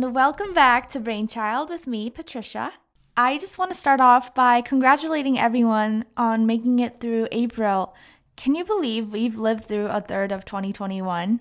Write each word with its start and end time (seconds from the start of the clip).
And 0.00 0.14
welcome 0.14 0.54
back 0.54 0.88
to 0.90 1.00
Brainchild 1.00 1.70
with 1.70 1.88
me, 1.88 2.08
Patricia. 2.08 2.74
I 3.16 3.36
just 3.36 3.58
want 3.58 3.72
to 3.72 3.76
start 3.76 4.00
off 4.00 4.32
by 4.32 4.60
congratulating 4.60 5.40
everyone 5.40 6.04
on 6.16 6.46
making 6.46 6.78
it 6.78 7.00
through 7.00 7.26
April. 7.32 7.96
Can 8.36 8.54
you 8.54 8.64
believe 8.64 9.10
we've 9.10 9.40
lived 9.40 9.66
through 9.66 9.88
a 9.88 10.00
third 10.00 10.30
of 10.30 10.44
2021? 10.44 11.40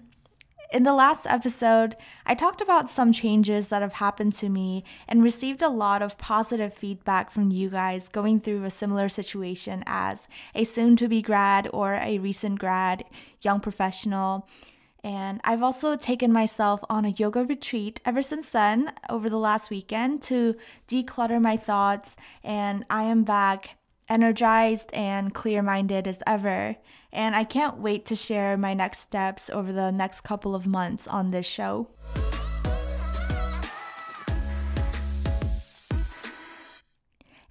In 0.73 0.83
the 0.83 0.93
last 0.93 1.27
episode, 1.27 1.97
I 2.25 2.33
talked 2.33 2.59
about 2.59 2.89
some 2.89 3.11
changes 3.11 3.67
that 3.67 3.83
have 3.83 3.93
happened 3.93 4.33
to 4.33 4.49
me 4.49 4.83
and 5.07 5.21
received 5.21 5.61
a 5.61 5.69
lot 5.69 6.01
of 6.01 6.17
positive 6.17 6.73
feedback 6.73 7.29
from 7.29 7.51
you 7.51 7.69
guys 7.69 8.09
going 8.09 8.39
through 8.39 8.63
a 8.63 8.71
similar 8.71 9.07
situation 9.07 9.83
as 9.85 10.27
a 10.55 10.63
soon 10.63 10.95
to 10.95 11.07
be 11.07 11.21
grad 11.21 11.69
or 11.71 11.93
a 11.93 12.17
recent 12.17 12.57
grad, 12.57 13.05
young 13.39 13.59
professional. 13.59 14.49
And 15.03 15.39
I've 15.43 15.63
also 15.63 15.95
taken 15.95 16.33
myself 16.33 16.81
on 16.89 17.05
a 17.05 17.09
yoga 17.09 17.45
retreat 17.45 18.01
ever 18.05 18.21
since 18.21 18.49
then, 18.49 18.93
over 19.09 19.29
the 19.29 19.37
last 19.37 19.69
weekend, 19.69 20.21
to 20.23 20.55
declutter 20.87 21.41
my 21.41 21.57
thoughts. 21.57 22.15
And 22.43 22.85
I 22.89 23.03
am 23.03 23.23
back 23.23 23.77
energized 24.09 24.89
and 24.93 25.33
clear 25.33 25.61
minded 25.61 26.07
as 26.07 26.21
ever. 26.25 26.75
And 27.11 27.35
I 27.35 27.43
can't 27.43 27.77
wait 27.77 28.05
to 28.07 28.15
share 28.15 28.57
my 28.57 28.73
next 28.73 28.99
steps 28.99 29.49
over 29.49 29.71
the 29.71 29.91
next 29.91 30.21
couple 30.21 30.55
of 30.55 30.67
months 30.67 31.07
on 31.07 31.31
this 31.31 31.45
show. 31.45 31.87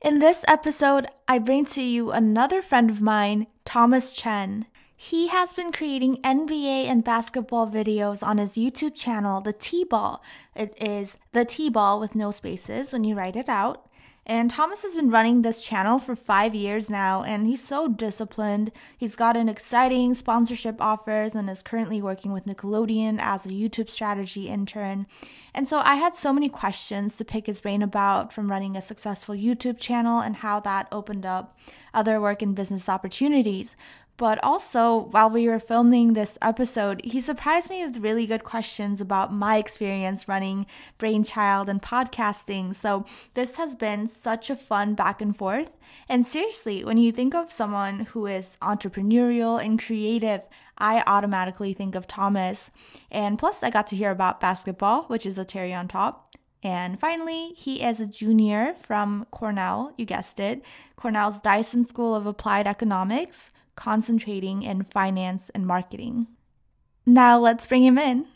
In 0.02 0.20
this 0.20 0.44
episode, 0.46 1.08
I 1.26 1.38
bring 1.38 1.64
to 1.66 1.82
you 1.82 2.12
another 2.12 2.62
friend 2.62 2.90
of 2.90 3.02
mine, 3.02 3.48
Thomas 3.64 4.12
Chen. 4.12 4.66
He 4.98 5.28
has 5.28 5.52
been 5.52 5.72
creating 5.72 6.22
NBA 6.22 6.86
and 6.86 7.04
basketball 7.04 7.68
videos 7.70 8.26
on 8.26 8.38
his 8.38 8.52
YouTube 8.52 8.94
channel, 8.94 9.42
The 9.42 9.52
T 9.52 9.84
Ball. 9.84 10.22
It 10.54 10.74
is 10.80 11.18
The 11.32 11.44
T 11.44 11.68
Ball 11.68 12.00
with 12.00 12.14
no 12.14 12.30
spaces 12.30 12.94
when 12.94 13.04
you 13.04 13.14
write 13.14 13.36
it 13.36 13.48
out. 13.48 13.86
And 14.28 14.50
Thomas 14.50 14.82
has 14.82 14.96
been 14.96 15.10
running 15.10 15.42
this 15.42 15.62
channel 15.62 16.00
for 16.00 16.16
five 16.16 16.52
years 16.52 16.90
now, 16.90 17.22
and 17.22 17.46
he's 17.46 17.62
so 17.62 17.86
disciplined. 17.86 18.72
He's 18.96 19.14
gotten 19.14 19.48
exciting 19.48 20.14
sponsorship 20.14 20.80
offers 20.80 21.32
and 21.32 21.48
is 21.48 21.62
currently 21.62 22.02
working 22.02 22.32
with 22.32 22.46
Nickelodeon 22.46 23.18
as 23.20 23.46
a 23.46 23.50
YouTube 23.50 23.88
strategy 23.88 24.48
intern. 24.48 25.06
And 25.54 25.68
so 25.68 25.78
I 25.78 25.94
had 25.94 26.16
so 26.16 26.32
many 26.32 26.48
questions 26.48 27.16
to 27.16 27.24
pick 27.24 27.46
his 27.46 27.60
brain 27.60 27.82
about 27.82 28.32
from 28.32 28.50
running 28.50 28.76
a 28.76 28.82
successful 28.82 29.34
YouTube 29.34 29.78
channel 29.78 30.20
and 30.20 30.36
how 30.36 30.58
that 30.60 30.88
opened 30.90 31.24
up 31.24 31.56
other 31.94 32.20
work 32.20 32.42
and 32.42 32.54
business 32.54 32.88
opportunities. 32.88 33.76
But 34.16 34.42
also, 34.42 35.08
while 35.10 35.28
we 35.28 35.46
were 35.46 35.60
filming 35.60 36.14
this 36.14 36.38
episode, 36.40 37.02
he 37.04 37.20
surprised 37.20 37.68
me 37.68 37.84
with 37.84 37.98
really 37.98 38.26
good 38.26 38.44
questions 38.44 39.00
about 39.00 39.32
my 39.32 39.58
experience 39.58 40.26
running 40.26 40.66
Brainchild 40.96 41.68
and 41.68 41.82
podcasting. 41.82 42.74
So, 42.74 43.04
this 43.34 43.56
has 43.56 43.74
been 43.74 44.08
such 44.08 44.48
a 44.48 44.56
fun 44.56 44.94
back 44.94 45.20
and 45.20 45.36
forth. 45.36 45.76
And 46.08 46.24
seriously, 46.24 46.82
when 46.82 46.96
you 46.96 47.12
think 47.12 47.34
of 47.34 47.52
someone 47.52 48.00
who 48.00 48.26
is 48.26 48.56
entrepreneurial 48.62 49.62
and 49.62 49.78
creative, 49.78 50.46
I 50.78 51.02
automatically 51.06 51.74
think 51.74 51.94
of 51.94 52.06
Thomas. 52.06 52.70
And 53.10 53.38
plus, 53.38 53.62
I 53.62 53.68
got 53.68 53.86
to 53.88 53.96
hear 53.96 54.10
about 54.10 54.40
basketball, 54.40 55.02
which 55.04 55.26
is 55.26 55.36
a 55.36 55.44
cherry 55.44 55.74
on 55.74 55.88
top. 55.88 56.34
And 56.62 56.98
finally, 56.98 57.52
he 57.56 57.82
is 57.82 58.00
a 58.00 58.06
junior 58.06 58.74
from 58.74 59.26
Cornell, 59.30 59.92
you 59.98 60.06
guessed 60.06 60.40
it, 60.40 60.62
Cornell's 60.96 61.38
Dyson 61.38 61.84
School 61.84 62.16
of 62.16 62.26
Applied 62.26 62.66
Economics 62.66 63.50
concentrating 63.76 64.62
in 64.62 64.82
finance 64.82 65.50
and 65.54 65.66
marketing. 65.66 66.26
Now 67.06 67.38
let's 67.38 67.66
bring 67.66 67.84
him 67.84 67.98
in. 67.98 68.26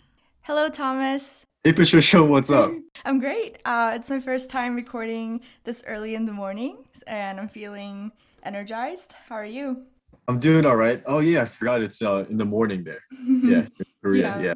Hello, 0.42 0.68
Thomas. 0.68 1.42
Hey, 1.64 1.72
Patricia, 1.72 2.00
Show, 2.00 2.24
what's 2.26 2.50
up? 2.50 2.70
I'm 3.04 3.18
great. 3.18 3.58
Uh, 3.64 3.92
it's 3.96 4.08
my 4.08 4.20
first 4.20 4.48
time 4.50 4.76
recording 4.76 5.40
this 5.64 5.82
early 5.86 6.14
in 6.14 6.24
the 6.24 6.32
morning, 6.32 6.84
and 7.06 7.40
I'm 7.40 7.48
feeling 7.48 8.12
energized. 8.44 9.12
How 9.28 9.34
are 9.34 9.44
you? 9.44 9.82
I'm 10.28 10.38
doing 10.38 10.64
all 10.64 10.76
right. 10.76 11.02
Oh 11.06 11.18
yeah, 11.18 11.42
I 11.42 11.44
forgot 11.46 11.82
it's 11.82 12.00
uh, 12.00 12.24
in 12.30 12.36
the 12.36 12.44
morning 12.44 12.84
there. 12.84 13.00
yeah, 13.26 13.66
Korea. 14.02 14.22
Yeah. 14.22 14.40
yeah. 14.40 14.54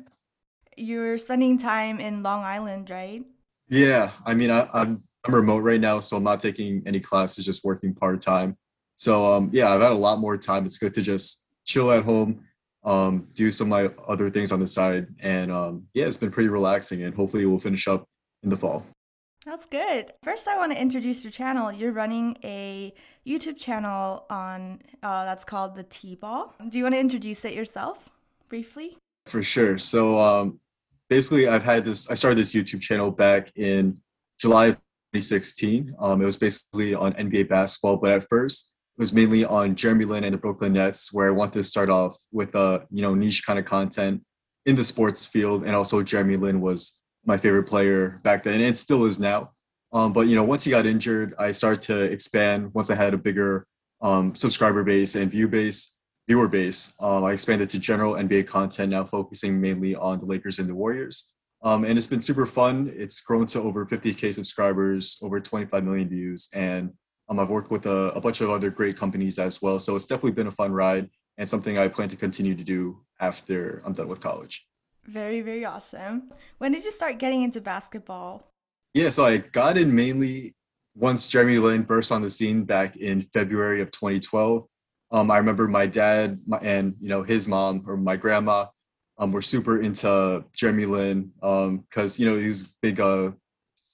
You're 0.76 1.18
spending 1.18 1.58
time 1.58 2.00
in 2.00 2.22
Long 2.22 2.44
Island, 2.44 2.90
right? 2.90 3.24
Yeah. 3.68 4.10
I 4.24 4.34
mean, 4.34 4.50
I, 4.50 4.68
I'm 4.72 5.02
I'm 5.24 5.34
remote 5.34 5.60
right 5.60 5.80
now, 5.80 6.00
so 6.00 6.16
I'm 6.16 6.22
not 6.22 6.40
taking 6.40 6.82
any 6.86 7.00
classes, 7.00 7.44
just 7.44 7.64
working 7.64 7.94
part 7.94 8.20
time. 8.20 8.56
So 8.96 9.32
um, 9.32 9.50
yeah, 9.52 9.72
I've 9.72 9.80
had 9.80 9.92
a 9.92 9.96
lot 9.96 10.18
more 10.18 10.36
time. 10.36 10.66
It's 10.66 10.78
good 10.78 10.94
to 10.94 11.02
just 11.02 11.44
chill 11.64 11.90
at 11.90 12.04
home, 12.04 12.44
um, 12.84 13.28
do 13.34 13.50
some 13.50 13.66
of 13.66 13.70
my 13.70 14.04
other 14.06 14.30
things 14.30 14.52
on 14.52 14.60
the 14.60 14.66
side, 14.66 15.08
and 15.20 15.50
um, 15.50 15.84
yeah, 15.94 16.06
it's 16.06 16.16
been 16.16 16.30
pretty 16.30 16.48
relaxing. 16.48 17.02
And 17.02 17.14
hopefully, 17.14 17.46
we'll 17.46 17.58
finish 17.58 17.88
up 17.88 18.04
in 18.42 18.50
the 18.50 18.56
fall. 18.56 18.84
That's 19.44 19.66
good. 19.66 20.12
First, 20.22 20.48
I 20.48 20.56
want 20.56 20.72
to 20.72 20.80
introduce 20.80 21.22
your 21.22 21.30
channel. 21.30 21.70
You're 21.70 21.92
running 21.92 22.38
a 22.44 22.94
YouTube 23.26 23.58
channel 23.58 24.24
on 24.30 24.80
uh, 25.02 25.24
that's 25.24 25.44
called 25.44 25.76
the 25.76 25.82
T 25.82 26.14
Ball. 26.14 26.54
Do 26.68 26.78
you 26.78 26.84
want 26.84 26.94
to 26.94 27.00
introduce 27.00 27.44
it 27.44 27.52
yourself 27.52 28.10
briefly? 28.48 28.96
For 29.26 29.42
sure. 29.42 29.76
So 29.78 30.18
um, 30.18 30.60
basically, 31.10 31.48
I've 31.48 31.64
had 31.64 31.84
this. 31.84 32.08
I 32.10 32.14
started 32.14 32.38
this 32.38 32.54
YouTube 32.54 32.80
channel 32.80 33.10
back 33.10 33.50
in 33.56 33.98
July 34.38 34.66
of 34.66 34.76
2016. 35.12 35.94
Um, 35.98 36.22
it 36.22 36.24
was 36.24 36.38
basically 36.38 36.94
on 36.94 37.12
NBA 37.14 37.48
basketball, 37.48 37.96
but 37.96 38.12
at 38.12 38.28
first 38.28 38.73
was 38.96 39.12
mainly 39.12 39.44
on 39.44 39.74
Jeremy 39.74 40.04
Lin 40.04 40.24
and 40.24 40.34
the 40.34 40.38
Brooklyn 40.38 40.74
Nets, 40.74 41.12
where 41.12 41.28
I 41.28 41.32
wanted 41.32 41.54
to 41.54 41.64
start 41.64 41.90
off 41.90 42.16
with 42.32 42.54
a 42.54 42.86
you 42.90 43.02
know 43.02 43.14
niche 43.14 43.44
kind 43.44 43.58
of 43.58 43.64
content 43.64 44.22
in 44.66 44.76
the 44.76 44.84
sports 44.84 45.26
field, 45.26 45.64
and 45.64 45.74
also 45.74 46.02
Jeremy 46.02 46.36
Lin 46.36 46.60
was 46.60 47.00
my 47.24 47.36
favorite 47.36 47.64
player 47.64 48.20
back 48.22 48.42
then, 48.42 48.60
and 48.60 48.76
still 48.76 49.04
is 49.04 49.18
now. 49.18 49.50
Um, 49.92 50.12
but 50.12 50.26
you 50.26 50.34
know, 50.34 50.44
once 50.44 50.64
he 50.64 50.70
got 50.70 50.86
injured, 50.86 51.34
I 51.38 51.52
started 51.52 51.82
to 51.82 52.02
expand. 52.02 52.72
Once 52.74 52.90
I 52.90 52.94
had 52.94 53.14
a 53.14 53.18
bigger 53.18 53.66
um, 54.00 54.34
subscriber 54.34 54.84
base 54.84 55.14
and 55.14 55.30
view 55.30 55.48
base, 55.48 55.96
viewer 56.28 56.48
base, 56.48 56.92
um, 57.00 57.24
I 57.24 57.32
expanded 57.32 57.70
to 57.70 57.78
general 57.78 58.14
NBA 58.14 58.46
content, 58.46 58.90
now 58.90 59.04
focusing 59.04 59.60
mainly 59.60 59.94
on 59.94 60.20
the 60.20 60.26
Lakers 60.26 60.58
and 60.58 60.68
the 60.68 60.74
Warriors. 60.74 61.32
Um, 61.62 61.84
and 61.84 61.96
it's 61.96 62.06
been 62.06 62.20
super 62.20 62.44
fun. 62.44 62.92
It's 62.94 63.22
grown 63.22 63.46
to 63.46 63.60
over 63.60 63.86
50k 63.86 64.34
subscribers, 64.34 65.18
over 65.22 65.40
25 65.40 65.82
million 65.82 66.08
views, 66.08 66.50
and 66.52 66.92
um, 67.28 67.38
I've 67.38 67.48
worked 67.48 67.70
with 67.70 67.86
a, 67.86 68.12
a, 68.14 68.20
bunch 68.20 68.40
of 68.40 68.50
other 68.50 68.70
great 68.70 68.96
companies 68.96 69.38
as 69.38 69.62
well. 69.62 69.78
So 69.78 69.96
it's 69.96 70.06
definitely 70.06 70.32
been 70.32 70.46
a 70.46 70.52
fun 70.52 70.72
ride 70.72 71.08
and 71.38 71.48
something 71.48 71.78
I 71.78 71.88
plan 71.88 72.08
to 72.10 72.16
continue 72.16 72.54
to 72.54 72.64
do 72.64 73.00
after 73.20 73.82
I'm 73.84 73.92
done 73.92 74.08
with 74.08 74.20
college. 74.20 74.66
Very, 75.06 75.40
very 75.40 75.64
awesome. 75.64 76.30
When 76.58 76.72
did 76.72 76.84
you 76.84 76.90
start 76.90 77.18
getting 77.18 77.42
into 77.42 77.60
basketball? 77.60 78.50
Yeah, 78.94 79.10
so 79.10 79.24
I 79.24 79.38
got 79.38 79.76
in 79.76 79.94
mainly 79.94 80.54
once 80.94 81.28
Jeremy 81.28 81.58
Lin 81.58 81.82
burst 81.82 82.12
on 82.12 82.22
the 82.22 82.30
scene 82.30 82.64
back 82.64 82.96
in 82.96 83.22
February 83.32 83.80
of 83.80 83.90
2012. 83.90 84.66
Um, 85.10 85.30
I 85.30 85.38
remember 85.38 85.68
my 85.68 85.86
dad 85.86 86.40
my, 86.46 86.58
and 86.58 86.94
you 87.00 87.08
know 87.08 87.22
his 87.22 87.46
mom 87.46 87.84
or 87.86 87.96
my 87.96 88.16
grandma 88.16 88.66
um, 89.18 89.32
were 89.32 89.42
super 89.42 89.80
into 89.80 90.44
Jeremy 90.54 90.86
Lin 90.86 91.30
because 91.40 92.18
um, 92.18 92.24
you 92.24 92.30
know 92.30 92.36
he's 92.36 92.74
big 92.80 93.00
uh, 93.00 93.32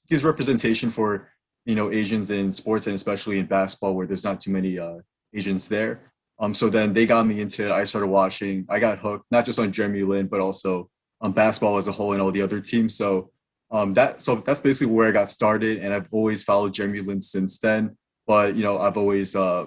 his 0.09 0.25
representation 0.25 0.91
for 0.91 1.30
you 1.65 1.75
know 1.75 1.91
Asians 1.91 2.31
in 2.31 2.53
sports 2.53 2.87
and 2.87 2.95
especially 2.95 3.39
in 3.39 3.47
basketball 3.47 3.95
where 3.95 4.07
there's 4.07 4.25
not 4.25 4.41
too 4.41 4.51
many 4.51 4.79
uh, 4.79 4.99
Asians 5.35 5.69
there. 5.69 6.13
Um, 6.39 6.55
so 6.55 6.71
then 6.71 6.95
they 6.95 7.07
got 7.07 7.27
me 7.27 7.41
into 7.41 7.67
it. 7.67 7.71
I 7.71 7.85
started 7.85 8.07
watching. 8.07 8.65
I 8.69 8.79
got 8.79 8.99
hooked 8.99 9.27
not 9.31 9.45
just 9.45 9.59
on 9.59 9.73
Jeremy 9.73 10.03
Lin 10.03 10.27
but 10.27 10.41
also 10.41 10.89
on 11.21 11.33
basketball 11.33 11.77
as 11.77 11.89
a 11.89 11.93
whole 11.93 12.13
and 12.13 12.23
all 12.23 12.33
the 12.33 12.43
other 12.43 12.61
teams. 12.61 12.97
So 12.97 13.31
um, 13.71 13.95
that 13.95 14.21
so 14.21 14.37
that's 14.37 14.61
basically 14.61 14.93
where 14.93 15.09
I 15.09 15.13
got 15.13 15.31
started, 15.31 15.79
and 15.79 15.95
I've 15.95 16.09
always 16.11 16.43
followed 16.43 16.75
Jeremy 16.75 17.01
Lin 17.01 17.23
since 17.23 17.59
then. 17.59 17.97
But 18.27 18.57
you 18.57 18.63
know 18.63 18.79
I've 18.79 18.97
always 18.97 19.37
uh, 19.37 19.67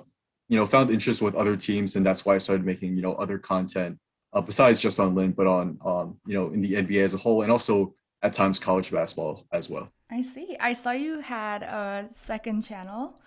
you 0.49 0.57
know 0.57 0.65
found 0.65 0.89
interest 0.89 1.21
with 1.21 1.35
other 1.35 1.55
teams, 1.55 1.95
and 1.95 2.05
that's 2.05 2.25
why 2.25 2.35
I 2.35 2.39
started 2.39 2.65
making 2.65 2.95
you 2.95 3.01
know 3.01 3.13
other 3.13 3.37
content 3.37 3.97
uh, 4.33 4.41
besides 4.41 4.81
just 4.81 4.99
on 4.99 5.15
Lin, 5.15 5.31
but 5.31 5.47
on 5.47 5.79
um, 5.85 6.17
you 6.25 6.33
know 6.33 6.51
in 6.51 6.61
the 6.61 6.73
NBA 6.73 7.03
as 7.03 7.13
a 7.13 7.17
whole, 7.17 7.43
and 7.43 7.51
also 7.51 7.95
at 8.21 8.33
times 8.33 8.59
college 8.59 8.91
basketball 8.91 9.45
as 9.51 9.69
well. 9.69 9.89
I 10.13 10.21
see. 10.21 10.55
I 10.59 10.73
saw 10.73 10.91
you 10.91 11.21
had 11.21 11.63
a 11.63 12.07
second 12.11 12.61
channel 12.61 13.19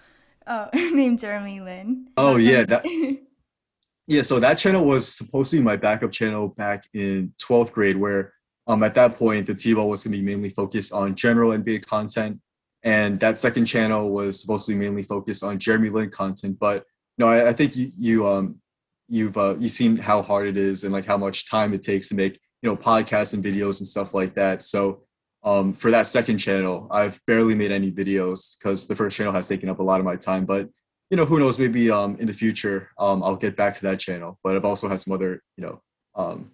uh, 0.47 0.69
named 0.75 1.19
Jeremy 1.19 1.59
Lin. 1.59 2.11
Oh 2.17 2.37
yeah, 2.37 2.62
that, 2.62 2.87
yeah. 4.06 4.23
So 4.23 4.38
that 4.38 4.56
channel 4.56 4.85
was 4.85 5.12
supposed 5.12 5.50
to 5.50 5.56
be 5.56 5.65
my 5.65 5.77
backup 5.77 6.12
channel 6.12 6.47
back 6.47 6.85
in 6.94 7.35
12th 7.43 7.73
grade, 7.73 7.97
where 7.97 8.33
um, 8.69 8.85
at 8.85 8.94
that 8.94 9.19
point 9.19 9.49
the 9.49 9.55
T-ball 9.56 9.88
was 9.88 10.05
going 10.05 10.12
to 10.12 10.19
be 10.19 10.25
mainly 10.25 10.50
focused 10.50 10.93
on 10.93 11.17
general 11.17 11.59
NBA 11.59 11.85
content, 11.87 12.38
and 12.85 13.19
that 13.19 13.41
second 13.41 13.65
channel 13.65 14.11
was 14.11 14.41
supposed 14.41 14.67
to 14.67 14.73
be 14.73 14.79
mainly 14.79 15.03
focused 15.03 15.43
on 15.43 15.59
Jeremy 15.59 15.91
Lin 15.91 16.11
content. 16.11 16.56
But 16.56 16.85
no, 17.19 17.27
I, 17.27 17.49
I 17.49 17.53
think 17.53 17.75
you 17.75 17.91
you 17.99 18.29
um 18.29 18.61
you've 19.09 19.37
uh, 19.37 19.56
you've 19.59 19.73
seen 19.73 19.97
how 19.97 20.23
hard 20.23 20.47
it 20.47 20.56
is 20.56 20.85
and 20.85 20.93
like 20.93 21.05
how 21.05 21.17
much 21.17 21.50
time 21.50 21.75
it 21.75 21.83
takes 21.83 22.09
to 22.11 22.15
make 22.15 22.38
you 22.62 22.71
know 22.71 22.77
podcasts 22.77 23.35
and 23.35 23.43
videos 23.43 23.81
and 23.81 23.88
stuff 23.88 24.15
like 24.15 24.35
that 24.35 24.62
so 24.62 25.03
um, 25.47 25.73
for 25.73 25.91
that 25.91 26.07
second 26.07 26.39
channel 26.39 26.87
i've 26.91 27.19
barely 27.27 27.55
made 27.55 27.73
any 27.73 27.91
videos 27.91 28.59
because 28.59 28.87
the 28.87 28.95
first 28.95 29.17
channel 29.17 29.33
has 29.33 29.49
taken 29.49 29.71
up 29.71 29.79
a 29.79 29.83
lot 29.83 30.01
of 30.01 30.05
my 30.05 30.17
time 30.17 30.45
but 30.45 30.69
you 31.11 31.17
know 31.17 31.25
who 31.25 31.39
knows 31.39 31.59
maybe 31.59 31.91
um, 31.91 32.17
in 32.19 32.27
the 32.27 32.33
future 32.33 32.91
um, 32.99 33.23
i'll 33.23 33.37
get 33.37 33.57
back 33.57 33.75
to 33.75 33.83
that 33.83 33.99
channel 33.99 34.39
but 34.45 34.55
i've 34.55 34.65
also 34.65 34.89
had 34.89 35.01
some 35.01 35.15
other 35.15 35.43
you 35.57 35.65
know 35.65 35.81
um, 36.15 36.51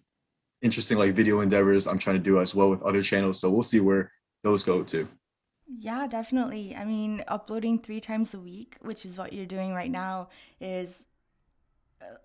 interesting 0.60 0.98
like 0.98 1.14
video 1.14 1.40
endeavors 1.40 1.88
i'm 1.88 1.98
trying 1.98 2.16
to 2.16 2.22
do 2.22 2.40
as 2.40 2.54
well 2.54 2.70
with 2.70 2.82
other 2.82 3.02
channels 3.02 3.40
so 3.40 3.50
we'll 3.50 3.62
see 3.64 3.80
where 3.80 4.12
those 4.42 4.64
go 4.64 4.82
to. 4.82 5.08
Yeah, 5.78 6.06
definitely. 6.06 6.76
I 6.76 6.84
mean, 6.84 7.24
uploading 7.28 7.78
three 7.78 8.00
times 8.00 8.34
a 8.34 8.40
week, 8.40 8.76
which 8.80 9.06
is 9.06 9.18
what 9.18 9.32
you're 9.32 9.46
doing 9.46 9.72
right 9.72 9.90
now, 9.90 10.28
is 10.60 11.04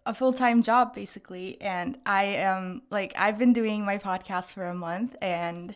a 0.06 0.14
full 0.14 0.34
time 0.34 0.62
job 0.62 0.94
basically. 0.94 1.62
And 1.62 1.98
I 2.06 2.24
am 2.24 2.82
like, 2.90 3.14
I've 3.18 3.38
been 3.38 3.54
doing 3.54 3.86
my 3.86 3.98
podcast 3.98 4.54
for 4.54 4.68
a 4.68 4.74
month 4.74 5.16
and 5.22 5.76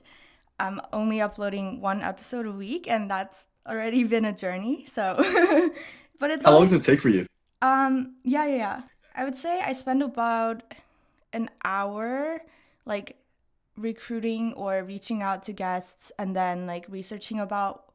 I'm 0.62 0.80
only 0.94 1.20
uploading 1.20 1.82
one 1.82 2.02
episode 2.04 2.46
a 2.46 2.52
week, 2.52 2.88
and 2.88 3.10
that's 3.10 3.48
already 3.68 4.04
been 4.04 4.26
a 4.26 4.34
journey. 4.34 4.86
So, 4.86 5.16
but 6.20 6.30
it's 6.30 6.46
how 6.46 6.54
long 6.54 6.64
does 6.64 6.74
it 6.74 6.84
take 6.84 7.02
for 7.02 7.10
you? 7.10 7.26
Um, 7.64 8.16
yeah, 8.24 8.46
yeah, 8.46 8.56
yeah. 8.56 8.82
I 9.16 9.24
would 9.24 9.36
say 9.36 9.60
I 9.60 9.74
spend 9.74 10.04
about 10.04 10.62
an 11.34 11.50
hour 11.66 12.42
like 12.86 13.18
recruiting 13.76 14.54
or 14.54 14.84
reaching 14.84 15.24
out 15.24 15.44
to 15.44 15.54
guests 15.54 16.12
and 16.20 16.36
then 16.36 16.68
like 16.68 16.86
researching 16.90 17.40
about 17.40 17.86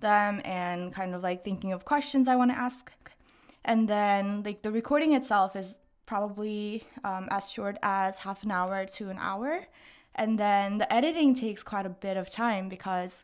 them 0.00 0.40
and 0.44 0.92
kind 0.92 1.14
of 1.14 1.22
like 1.22 1.44
thinking 1.44 1.72
of 1.72 1.84
questions 1.84 2.26
I 2.26 2.34
want 2.34 2.50
to 2.50 2.58
ask. 2.58 2.92
And 3.64 3.88
then 3.88 4.42
like 4.42 4.62
the 4.62 4.72
recording 4.72 5.14
itself 5.14 5.54
is 5.54 5.78
probably 6.06 6.84
um, 7.04 7.28
as 7.30 7.50
short 7.50 7.76
as 7.82 8.18
half 8.18 8.42
an 8.42 8.50
hour 8.50 8.84
to 8.84 9.10
an 9.10 9.18
hour. 9.20 9.66
And 10.16 10.38
then 10.38 10.78
the 10.78 10.92
editing 10.92 11.34
takes 11.34 11.62
quite 11.62 11.86
a 11.86 11.90
bit 11.90 12.16
of 12.16 12.30
time 12.30 12.68
because 12.68 13.22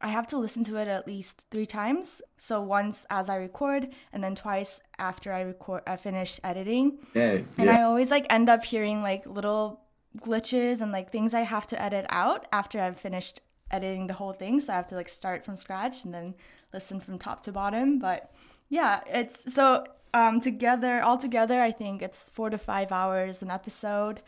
I 0.00 0.08
have 0.08 0.28
to 0.28 0.38
listen 0.38 0.62
to 0.64 0.76
it 0.76 0.86
at 0.86 1.06
least 1.06 1.44
three 1.50 1.66
times. 1.66 2.22
So 2.36 2.62
once 2.62 3.04
as 3.10 3.28
I 3.28 3.36
record, 3.36 3.88
and 4.12 4.22
then 4.22 4.34
twice 4.34 4.80
after 4.98 5.32
I 5.32 5.40
record, 5.40 5.82
I 5.86 5.96
finish 5.96 6.38
editing. 6.44 6.98
Yeah, 7.14 7.40
and 7.56 7.66
yeah. 7.66 7.78
I 7.78 7.82
always 7.82 8.10
like 8.10 8.26
end 8.30 8.48
up 8.48 8.62
hearing 8.62 9.02
like 9.02 9.26
little 9.26 9.80
glitches 10.18 10.80
and 10.80 10.92
like 10.92 11.10
things 11.10 11.34
I 11.34 11.40
have 11.40 11.66
to 11.68 11.82
edit 11.82 12.06
out 12.10 12.46
after 12.52 12.80
I've 12.80 12.98
finished 12.98 13.40
editing 13.70 14.06
the 14.06 14.14
whole 14.14 14.32
thing. 14.32 14.60
So 14.60 14.72
I 14.72 14.76
have 14.76 14.88
to 14.88 14.94
like 14.94 15.08
start 15.08 15.44
from 15.44 15.56
scratch 15.56 16.04
and 16.04 16.14
then 16.14 16.34
listen 16.72 17.00
from 17.00 17.18
top 17.18 17.42
to 17.44 17.52
bottom. 17.52 17.98
But 17.98 18.30
yeah, 18.68 19.00
it's 19.06 19.52
so 19.52 19.84
um, 20.14 20.40
together, 20.40 21.02
all 21.02 21.18
together, 21.18 21.60
I 21.60 21.72
think 21.72 22.02
it's 22.02 22.28
four 22.28 22.50
to 22.50 22.58
five 22.58 22.92
hours 22.92 23.42
an 23.42 23.50
episode. 23.50 24.22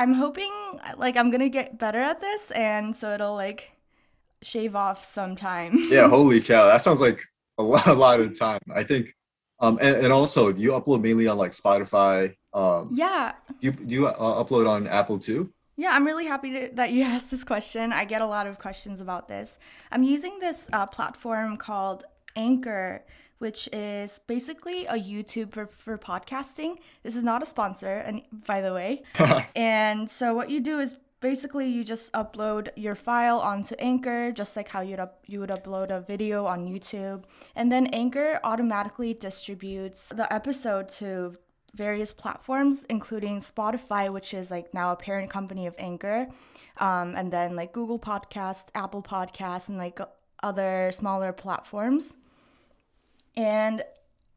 I'm 0.00 0.14
hoping 0.14 0.50
like 0.96 1.18
I'm 1.18 1.30
gonna 1.30 1.50
get 1.50 1.78
better 1.78 1.98
at 1.98 2.22
this, 2.22 2.50
and 2.52 2.96
so 2.96 3.12
it'll 3.12 3.34
like 3.34 3.76
shave 4.40 4.74
off 4.74 5.04
some 5.04 5.36
time. 5.36 5.76
yeah, 5.90 6.08
holy 6.08 6.40
cow, 6.50 6.64
that 6.68 6.80
sounds 6.80 7.02
like 7.02 7.22
a 7.58 7.62
lot, 7.62 7.86
a 7.86 7.92
lot 7.92 8.18
of 8.18 8.38
time. 8.38 8.60
I 8.74 8.82
think, 8.82 9.14
um, 9.60 9.78
and, 9.82 9.96
and 9.96 10.10
also, 10.10 10.52
do 10.52 10.60
you 10.62 10.70
upload 10.70 11.02
mainly 11.02 11.26
on 11.26 11.36
like 11.36 11.50
Spotify? 11.50 12.34
Um, 12.54 12.88
yeah. 12.90 13.34
Do 13.60 13.66
you, 13.66 13.72
do 13.72 13.94
you 13.94 14.06
uh, 14.06 14.42
upload 14.42 14.66
on 14.66 14.86
Apple 14.86 15.18
too? 15.18 15.52
Yeah, 15.76 15.90
I'm 15.92 16.06
really 16.06 16.24
happy 16.24 16.50
to, 16.52 16.74
that 16.76 16.92
you 16.92 17.02
asked 17.14 17.30
this 17.30 17.44
question. 17.44 17.92
I 17.92 18.06
get 18.06 18.22
a 18.22 18.26
lot 18.26 18.46
of 18.46 18.58
questions 18.58 19.02
about 19.02 19.28
this. 19.28 19.58
I'm 19.92 20.02
using 20.02 20.38
this 20.38 20.66
uh, 20.72 20.86
platform 20.86 21.58
called 21.58 22.04
Anchor, 22.36 23.04
which 23.40 23.68
is 23.72 24.20
basically 24.26 24.84
a 24.86 24.94
YouTube 24.94 25.52
for, 25.52 25.66
for 25.66 25.96
podcasting. 25.96 26.76
This 27.02 27.16
is 27.16 27.22
not 27.22 27.42
a 27.42 27.46
sponsor, 27.46 27.96
and 28.06 28.22
by 28.46 28.60
the 28.60 28.72
way. 28.74 29.02
and 29.56 30.08
so 30.08 30.34
what 30.34 30.50
you 30.50 30.60
do 30.60 30.78
is 30.78 30.94
basically 31.20 31.66
you 31.66 31.82
just 31.82 32.12
upload 32.12 32.68
your 32.76 32.94
file 32.94 33.38
onto 33.38 33.74
Anchor, 33.78 34.30
just 34.30 34.56
like 34.56 34.68
how 34.68 34.82
you'd 34.82 35.00
up, 35.00 35.24
you 35.26 35.40
would 35.40 35.48
upload 35.48 35.90
a 35.90 36.02
video 36.02 36.44
on 36.44 36.68
YouTube, 36.68 37.24
and 37.56 37.72
then 37.72 37.86
Anchor 37.88 38.40
automatically 38.44 39.14
distributes 39.14 40.10
the 40.10 40.30
episode 40.30 40.90
to 41.00 41.34
various 41.74 42.12
platforms, 42.12 42.84
including 42.90 43.40
Spotify, 43.40 44.12
which 44.12 44.34
is 44.34 44.50
like 44.50 44.74
now 44.74 44.92
a 44.92 44.96
parent 44.96 45.30
company 45.30 45.66
of 45.66 45.74
Anchor, 45.78 46.28
um, 46.76 47.14
and 47.16 47.32
then 47.32 47.56
like 47.56 47.72
Google 47.72 47.98
Podcast, 47.98 48.66
Apple 48.74 49.02
Podcast, 49.02 49.70
and 49.70 49.78
like 49.78 49.98
other 50.42 50.90
smaller 50.92 51.32
platforms. 51.32 52.14
And 53.36 53.84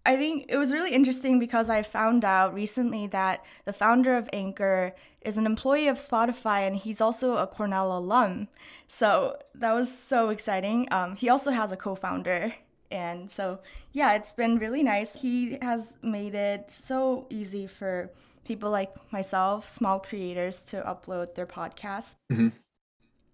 I 0.06 0.18
think 0.18 0.45
it 0.50 0.57
was 0.57 0.74
really 0.74 0.94
interesting 0.94 1.40
because 1.40 1.69
I 1.69 1.81
found 1.81 2.25
out 2.25 2.54
recently 2.54 3.07
that 3.07 3.45
the 3.66 3.72
founder 3.72 4.18
of 4.18 4.30
Anchor 4.34 4.94
is 5.22 5.38
an 5.38 5.45
employee 5.45 5.88
of 5.88 5.98
Spotify 5.98 6.68
and 6.68 6.75
he's 6.75 7.00
also 7.00 7.38
a 7.38 7.48
Cornell 7.48 7.98
alum. 7.98 8.50
So 8.88 9.38
that 9.56 9.74
was 9.74 9.95
so 9.95 10.30
exciting. 10.30 10.88
Um, 10.92 11.16
he 11.16 11.30
also 11.30 11.51
has 11.51 11.72
a 11.72 11.78
co 11.78 11.95
founder. 11.95 12.54
And 12.92 13.30
so, 13.31 13.60
yeah, 13.92 14.13
it's 14.13 14.34
been 14.34 14.60
really 14.60 14.84
nice. 14.84 15.13
He 15.19 15.57
has 15.62 15.96
made 16.04 16.36
it 16.36 16.69
so 16.69 17.25
easy 17.30 17.66
for 17.66 18.12
people 18.46 18.69
like 18.69 18.94
myself, 19.12 19.69
small 19.69 20.00
creators, 20.00 20.62
to 20.63 20.81
upload 20.81 21.34
their 21.34 21.48
podcasts. 21.48 22.16
Mm-hmm. 22.31 22.50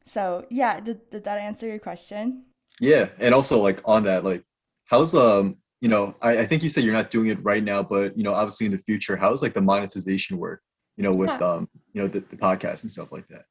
So, 0.06 0.46
yeah, 0.50 0.80
did, 0.80 1.10
did 1.10 1.24
that 1.26 1.40
answer 1.40 1.68
your 1.68 1.80
question? 1.80 2.44
Yeah. 2.80 3.10
And 3.20 3.36
also, 3.36 3.60
like, 3.60 3.82
on 3.84 4.04
that, 4.04 4.24
like, 4.24 4.44
how's 4.90 5.16
um 5.16 5.58
you 5.82 5.88
know, 5.88 6.14
I, 6.22 6.40
I, 6.40 6.46
think 6.46 6.62
you 6.62 6.68
said 6.68 6.84
you're 6.84 6.94
not 6.94 7.10
doing 7.10 7.30
it 7.30 7.42
right 7.42 7.64
now, 7.64 7.82
but 7.82 8.18
you 8.18 8.24
know, 8.24 8.34
obviously 8.34 8.66
in 8.66 8.74
the 8.74 8.80
future, 8.80 9.16
how's 9.16 9.42
like 9.42 9.54
the 9.54 9.62
monetization 9.62 10.38
work? 10.38 10.62
You 10.98 11.04
know, 11.04 11.14
with 11.14 11.30
yeah. 11.30 11.38
um, 11.38 11.70
you 11.94 12.02
know, 12.02 12.10
the, 12.10 12.20
the 12.20 12.36
podcast 12.36 12.84
and 12.84 12.92
stuff 12.92 13.14
like 13.14 13.28
that. 13.30 13.46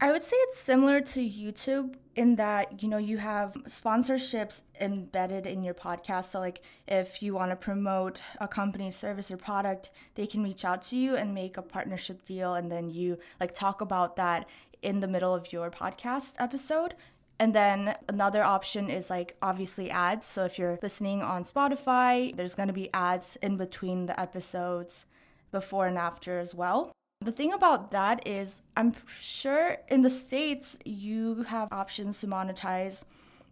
I 0.00 0.10
would 0.10 0.22
say 0.22 0.36
it's 0.36 0.58
similar 0.58 1.00
to 1.00 1.20
YouTube 1.20 1.94
in 2.16 2.34
that, 2.36 2.82
you 2.82 2.88
know, 2.88 2.98
you 2.98 3.18
have 3.18 3.54
sponsorships 3.68 4.62
embedded 4.80 5.46
in 5.46 5.62
your 5.62 5.74
podcast. 5.74 6.24
So, 6.30 6.40
like, 6.40 6.62
if 6.88 7.22
you 7.22 7.34
want 7.34 7.50
to 7.50 7.56
promote 7.56 8.20
a 8.40 8.48
company's 8.48 8.96
service 8.96 9.30
or 9.30 9.36
product, 9.36 9.92
they 10.16 10.26
can 10.26 10.42
reach 10.42 10.64
out 10.64 10.82
to 10.82 10.96
you 10.96 11.14
and 11.14 11.32
make 11.32 11.56
a 11.56 11.62
partnership 11.62 12.24
deal. 12.24 12.54
And 12.54 12.70
then 12.70 12.90
you, 12.90 13.18
like, 13.38 13.54
talk 13.54 13.80
about 13.80 14.16
that 14.16 14.48
in 14.82 14.98
the 14.98 15.06
middle 15.06 15.34
of 15.34 15.52
your 15.52 15.70
podcast 15.70 16.34
episode. 16.38 16.94
And 17.42 17.52
then 17.52 17.96
another 18.08 18.44
option 18.44 18.88
is 18.88 19.10
like 19.10 19.36
obviously 19.42 19.90
ads. 19.90 20.28
So 20.28 20.44
if 20.44 20.60
you're 20.60 20.78
listening 20.80 21.22
on 21.22 21.42
Spotify, 21.42 22.36
there's 22.36 22.54
going 22.54 22.68
to 22.68 22.72
be 22.72 22.88
ads 22.94 23.34
in 23.42 23.56
between 23.56 24.06
the 24.06 24.18
episodes 24.18 25.06
before 25.50 25.88
and 25.88 25.98
after 25.98 26.38
as 26.38 26.54
well. 26.54 26.92
The 27.20 27.32
thing 27.32 27.52
about 27.52 27.90
that 27.90 28.28
is, 28.28 28.62
I'm 28.76 28.94
sure 29.20 29.78
in 29.88 30.02
the 30.02 30.08
States 30.08 30.78
you 30.84 31.42
have 31.42 31.66
options 31.72 32.20
to 32.20 32.28
monetize 32.28 33.02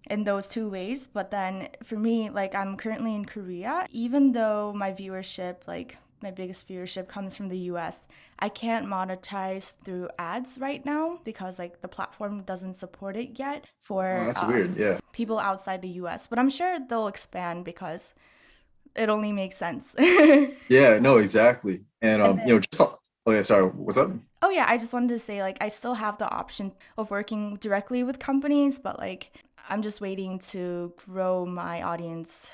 in 0.09 0.23
those 0.23 0.47
two 0.47 0.71
ways. 0.71 1.09
But 1.09 1.33
then 1.33 1.71
for 1.83 1.97
me, 1.97 2.31
like 2.31 2.55
I'm 2.55 2.77
currently 2.77 3.17
in 3.17 3.25
Korea, 3.25 3.89
even 3.91 4.31
though 4.31 4.73
my 4.73 4.93
viewership, 4.93 5.67
like 5.67 5.97
my 6.23 6.31
biggest 6.31 6.69
viewership 6.69 7.09
comes 7.09 7.37
from 7.37 7.49
the 7.49 7.59
US. 7.71 8.01
I 8.39 8.49
can't 8.49 8.87
monetize 8.87 9.75
through 9.85 10.09
ads 10.19 10.59
right 10.59 10.85
now 10.85 11.21
because 11.25 11.59
like 11.59 11.81
the 11.81 11.89
platform 11.89 12.43
doesn't 12.43 12.75
support 12.75 13.17
it 13.17 13.39
yet 13.39 13.65
for 13.81 14.07
oh, 14.07 14.27
that's 14.27 14.43
um, 14.43 14.53
weird. 14.53 14.77
Yeah. 14.77 14.99
people 15.13 15.39
outside 15.39 15.83
the 15.83 15.89
US. 16.03 16.27
But 16.27 16.39
I'm 16.39 16.51
sure 16.51 16.79
they'll 16.89 17.09
expand 17.09 17.65
because 17.65 18.15
it 18.95 19.09
only 19.09 19.33
makes 19.33 19.57
sense. 19.57 19.95
yeah, 20.69 20.99
no, 20.99 21.19
exactly. 21.19 21.83
And 22.03 22.23
um, 22.23 22.31
and 22.31 22.39
then, 22.41 22.49
you 22.49 22.55
know, 22.55 22.61
just 22.61 22.81
oh 22.81 23.33
yeah, 23.33 23.43
sorry, 23.43 23.67
what's 23.67 23.99
up? 23.99 24.11
Oh 24.43 24.51
yeah, 24.51 24.67
I 24.69 24.79
just 24.79 24.93
wanted 24.93 25.11
to 25.11 25.19
say 25.19 25.43
like 25.43 25.59
I 25.61 25.69
still 25.69 25.95
have 25.95 26.19
the 26.19 26.29
option 26.29 26.73
of 26.97 27.11
working 27.11 27.57
directly 27.57 28.03
with 28.03 28.19
companies, 28.19 28.79
but 28.79 28.99
like 28.99 29.33
I'm 29.69 29.83
just 29.83 30.01
waiting 30.01 30.39
to 30.51 30.93
grow 31.07 31.47
my 31.47 31.83
audience 31.83 32.51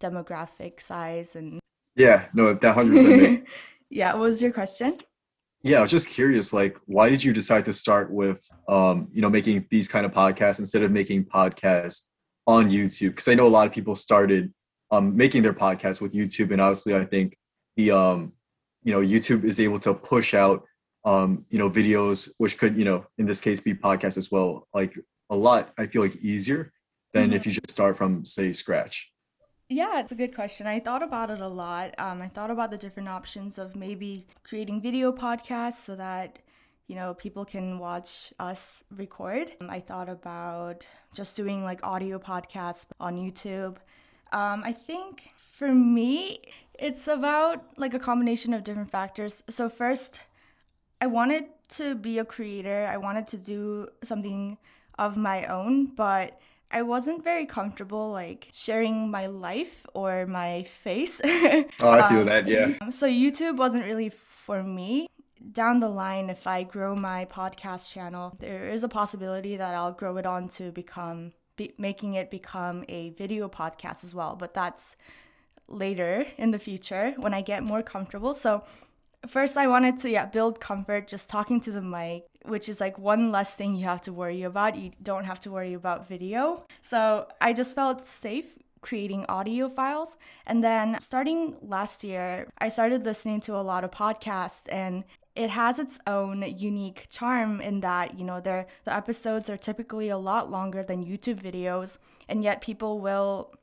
demographic 0.00 0.80
size 0.80 1.34
and 1.34 1.58
yeah, 1.98 2.26
no, 2.32 2.54
that 2.54 2.74
hundred 2.74 2.92
percent. 2.92 3.48
Yeah, 3.90 4.12
what 4.12 4.24
was 4.24 4.42
your 4.42 4.52
question? 4.52 4.98
Yeah, 5.62 5.78
I 5.78 5.80
was 5.80 5.90
just 5.90 6.10
curious, 6.10 6.52
like, 6.52 6.76
why 6.84 7.08
did 7.08 7.24
you 7.24 7.32
decide 7.32 7.64
to 7.64 7.72
start 7.72 8.12
with, 8.12 8.46
um, 8.68 9.08
you 9.12 9.22
know, 9.22 9.30
making 9.30 9.66
these 9.70 9.88
kind 9.88 10.04
of 10.04 10.12
podcasts 10.12 10.60
instead 10.60 10.82
of 10.82 10.90
making 10.90 11.24
podcasts 11.24 12.02
on 12.46 12.70
YouTube? 12.70 13.10
Because 13.10 13.28
I 13.28 13.34
know 13.34 13.46
a 13.46 13.48
lot 13.48 13.66
of 13.66 13.72
people 13.72 13.96
started 13.96 14.52
um, 14.90 15.16
making 15.16 15.42
their 15.42 15.54
podcasts 15.54 16.02
with 16.02 16.12
YouTube, 16.12 16.52
and 16.52 16.60
obviously, 16.60 16.94
I 16.94 17.04
think 17.04 17.36
the, 17.76 17.90
um, 17.92 18.32
you 18.84 18.92
know, 18.92 19.00
YouTube 19.00 19.44
is 19.44 19.58
able 19.58 19.80
to 19.80 19.94
push 19.94 20.34
out, 20.34 20.64
um, 21.06 21.46
you 21.48 21.58
know, 21.58 21.70
videos 21.70 22.28
which 22.36 22.58
could, 22.58 22.76
you 22.76 22.84
know, 22.84 23.06
in 23.16 23.24
this 23.24 23.40
case, 23.40 23.58
be 23.58 23.72
podcasts 23.74 24.18
as 24.18 24.30
well, 24.30 24.68
like 24.74 24.98
a 25.30 25.36
lot. 25.36 25.72
I 25.78 25.86
feel 25.86 26.02
like 26.02 26.16
easier 26.16 26.72
than 27.14 27.28
mm-hmm. 27.28 27.36
if 27.36 27.46
you 27.46 27.52
just 27.52 27.70
start 27.70 27.96
from 27.96 28.24
say 28.24 28.52
scratch. 28.52 29.10
Yeah, 29.68 30.00
it's 30.00 30.12
a 30.12 30.14
good 30.14 30.34
question. 30.34 30.66
I 30.66 30.80
thought 30.80 31.02
about 31.02 31.30
it 31.30 31.40
a 31.40 31.48
lot. 31.48 31.94
Um, 31.98 32.22
I 32.22 32.28
thought 32.28 32.50
about 32.50 32.70
the 32.70 32.78
different 32.78 33.08
options 33.08 33.58
of 33.58 33.76
maybe 33.76 34.26
creating 34.42 34.80
video 34.80 35.12
podcasts 35.12 35.84
so 35.84 35.94
that 35.96 36.38
you 36.86 36.96
know 36.96 37.12
people 37.12 37.44
can 37.44 37.78
watch 37.78 38.32
us 38.38 38.82
record. 38.96 39.52
Um, 39.60 39.68
I 39.68 39.80
thought 39.80 40.08
about 40.08 40.86
just 41.14 41.36
doing 41.36 41.64
like 41.64 41.84
audio 41.84 42.18
podcasts 42.18 42.86
on 42.98 43.16
YouTube. 43.18 43.76
Um, 44.32 44.62
I 44.64 44.72
think 44.72 45.30
for 45.36 45.74
me, 45.74 46.40
it's 46.78 47.06
about 47.06 47.64
like 47.76 47.92
a 47.92 47.98
combination 47.98 48.54
of 48.54 48.64
different 48.64 48.90
factors. 48.90 49.42
So 49.50 49.68
first, 49.68 50.20
I 51.02 51.08
wanted 51.08 51.44
to 51.76 51.94
be 51.94 52.18
a 52.18 52.24
creator. 52.24 52.88
I 52.90 52.96
wanted 52.96 53.28
to 53.28 53.36
do 53.36 53.88
something 54.02 54.56
of 54.98 55.18
my 55.18 55.44
own, 55.44 55.86
but 55.94 56.40
I 56.70 56.82
wasn't 56.82 57.24
very 57.24 57.46
comfortable 57.46 58.10
like 58.10 58.48
sharing 58.52 59.10
my 59.10 59.26
life 59.26 59.86
or 59.94 60.26
my 60.26 60.64
face. 60.64 61.20
oh, 61.24 61.66
I 61.82 62.08
feel 62.08 62.20
um, 62.20 62.26
that, 62.26 62.46
yeah. 62.46 62.90
So 62.90 63.06
YouTube 63.08 63.56
wasn't 63.56 63.84
really 63.84 64.10
for 64.10 64.62
me. 64.62 65.08
down 65.52 65.80
the 65.80 65.88
line, 65.88 66.30
if 66.30 66.46
I 66.46 66.62
grow 66.64 66.94
my 66.94 67.24
podcast 67.26 67.92
channel, 67.92 68.36
there 68.40 68.68
is 68.68 68.82
a 68.82 68.88
possibility 68.88 69.56
that 69.56 69.74
I'll 69.74 69.92
grow 69.92 70.16
it 70.16 70.26
on 70.26 70.48
to 70.50 70.72
become 70.72 71.32
be, 71.56 71.74
making 71.78 72.14
it 72.14 72.30
become 72.30 72.84
a 72.88 73.10
video 73.10 73.48
podcast 73.48 74.04
as 74.04 74.14
well. 74.14 74.36
But 74.36 74.54
that's 74.54 74.96
later 75.68 76.26
in 76.36 76.50
the 76.50 76.58
future 76.58 77.14
when 77.18 77.34
I 77.34 77.40
get 77.42 77.62
more 77.62 77.82
comfortable. 77.82 78.34
So 78.34 78.64
first 79.26 79.56
I 79.56 79.66
wanted 79.66 79.98
to 80.00 80.10
yeah 80.10 80.26
build 80.26 80.60
comfort 80.60 81.08
just 81.08 81.28
talking 81.28 81.60
to 81.62 81.70
the 81.70 81.82
mic, 81.82 82.24
which 82.48 82.68
is 82.68 82.80
like 82.80 82.98
one 82.98 83.30
less 83.30 83.54
thing 83.54 83.74
you 83.74 83.84
have 83.84 84.02
to 84.02 84.12
worry 84.12 84.42
about. 84.42 84.76
You 84.76 84.90
don't 85.02 85.24
have 85.24 85.40
to 85.40 85.50
worry 85.50 85.74
about 85.74 86.08
video. 86.08 86.66
So 86.82 87.28
I 87.40 87.52
just 87.52 87.74
felt 87.74 88.06
safe 88.06 88.58
creating 88.80 89.26
audio 89.28 89.68
files. 89.68 90.16
And 90.46 90.62
then 90.62 91.00
starting 91.00 91.56
last 91.62 92.04
year, 92.04 92.48
I 92.58 92.68
started 92.68 93.04
listening 93.04 93.40
to 93.42 93.56
a 93.56 93.62
lot 93.62 93.84
of 93.84 93.90
podcasts 93.90 94.62
and 94.70 95.04
it 95.34 95.50
has 95.50 95.78
its 95.78 96.00
own 96.06 96.42
unique 96.56 97.06
charm 97.10 97.60
in 97.60 97.80
that, 97.80 98.18
you 98.18 98.24
know, 98.24 98.40
the 98.40 98.66
episodes 98.88 99.48
are 99.48 99.56
typically 99.56 100.08
a 100.08 100.18
lot 100.18 100.50
longer 100.50 100.82
than 100.82 101.06
YouTube 101.06 101.40
videos, 101.40 101.98
and 102.28 102.42
yet 102.42 102.60
people 102.60 102.98
will 102.98 103.54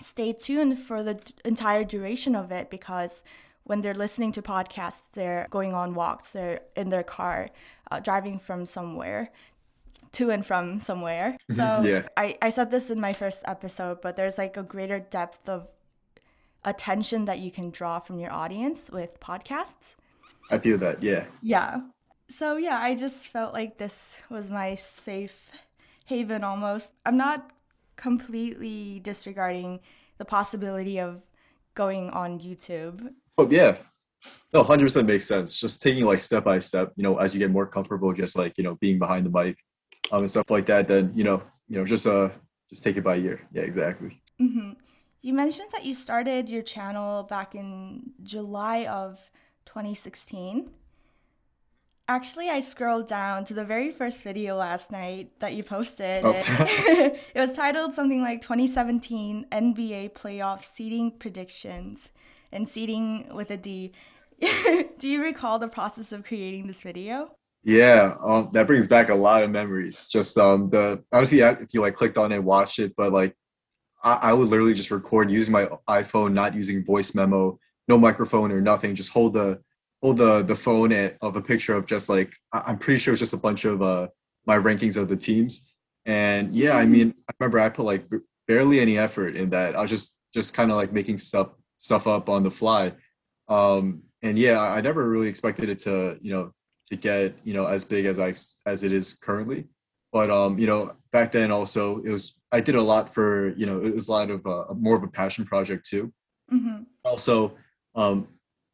stay 0.00 0.32
tuned 0.32 0.78
for 0.78 1.04
the 1.04 1.16
entire 1.44 1.84
duration 1.84 2.34
of 2.34 2.50
it 2.50 2.70
because 2.70 3.22
when 3.66 3.82
they're 3.82 3.94
listening 3.94 4.30
to 4.32 4.42
podcasts, 4.42 5.02
they're 5.14 5.48
going 5.50 5.74
on 5.74 5.94
walks, 5.94 6.32
they're 6.32 6.60
in 6.76 6.90
their 6.90 7.02
car, 7.02 7.50
uh, 7.90 7.98
driving 7.98 8.38
from 8.38 8.64
somewhere 8.64 9.30
to 10.12 10.30
and 10.30 10.46
from 10.46 10.80
somewhere. 10.80 11.36
Mm-hmm. 11.50 11.60
So 11.60 11.88
yeah. 11.88 12.06
I, 12.16 12.38
I 12.40 12.50
said 12.50 12.70
this 12.70 12.90
in 12.90 13.00
my 13.00 13.12
first 13.12 13.42
episode, 13.46 14.00
but 14.00 14.16
there's 14.16 14.38
like 14.38 14.56
a 14.56 14.62
greater 14.62 15.00
depth 15.00 15.48
of 15.48 15.68
attention 16.64 17.24
that 17.24 17.40
you 17.40 17.50
can 17.50 17.70
draw 17.70 17.98
from 17.98 18.20
your 18.20 18.32
audience 18.32 18.88
with 18.90 19.18
podcasts. 19.20 19.96
I 20.48 20.58
feel 20.58 20.78
that, 20.78 21.02
yeah. 21.02 21.24
Yeah. 21.42 21.80
So 22.28 22.56
yeah, 22.56 22.78
I 22.80 22.94
just 22.94 23.28
felt 23.28 23.52
like 23.52 23.78
this 23.78 24.16
was 24.30 24.48
my 24.48 24.76
safe 24.76 25.50
haven 26.04 26.44
almost. 26.44 26.92
I'm 27.04 27.16
not 27.16 27.50
completely 27.96 29.00
disregarding 29.00 29.80
the 30.18 30.24
possibility 30.24 31.00
of 31.00 31.22
going 31.74 32.10
on 32.10 32.38
YouTube. 32.38 33.12
Oh 33.38 33.48
yeah. 33.50 33.76
No, 34.52 34.64
100% 34.64 35.06
makes 35.06 35.26
sense. 35.26 35.60
Just 35.60 35.82
taking 35.82 36.04
like 36.04 36.18
step 36.18 36.44
by 36.44 36.58
step, 36.58 36.92
you 36.96 37.02
know, 37.02 37.18
as 37.18 37.34
you 37.34 37.38
get 37.38 37.50
more 37.50 37.66
comfortable 37.66 38.12
just 38.12 38.36
like, 38.36 38.56
you 38.56 38.64
know, 38.64 38.76
being 38.76 38.98
behind 38.98 39.26
the 39.26 39.30
mic 39.30 39.58
um, 40.10 40.20
and 40.20 40.30
stuff 40.30 40.50
like 40.50 40.66
that, 40.66 40.88
then, 40.88 41.12
you 41.14 41.24
know, 41.24 41.42
you 41.68 41.78
know, 41.78 41.84
just 41.84 42.06
uh 42.06 42.30
just 42.70 42.82
take 42.82 42.96
it 42.96 43.04
by 43.04 43.16
year. 43.16 43.46
Yeah, 43.52 43.62
exactly. 43.62 44.20
Mm-hmm. 44.40 44.72
You 45.22 45.32
mentioned 45.32 45.68
that 45.72 45.84
you 45.84 45.92
started 45.92 46.48
your 46.48 46.62
channel 46.62 47.24
back 47.24 47.54
in 47.54 48.12
July 48.22 48.86
of 48.86 49.18
2016. 49.66 50.70
Actually, 52.08 52.48
I 52.48 52.60
scrolled 52.60 53.08
down 53.08 53.44
to 53.46 53.54
the 53.54 53.64
very 53.64 53.90
first 53.90 54.22
video 54.22 54.56
last 54.56 54.92
night 54.92 55.32
that 55.40 55.54
you 55.54 55.64
posted. 55.64 56.24
Oh. 56.24 56.34
it 56.38 57.20
was 57.34 57.52
titled 57.54 57.94
something 57.94 58.22
like 58.22 58.40
2017 58.40 59.46
NBA 59.50 60.12
playoff 60.12 60.62
seeding 60.62 61.10
predictions 61.10 62.10
and 62.52 62.68
seeding 62.68 63.34
with 63.34 63.50
a 63.50 63.56
D. 63.56 63.92
Do 64.98 65.08
you 65.08 65.22
recall 65.22 65.58
the 65.58 65.68
process 65.68 66.12
of 66.12 66.24
creating 66.24 66.66
this 66.66 66.82
video? 66.82 67.36
Yeah, 67.62 68.14
um, 68.22 68.50
that 68.52 68.66
brings 68.66 68.86
back 68.86 69.08
a 69.08 69.14
lot 69.14 69.42
of 69.42 69.50
memories. 69.50 70.06
Just 70.06 70.38
um, 70.38 70.70
the 70.70 71.02
I 71.10 71.20
don't 71.20 71.22
know 71.22 71.22
if 71.22 71.32
you 71.32 71.44
if 71.64 71.74
you 71.74 71.80
like 71.80 71.96
clicked 71.96 72.16
on 72.16 72.32
it 72.32 72.42
watched 72.42 72.78
it, 72.78 72.94
but 72.96 73.12
like 73.12 73.34
I, 74.04 74.14
I 74.14 74.32
would 74.32 74.48
literally 74.48 74.74
just 74.74 74.90
record 74.90 75.30
using 75.30 75.52
my 75.52 75.68
iPhone, 75.88 76.32
not 76.32 76.54
using 76.54 76.84
voice 76.84 77.14
memo, 77.14 77.58
no 77.88 77.98
microphone 77.98 78.52
or 78.52 78.60
nothing. 78.60 78.94
Just 78.94 79.10
hold 79.10 79.32
the 79.32 79.60
hold 80.00 80.18
the 80.18 80.42
the 80.42 80.54
phone 80.54 80.92
at, 80.92 81.16
of 81.20 81.34
a 81.34 81.42
picture 81.42 81.74
of 81.74 81.86
just 81.86 82.08
like 82.08 82.32
I'm 82.52 82.78
pretty 82.78 83.00
sure 83.00 83.14
it's 83.14 83.20
just 83.20 83.34
a 83.34 83.38
bunch 83.38 83.64
of 83.64 83.82
uh 83.82 84.08
my 84.46 84.56
rankings 84.56 84.96
of 84.96 85.08
the 85.08 85.16
teams. 85.16 85.72
And 86.04 86.54
yeah, 86.54 86.76
I 86.76 86.82
mm-hmm. 86.82 86.92
mean, 86.92 87.14
I 87.28 87.32
remember 87.40 87.58
I 87.58 87.68
put 87.68 87.84
like 87.84 88.04
barely 88.46 88.78
any 88.78 88.96
effort 88.96 89.34
in 89.34 89.50
that. 89.50 89.74
I 89.74 89.82
was 89.82 89.90
just 89.90 90.18
just 90.32 90.54
kind 90.54 90.70
of 90.70 90.76
like 90.76 90.92
making 90.92 91.18
stuff 91.18 91.48
stuff 91.86 92.06
up 92.06 92.28
on 92.28 92.42
the 92.42 92.50
fly. 92.50 92.92
Um, 93.48 94.02
and 94.22 94.38
yeah, 94.38 94.60
I 94.60 94.80
never 94.80 95.08
really 95.08 95.28
expected 95.28 95.68
it 95.68 95.78
to 95.80 96.18
you 96.20 96.32
know 96.32 96.52
to 96.88 96.96
get 96.96 97.34
you 97.44 97.54
know 97.54 97.66
as 97.66 97.84
big 97.84 98.04
as 98.06 98.18
I 98.18 98.34
as 98.68 98.82
it 98.82 98.92
is 98.92 99.14
currently. 99.14 99.68
But 100.12 100.30
um, 100.30 100.58
you 100.58 100.66
know, 100.66 100.92
back 101.12 101.32
then 101.32 101.50
also 101.50 101.98
it 101.98 102.10
was 102.10 102.40
I 102.52 102.60
did 102.60 102.74
a 102.74 102.82
lot 102.82 103.12
for 103.14 103.54
you 103.56 103.66
know 103.66 103.80
it 103.80 103.94
was 103.94 104.08
a 104.08 104.12
lot 104.12 104.30
of 104.30 104.46
uh, 104.46 104.74
more 104.74 104.96
of 104.96 105.02
a 105.02 105.08
passion 105.08 105.44
project 105.44 105.88
too. 105.88 106.12
Mm-hmm. 106.52 106.82
Also, 107.04 107.56
um, 107.94 108.28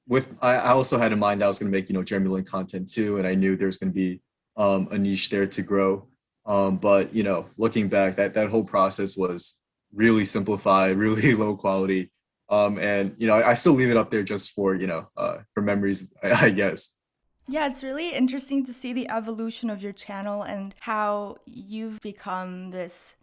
with 0.09 0.35
I, 0.40 0.54
I 0.57 0.71
also 0.71 0.99
had 0.99 1.12
in 1.12 1.19
mind 1.19 1.42
I 1.42 1.49
was 1.49 1.59
going 1.59 1.71
to 1.71 1.76
make 1.76 1.88
you 1.88 1.95
know 1.95 2.02
Jeremy 2.02 2.28
Lin 2.28 2.45
content 2.45 2.90
too, 2.90 3.19
and 3.19 3.26
I 3.26 3.35
knew 3.35 3.57
there's 3.57 3.78
going 3.78 3.92
to 3.92 3.95
be 3.95 4.21
um, 4.57 4.88
a 4.90 4.99
niche 4.99 5.31
there 5.31 5.47
to 5.47 5.62
grow. 5.62 6.07
Um, 6.45 6.76
but 6.76 7.14
you 7.14 7.23
know, 7.23 7.47
looking 7.57 7.88
back, 7.88 8.16
that 8.16 8.35
that 8.35 8.49
whole 8.49 8.64
process 8.64 9.16
was 9.16 9.61
really 9.92 10.25
simplified, 10.25 10.97
really 11.07 11.35
low 11.35 11.57
quality, 11.57 12.11
um, 12.52 12.78
and 12.78 13.14
you 13.16 13.26
know 13.26 13.35
I, 13.35 13.50
I, 13.50 13.54
still 13.54 13.73
leave 13.73 13.90
it 13.90 13.97
up 13.97 14.11
there 14.11 14.23
just 14.23 14.52
for 14.52 14.75
you 14.75 14.87
know 14.87 15.09
uh, 15.16 15.38
for 15.54 15.62
memories, 15.62 16.12
I, 16.23 16.47
I 16.47 16.50
guess. 16.50 16.99
Yeah, 17.49 17.66
it's 17.66 17.82
really 17.82 18.11
interesting 18.11 18.64
to 18.66 18.73
see 18.73 18.92
the 18.92 19.11
evolution 19.11 19.68
of 19.68 19.82
your 19.82 19.92
channel 19.92 20.42
and 20.42 20.75
how 20.80 21.38
you've 21.44 22.00
become 22.00 22.71
this 22.71 23.16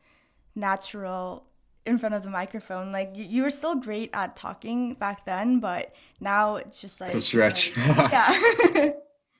natural 0.56 1.46
in 1.86 1.98
front 1.98 2.16
of 2.16 2.24
the 2.24 2.30
microphone. 2.30 2.92
Like 2.92 3.12
you, 3.16 3.24
you 3.24 3.44
were 3.44 3.50
still 3.50 3.76
great 3.76 4.10
at 4.14 4.36
talking 4.36 4.96
back 4.96 5.26
then, 5.26 5.60
but 5.60 5.94
now 6.20 6.58
it's 6.58 6.82
just 6.82 7.00
like 7.00 7.08
it's 7.08 7.16
a 7.16 7.22
stretch. 7.22 7.78
Like, 7.78 8.12
yeah. 8.12 8.28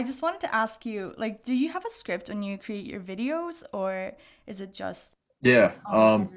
I 0.02 0.06
just 0.06 0.22
wanted 0.22 0.40
to 0.42 0.56
ask 0.56 0.86
you, 0.86 1.14
like, 1.18 1.44
do 1.44 1.54
you 1.54 1.74
have 1.74 1.84
a 1.84 1.90
script 1.90 2.30
when 2.30 2.42
you 2.42 2.58
create 2.58 2.86
your 2.86 3.02
videos, 3.02 3.66
or 3.74 4.14
is 4.48 4.62
it 4.62 4.74
just 4.74 5.18
yeah? 5.42 5.74
Um, 5.86 6.30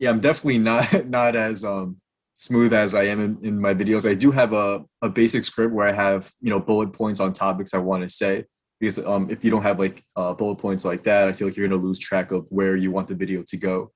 yeah, 0.00 0.10
I'm 0.10 0.18
definitely 0.18 0.58
not 0.58 1.06
not 1.06 1.36
as 1.36 1.62
um 1.62 2.00
smooth 2.40 2.72
as 2.72 2.94
I 2.94 3.02
am 3.02 3.18
in, 3.20 3.38
in 3.42 3.60
my 3.60 3.74
videos. 3.74 4.08
I 4.08 4.14
do 4.14 4.30
have 4.30 4.52
a, 4.52 4.84
a 5.02 5.08
basic 5.08 5.42
script 5.42 5.74
where 5.74 5.88
I 5.88 5.92
have 5.92 6.30
you 6.40 6.50
know 6.50 6.60
bullet 6.60 6.92
points 6.92 7.18
on 7.18 7.32
topics 7.32 7.74
I 7.74 7.78
want 7.78 8.04
to 8.04 8.08
say. 8.08 8.44
Because 8.78 9.00
um, 9.00 9.28
if 9.28 9.42
you 9.44 9.50
don't 9.50 9.62
have 9.62 9.80
like 9.80 10.04
uh, 10.14 10.34
bullet 10.34 10.54
points 10.54 10.84
like 10.84 11.02
that, 11.02 11.26
I 11.26 11.32
feel 11.32 11.48
like 11.48 11.56
you're 11.56 11.66
gonna 11.66 11.82
lose 11.82 11.98
track 11.98 12.30
of 12.30 12.46
where 12.48 12.76
you 12.76 12.92
want 12.92 13.08
the 13.08 13.16
video 13.16 13.42
to 13.48 13.56
go. 13.56 13.90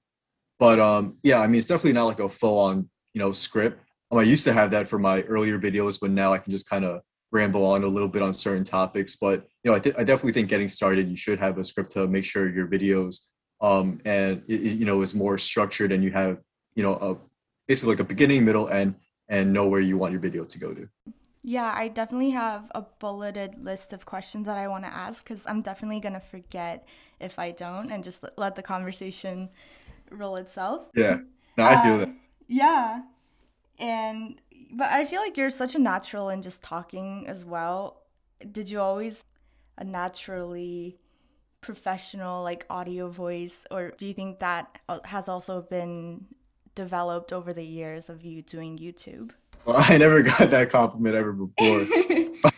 But 0.58 0.80
um, 0.80 1.18
yeah, 1.22 1.38
I 1.38 1.46
mean, 1.46 1.58
it's 1.58 1.68
definitely 1.68 1.92
not 1.92 2.06
like 2.06 2.18
a 2.18 2.28
full 2.28 2.58
on, 2.58 2.90
you 3.14 3.20
know, 3.20 3.30
script. 3.30 3.80
Um, 4.11 4.18
I 4.18 4.25
used 4.25 4.42
to 4.44 4.52
have 4.52 4.72
that 4.72 4.88
for 4.88 4.99
my 4.99 5.22
earlier 5.22 5.58
videos, 5.61 6.00
but 6.00 6.11
now 6.11 6.32
I 6.32 6.38
can 6.38 6.50
just 6.50 6.68
kind 6.68 6.84
of 6.84 7.00
ramble 7.30 7.64
on 7.64 7.84
a 7.84 7.87
little 7.87 8.08
bit 8.08 8.22
on 8.22 8.34
certain 8.34 8.64
topics. 8.64 9.14
But 9.14 9.46
you 9.62 9.70
know, 9.70 9.76
I, 9.76 9.78
th- 9.78 9.94
I 9.96 10.02
definitely 10.02 10.32
think 10.32 10.49
getting 10.49 10.68
started, 10.68 11.08
you 11.08 11.16
should 11.16 11.38
have 11.38 11.58
a 11.58 11.64
script 11.64 11.92
to 11.92 12.08
make 12.08 12.25
sure 12.25 12.50
your 12.50 12.66
videos, 12.66 13.20
um, 13.61 14.00
and 14.04 14.42
it, 14.49 14.78
you 14.78 14.84
know, 14.84 15.00
is 15.00 15.14
more 15.14 15.38
structured 15.38 15.92
and 15.92 16.02
you 16.02 16.11
have, 16.11 16.38
you 16.75 16.82
know, 16.82 16.94
a 16.94 17.16
basically 17.66 17.95
like 17.95 18.00
a 18.00 18.04
beginning, 18.04 18.45
middle, 18.45 18.69
end, 18.69 18.95
and 19.28 19.52
know 19.52 19.66
where 19.66 19.81
you 19.81 19.97
want 19.97 20.12
your 20.12 20.21
video 20.21 20.45
to 20.45 20.59
go 20.59 20.75
to. 20.75 20.88
Yeah, 21.45 21.73
I 21.75 21.88
definitely 21.88 22.31
have 22.31 22.71
a 22.75 22.83
bulleted 22.83 23.64
list 23.64 23.92
of 23.92 24.07
questions 24.07 24.47
that 24.47 24.59
I 24.59 24.69
want 24.69 24.85
to 24.85 24.92
ask 24.92 25.25
because 25.25 25.45
I'm 25.47 25.61
definitely 25.61 25.99
going 25.99 26.12
to 26.14 26.21
forget 26.21 26.87
if 27.19 27.38
I 27.38 27.50
don't 27.50 27.90
and 27.90 28.04
just 28.04 28.25
let 28.37 28.54
the 28.54 28.62
conversation 28.62 29.49
roll 30.11 30.37
itself. 30.37 30.88
Yeah. 30.95 31.19
No, 31.59 31.64
I 31.64 31.83
feel 31.83 31.99
that. 31.99 32.09
Um, 32.09 32.21
yeah. 32.47 33.02
And 33.78 34.40
but 34.73 34.90
I 34.90 35.04
feel 35.04 35.21
like 35.21 35.37
you're 35.37 35.50
such 35.50 35.75
a 35.75 35.78
natural 35.78 36.31
in 36.31 36.42
just 36.42 36.62
talking 36.62 37.26
as 37.26 37.45
well. 37.45 38.02
Did 38.50 38.71
you 38.71 38.81
always 38.81 39.25
a 39.78 39.85
naturally 39.85 40.99
professional 41.61 42.42
like 42.42 42.66
audio 42.69 43.09
voice 43.09 43.64
or 43.71 43.92
do 43.97 44.07
you 44.07 44.12
think 44.12 44.40
that 44.40 44.78
uh, 44.88 44.99
has 45.04 45.28
also 45.28 45.62
been 45.62 46.26
developed 46.75 47.33
over 47.33 47.52
the 47.52 47.64
years 47.64 48.09
of 48.09 48.25
you 48.25 48.43
doing 48.43 48.79
YouTube? 48.79 49.31
Well, 49.64 49.76
I 49.79 49.99
never 49.99 50.23
got 50.23 50.50
that 50.50 50.71
compliment 50.71 51.14
ever 51.14 51.33
before. 51.33 51.87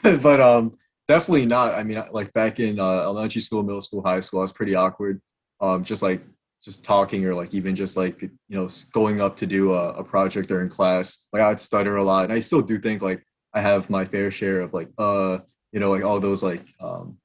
but, 0.02 0.23
but 0.23 0.40
um 0.40 0.76
definitely 1.09 1.47
not. 1.47 1.75
I 1.75 1.83
mean 1.83 2.02
like 2.12 2.33
back 2.33 2.61
in 2.61 2.80
uh, 2.80 3.02
elementary 3.02 3.40
school, 3.40 3.62
middle 3.62 3.83
school, 3.83 4.02
high 4.02 4.21
school, 4.21 4.40
I 4.40 4.42
was 4.42 4.52
pretty 4.52 4.75
awkward. 4.75 5.21
Um 5.61 5.85
just 5.85 6.02
like 6.02 6.23
just 6.64 6.83
talking 6.83 7.25
or 7.26 7.35
like 7.35 7.52
even 7.52 7.76
just 7.76 7.97
like 7.97 8.23
you 8.23 8.30
know 8.49 8.68
going 8.92 9.21
up 9.21 9.37
to 9.37 9.47
do 9.47 9.75
a, 9.75 9.90
a 9.92 10.04
project 10.04 10.49
during 10.49 10.68
class 10.68 11.26
like 11.33 11.42
i'd 11.42 11.61
stutter 11.61 11.97
a 11.97 12.04
lot 12.04 12.25
and 12.25 12.33
i 12.33 12.40
still 12.40 12.62
do 12.62 12.78
think 12.78 13.02
like 13.02 13.23
i 13.52 13.61
have 13.61 13.90
my 13.90 14.04
fair 14.04 14.30
share 14.30 14.62
of 14.62 14.73
like 14.73 14.88
uh 14.97 15.38
you 15.73 15.80
know 15.80 15.90
like 15.90 16.02
all 16.02 16.18
those 16.18 16.42
like 16.42 16.64
um 16.80 17.18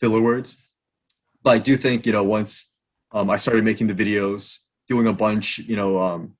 filler 0.00 0.20
words 0.20 0.66
but 1.44 1.50
i 1.50 1.58
do 1.58 1.76
think 1.76 2.04
you 2.04 2.12
know 2.12 2.24
once 2.24 2.74
um 3.12 3.30
i 3.30 3.36
started 3.36 3.62
making 3.62 3.86
the 3.86 3.94
videos 3.94 4.58
doing 4.90 5.06
a 5.06 5.12
bunch 5.12 5.58
you 5.60 5.76
know 5.76 5.98
um 6.02 6.34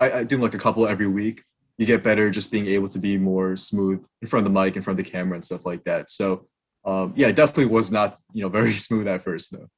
i, 0.00 0.10
I 0.18 0.24
do 0.24 0.36
like 0.36 0.54
a 0.54 0.58
couple 0.58 0.86
every 0.86 1.06
week 1.06 1.42
you 1.78 1.86
get 1.86 2.02
better 2.02 2.28
just 2.28 2.50
being 2.50 2.66
able 2.66 2.88
to 2.88 2.98
be 2.98 3.16
more 3.16 3.56
smooth 3.56 4.04
in 4.20 4.28
front 4.28 4.46
of 4.46 4.52
the 4.52 4.60
mic 4.60 4.76
in 4.76 4.82
front 4.82 4.98
of 5.00 5.04
the 5.06 5.10
camera 5.10 5.36
and 5.36 5.44
stuff 5.44 5.64
like 5.64 5.84
that 5.84 6.10
so 6.10 6.46
um 6.84 7.14
yeah 7.16 7.28
it 7.28 7.36
definitely 7.36 7.66
was 7.66 7.90
not 7.90 8.18
you 8.34 8.42
know 8.42 8.48
very 8.60 8.74
smooth 8.74 9.08
at 9.08 9.24
first 9.24 9.52
though 9.52 9.68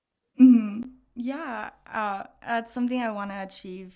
mm-hmm. 0.40 0.80
Yeah, 1.22 1.70
uh, 1.92 2.24
that's 2.46 2.72
something 2.72 3.00
I 3.00 3.10
want 3.10 3.30
to 3.30 3.42
achieve. 3.42 3.94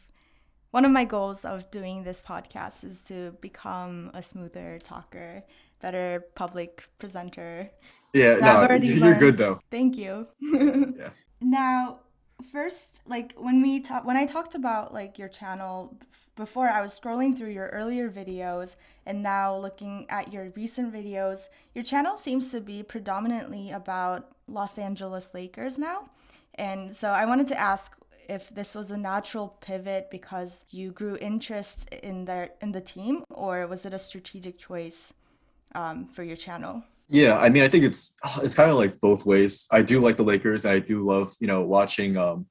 One 0.72 0.84
of 0.84 0.90
my 0.90 1.04
goals 1.04 1.44
of 1.44 1.70
doing 1.70 2.02
this 2.02 2.20
podcast 2.20 2.84
is 2.84 3.02
to 3.04 3.36
become 3.40 4.10
a 4.12 4.22
smoother 4.22 4.78
talker. 4.82 5.44
better 5.80 6.24
public 6.34 6.88
presenter. 6.98 7.70
Yeah, 8.12 8.36
no, 8.36 8.76
you're 8.76 8.96
learned. 8.98 9.20
good 9.20 9.36
though. 9.38 9.60
Thank 9.70 9.96
you. 9.96 10.26
Yeah. 10.98 11.10
Now, 11.40 12.00
first, 12.52 13.00
like 13.06 13.34
when 13.36 13.62
we 13.62 13.80
talk, 13.80 14.04
when 14.04 14.16
I 14.16 14.26
talked 14.26 14.54
about 14.54 14.92
like 14.92 15.18
your 15.18 15.28
channel 15.28 15.96
before, 16.36 16.68
I 16.68 16.80
was 16.80 16.98
scrolling 16.98 17.36
through 17.36 17.50
your 17.50 17.68
earlier 17.68 18.10
videos, 18.10 18.76
and 19.06 19.22
now 19.22 19.56
looking 19.56 20.06
at 20.08 20.32
your 20.32 20.50
recent 20.56 20.92
videos, 20.92 21.48
your 21.74 21.84
channel 21.84 22.16
seems 22.16 22.50
to 22.50 22.60
be 22.60 22.82
predominantly 22.82 23.70
about 23.70 24.32
Los 24.46 24.78
Angeles 24.78 25.34
Lakers 25.34 25.78
now. 25.78 26.10
And 26.54 26.94
so 26.94 27.10
I 27.10 27.26
wanted 27.26 27.48
to 27.48 27.58
ask 27.58 27.92
if 28.28 28.48
this 28.50 28.74
was 28.74 28.90
a 28.90 28.96
natural 28.96 29.48
pivot 29.60 30.10
because 30.10 30.64
you 30.70 30.92
grew 30.92 31.16
interest 31.20 31.92
in 32.02 32.24
their 32.24 32.50
in 32.60 32.72
the 32.72 32.80
team, 32.80 33.24
or 33.30 33.66
was 33.66 33.84
it 33.84 33.92
a 33.94 33.98
strategic 33.98 34.58
choice 34.58 35.12
um, 35.74 36.06
for 36.06 36.22
your 36.22 36.36
channel? 36.36 36.82
Yeah, 37.08 37.38
I 37.38 37.50
mean, 37.50 37.62
I 37.62 37.68
think 37.68 37.84
it's 37.84 38.14
it's 38.42 38.54
kind 38.54 38.70
of 38.70 38.76
like 38.76 39.00
both 39.00 39.26
ways. 39.26 39.66
I 39.70 39.82
do 39.82 40.00
like 40.00 40.16
the 40.16 40.22
Lakers, 40.22 40.64
and 40.64 40.74
I 40.74 40.78
do 40.78 41.04
love 41.04 41.34
you 41.40 41.46
know 41.46 41.62
watching 41.62 42.16
um, 42.16 42.46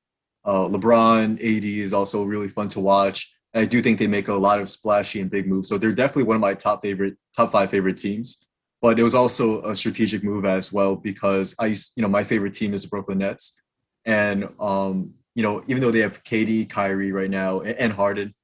uh, 0.46 0.68
LeBron. 0.68 1.34
AD 1.36 1.66
is 1.66 1.94
also 1.94 2.24
really 2.24 2.48
fun 2.48 2.68
to 2.70 2.80
watch. 2.80 3.34
And 3.54 3.62
I 3.64 3.66
do 3.66 3.82
think 3.82 4.00
they 4.00 4.08
make 4.08 4.28
a 4.30 4.34
lot 4.34 4.60
of 4.60 4.70
splashy 4.70 5.22
and 5.22 5.30
big 5.30 5.48
moves. 5.48 5.70
So 5.70 5.78
they're 5.78 5.92
definitely 5.92 6.24
one 6.24 6.36
of 6.36 6.42
my 6.42 6.54
top 6.56 6.82
favorite, 6.82 7.16
top 7.36 7.52
five 7.52 7.70
favorite 7.70 7.98
teams. 7.98 8.46
But 8.82 9.00
it 9.00 9.04
was 9.04 9.16
also 9.16 9.64
a 9.64 9.76
strategic 9.76 10.24
move 10.24 10.46
as 10.46 10.74
well 10.74 10.96
because 10.96 11.56
I, 11.60 11.68
you 11.68 12.02
know, 12.02 12.08
my 12.08 12.24
favorite 12.24 12.54
team 12.54 12.74
is 12.74 12.84
the 12.84 12.90
Brooklyn 12.90 13.20
Nets, 13.20 13.60
and 14.06 14.50
um, 14.60 15.14
you 15.36 15.42
know, 15.44 15.64
even 15.68 15.82
though 15.82 15.92
they 15.92 16.00
have 16.00 16.24
KD, 16.24 16.70
Kyrie 16.70 17.12
right 17.12 17.30
now, 17.30 17.62
and, 17.62 17.92
Harden, 17.94 18.36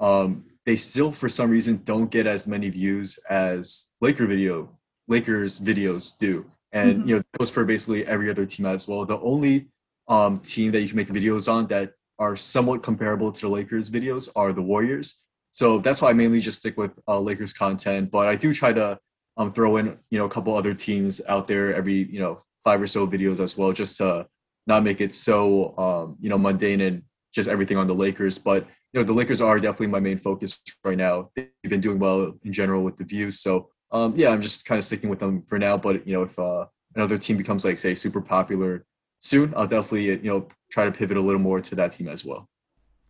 um, 0.00 0.44
they 0.64 0.76
still 0.76 1.12
for 1.12 1.28
some 1.28 1.50
reason 1.50 1.82
don't 1.84 2.10
get 2.10 2.26
as 2.26 2.46
many 2.46 2.70
views 2.70 3.18
as 3.28 3.88
Laker 4.00 4.26
video 4.26 4.77
Lakers 5.08 5.58
videos 5.58 6.16
do. 6.18 6.44
And 6.72 7.00
Mhm. 7.02 7.08
you 7.08 7.14
know, 7.14 7.20
it 7.20 7.38
goes 7.38 7.50
for 7.50 7.64
basically 7.64 8.06
every 8.06 8.30
other 8.30 8.46
team 8.46 8.66
as 8.66 8.86
well. 8.86 9.04
The 9.04 9.18
only 9.20 9.68
um, 10.06 10.38
team 10.40 10.72
that 10.72 10.80
you 10.80 10.88
can 10.88 10.96
make 10.96 11.08
videos 11.08 11.52
on 11.52 11.66
that 11.66 11.92
are 12.18 12.34
somewhat 12.36 12.82
comparable 12.82 13.30
to 13.30 13.40
the 13.42 13.48
Lakers 13.48 13.90
videos 13.90 14.28
are 14.34 14.52
the 14.54 14.62
Warriors. 14.62 15.24
So 15.50 15.78
that's 15.78 16.00
why 16.00 16.10
I 16.10 16.12
mainly 16.14 16.40
just 16.40 16.58
stick 16.60 16.76
with 16.76 16.92
uh, 17.06 17.20
Lakers 17.20 17.52
content. 17.52 18.10
But 18.10 18.26
I 18.28 18.34
do 18.36 18.52
try 18.54 18.72
to 18.72 18.98
um, 19.36 19.52
throw 19.52 19.76
in 19.76 19.98
you 20.10 20.18
know 20.18 20.24
a 20.24 20.30
couple 20.30 20.54
other 20.56 20.74
teams 20.74 21.20
out 21.28 21.46
there 21.48 21.74
every 21.74 22.04
you 22.14 22.20
know 22.20 22.42
five 22.64 22.80
or 22.80 22.86
so 22.86 23.06
videos 23.06 23.38
as 23.40 23.56
well, 23.56 23.72
just 23.72 23.96
to 23.98 24.26
not 24.66 24.82
make 24.82 25.00
it 25.00 25.14
so 25.14 25.76
um, 25.78 26.16
you 26.20 26.28
know 26.28 26.38
mundane 26.38 26.80
and 26.80 27.02
just 27.34 27.48
everything 27.48 27.76
on 27.76 27.86
the 27.86 27.94
Lakers. 27.94 28.38
But 28.38 28.66
you 28.92 29.00
know 29.00 29.04
the 29.04 29.12
Lakers 29.12 29.40
are 29.40 29.58
definitely 29.58 29.88
my 29.88 30.00
main 30.00 30.18
focus 30.18 30.60
right 30.84 30.98
now. 30.98 31.30
They've 31.36 31.50
been 31.68 31.80
doing 31.80 31.98
well 31.98 32.34
in 32.44 32.52
general 32.52 32.82
with 32.82 32.96
the 32.98 33.04
views. 33.04 33.40
So 33.40 33.70
um, 33.90 34.14
yeah, 34.16 34.30
I'm 34.30 34.42
just 34.42 34.66
kind 34.66 34.78
of 34.78 34.84
sticking 34.84 35.10
with 35.10 35.18
them 35.18 35.42
for 35.42 35.58
now. 35.58 35.76
But 35.76 36.06
you 36.06 36.14
know, 36.14 36.22
if 36.22 36.38
uh, 36.38 36.66
another 36.94 37.18
team 37.18 37.36
becomes 37.36 37.64
like 37.64 37.78
say 37.78 37.94
super 37.94 38.20
popular 38.20 38.84
soon, 39.18 39.52
I'll 39.56 39.66
definitely 39.66 40.06
you 40.06 40.30
know 40.30 40.48
try 40.70 40.84
to 40.84 40.92
pivot 40.92 41.16
a 41.16 41.20
little 41.20 41.40
more 41.40 41.60
to 41.60 41.74
that 41.76 41.92
team 41.92 42.08
as 42.08 42.24
well. 42.24 42.48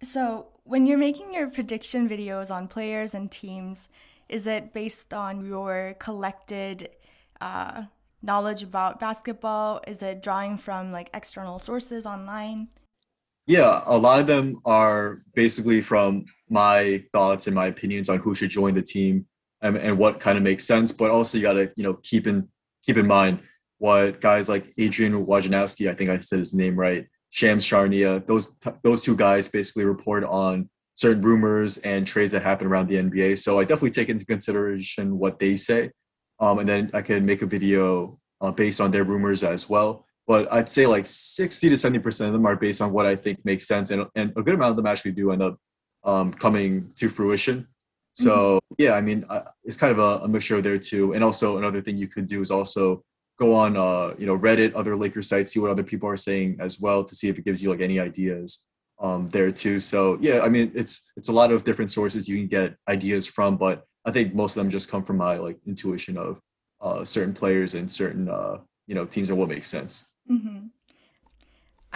So, 0.02 0.48
when 0.64 0.86
you're 0.86 0.98
making 0.98 1.32
your 1.32 1.48
prediction 1.48 2.08
videos 2.08 2.50
on 2.54 2.68
players 2.68 3.14
and 3.14 3.30
teams, 3.30 3.88
is 4.28 4.46
it 4.46 4.72
based 4.72 5.12
on 5.12 5.44
your 5.44 5.96
collected 5.98 6.90
uh, 7.40 7.84
knowledge 8.22 8.62
about 8.62 9.00
basketball? 9.00 9.80
Is 9.86 10.02
it 10.02 10.22
drawing 10.22 10.58
from 10.58 10.92
like 10.92 11.10
external 11.12 11.58
sources 11.58 12.06
online? 12.06 12.68
Yeah, 13.46 13.82
a 13.86 13.96
lot 13.96 14.20
of 14.20 14.26
them 14.26 14.60
are 14.66 15.22
basically 15.34 15.80
from 15.80 16.26
my 16.50 17.02
thoughts 17.12 17.46
and 17.46 17.56
my 17.56 17.66
opinions 17.66 18.10
on 18.10 18.18
who 18.18 18.34
should 18.34 18.50
join 18.50 18.74
the 18.74 18.82
team 18.82 19.26
and, 19.62 19.76
and 19.76 19.98
what 19.98 20.20
kind 20.20 20.38
of 20.38 20.44
makes 20.44 20.64
sense. 20.64 20.92
But 20.92 21.10
also, 21.10 21.38
you 21.38 21.42
got 21.42 21.54
to 21.54 21.70
you 21.76 21.84
know 21.84 21.94
keep 22.02 22.26
in 22.26 22.48
keep 22.82 22.96
in 22.96 23.06
mind 23.06 23.40
what 23.78 24.20
guys 24.20 24.48
like 24.48 24.72
Adrian 24.78 25.26
Wojnarowski, 25.26 25.88
I 25.88 25.94
think 25.94 26.10
I 26.10 26.18
said 26.20 26.38
his 26.38 26.52
name 26.52 26.76
right, 26.76 27.06
Shams 27.30 27.64
Charania, 27.64 28.26
those 28.26 28.56
those 28.82 29.02
two 29.02 29.16
guys 29.16 29.48
basically 29.48 29.84
report 29.84 30.24
on 30.24 30.68
certain 30.94 31.22
rumors 31.22 31.78
and 31.78 32.06
trades 32.06 32.32
that 32.32 32.42
happen 32.42 32.66
around 32.66 32.88
the 32.88 32.96
NBA. 32.96 33.38
So 33.38 33.60
I 33.60 33.64
definitely 33.64 33.92
take 33.92 34.08
into 34.08 34.26
consideration 34.26 35.18
what 35.18 35.38
they 35.38 35.56
say, 35.56 35.90
um, 36.40 36.58
and 36.58 36.68
then 36.68 36.90
I 36.92 37.02
can 37.02 37.24
make 37.24 37.42
a 37.42 37.46
video 37.46 38.18
uh, 38.40 38.50
based 38.50 38.80
on 38.80 38.90
their 38.90 39.04
rumors 39.04 39.44
as 39.44 39.68
well 39.68 40.04
but 40.28 40.46
I'd 40.52 40.68
say 40.68 40.86
like 40.86 41.06
60 41.06 41.70
to 41.70 41.76
70 41.76 41.98
percent 42.00 42.28
of 42.28 42.34
them 42.34 42.46
are 42.46 42.54
based 42.54 42.82
on 42.82 42.92
what 42.92 43.06
I 43.06 43.16
think 43.16 43.44
makes 43.44 43.66
sense, 43.66 43.90
and, 43.90 44.06
and 44.14 44.30
a 44.36 44.42
good 44.42 44.54
amount 44.54 44.70
of 44.70 44.76
them 44.76 44.86
actually 44.86 45.12
do 45.12 45.32
end 45.32 45.42
up 45.42 45.56
um, 46.04 46.32
coming 46.32 46.92
to 46.96 47.08
fruition. 47.08 47.66
So 48.18 48.60
yeah, 48.78 48.92
I 48.94 49.00
mean, 49.00 49.24
I, 49.30 49.42
it's 49.64 49.76
kind 49.76 49.92
of 49.92 49.98
a, 49.98 50.24
a 50.24 50.28
mixture 50.28 50.60
there 50.60 50.78
too. 50.78 51.12
And 51.14 51.22
also 51.22 51.58
another 51.58 51.80
thing 51.80 51.96
you 51.96 52.08
could 52.08 52.26
do 52.26 52.40
is 52.40 52.50
also 52.50 53.02
go 53.38 53.54
on, 53.54 53.76
uh, 53.76 54.14
you 54.18 54.26
know, 54.26 54.36
Reddit, 54.36 54.72
other 54.74 54.96
Lakers 54.96 55.28
sites, 55.28 55.52
see 55.52 55.60
what 55.60 55.70
other 55.70 55.84
people 55.84 56.08
are 56.08 56.16
saying 56.16 56.56
as 56.58 56.80
well 56.80 57.04
to 57.04 57.14
see 57.14 57.28
if 57.28 57.38
it 57.38 57.44
gives 57.44 57.62
you 57.62 57.70
like 57.70 57.80
any 57.80 58.00
ideas 58.00 58.66
um, 59.00 59.28
there 59.28 59.52
too. 59.52 59.78
So 59.78 60.18
yeah, 60.20 60.40
I 60.40 60.48
mean, 60.48 60.72
it's 60.74 61.10
it's 61.16 61.28
a 61.28 61.32
lot 61.32 61.52
of 61.52 61.64
different 61.64 61.90
sources 61.90 62.28
you 62.28 62.36
can 62.36 62.48
get 62.48 62.74
ideas 62.88 63.26
from, 63.26 63.56
but 63.56 63.84
I 64.04 64.10
think 64.10 64.34
most 64.34 64.56
of 64.56 64.60
them 64.62 64.70
just 64.70 64.90
come 64.90 65.04
from 65.04 65.18
my 65.18 65.36
like 65.36 65.58
intuition 65.66 66.16
of 66.16 66.40
uh, 66.80 67.04
certain 67.04 67.34
players 67.34 67.74
and 67.74 67.90
certain 67.90 68.28
uh, 68.28 68.58
you 68.88 68.94
know 68.94 69.04
teams 69.04 69.30
and 69.30 69.38
what 69.38 69.48
makes 69.48 69.68
sense. 69.68 70.10
hmm 70.26 70.66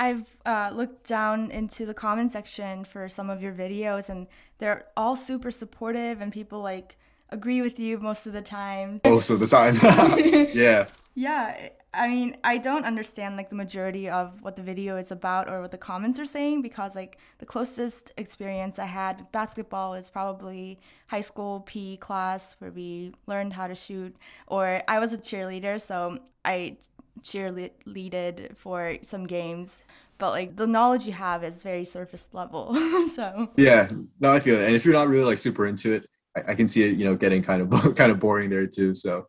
I've 0.03 0.27
uh, 0.45 0.71
looked 0.75 1.07
down 1.07 1.53
into 1.53 1.87
the 1.87 1.95
comment 1.95 2.33
section 2.33 2.85
for 2.85 3.09
some 3.09 3.31
of 3.31 3.41
your 3.41 3.53
videos, 3.53 4.09
and 4.09 4.27
they're 4.59 4.87
all 4.97 5.15
super 5.15 5.53
supportive, 5.53 6.21
and 6.21 6.33
people 6.33 6.61
like 6.61 6.97
agree 7.29 7.63
with 7.63 7.79
you 7.79 7.99
most 7.99 8.27
of 8.27 8.33
the 8.33 8.43
time. 8.43 9.01
most 9.05 9.31
of 9.31 9.39
the 9.39 9.47
time. 9.47 9.79
yeah. 10.53 10.89
Yeah, 11.15 11.69
I 11.95 12.09
mean, 12.09 12.37
I 12.43 12.59
don't 12.59 12.85
understand 12.85 13.37
like 13.37 13.51
the 13.51 13.55
majority 13.55 14.09
of 14.09 14.43
what 14.43 14.57
the 14.57 14.63
video 14.63 14.97
is 14.97 15.13
about 15.13 15.49
or 15.49 15.61
what 15.61 15.71
the 15.71 15.79
comments 15.79 16.19
are 16.19 16.25
saying 16.25 16.63
because 16.63 16.97
like 16.97 17.19
the 17.39 17.47
closest 17.47 18.13
experience 18.17 18.79
I 18.79 18.87
had 18.87 19.19
with 19.19 19.31
basketball 19.31 19.95
is 19.95 20.09
probably 20.09 20.79
high 21.09 21.21
school 21.21 21.61
PE 21.61 21.99
class 21.99 22.57
where 22.61 22.71
we 22.71 23.13
learned 23.27 23.53
how 23.53 23.67
to 23.67 23.75
shoot 23.75 24.17
or 24.47 24.83
I 24.89 24.99
was 25.01 25.13
a 25.13 25.19
cheerleader 25.19 25.79
so 25.79 26.19
I 26.47 26.79
cheerleaded 27.21 28.57
for 28.57 28.97
some 29.03 29.27
games 29.27 29.83
but 30.23 30.31
like 30.31 30.55
the 30.55 30.69
knowledge 30.69 31.05
you 31.05 31.13
have 31.13 31.43
is 31.43 31.65
very 31.65 31.85
surface 31.85 32.29
level 32.33 32.75
so 33.17 33.51
Yeah. 33.57 33.91
No, 34.21 34.33
I 34.33 34.39
feel 34.39 34.57
it. 34.57 34.67
And 34.67 34.77
if 34.77 34.85
you're 34.85 34.95
not 34.95 35.09
really 35.09 35.25
like 35.25 35.39
super 35.39 35.67
into 35.67 35.95
it, 35.95 36.09
I, 36.37 36.53
I 36.53 36.55
can 36.55 36.69
see 36.69 36.85
it, 36.85 36.97
you 36.97 37.05
know, 37.05 37.17
getting 37.17 37.43
kind 37.43 37.61
of 37.61 37.95
kind 37.97 38.13
of 38.13 38.21
boring 38.21 38.49
there 38.49 38.69
too. 38.69 38.95
So 38.95 39.27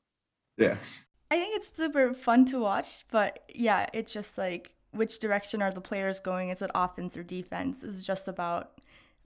yeah. 0.56 0.76
I 1.32 1.40
think 1.40 1.56
it's 1.56 1.76
super 1.76 2.14
fun 2.14 2.46
to 2.46 2.60
watch, 2.60 3.06
but 3.10 3.40
yeah, 3.56 3.88
it's 3.92 4.14
just 4.14 4.38
like 4.38 4.76
which 4.92 5.18
direction 5.18 5.64
are 5.64 5.72
the 5.72 5.82
players 5.82 6.20
going? 6.20 6.50
Is 6.50 6.62
it 6.62 6.70
offense 6.76 7.18
or 7.18 7.24
defense? 7.24 7.82
is 7.82 8.06
just 8.06 8.28
about 8.28 8.80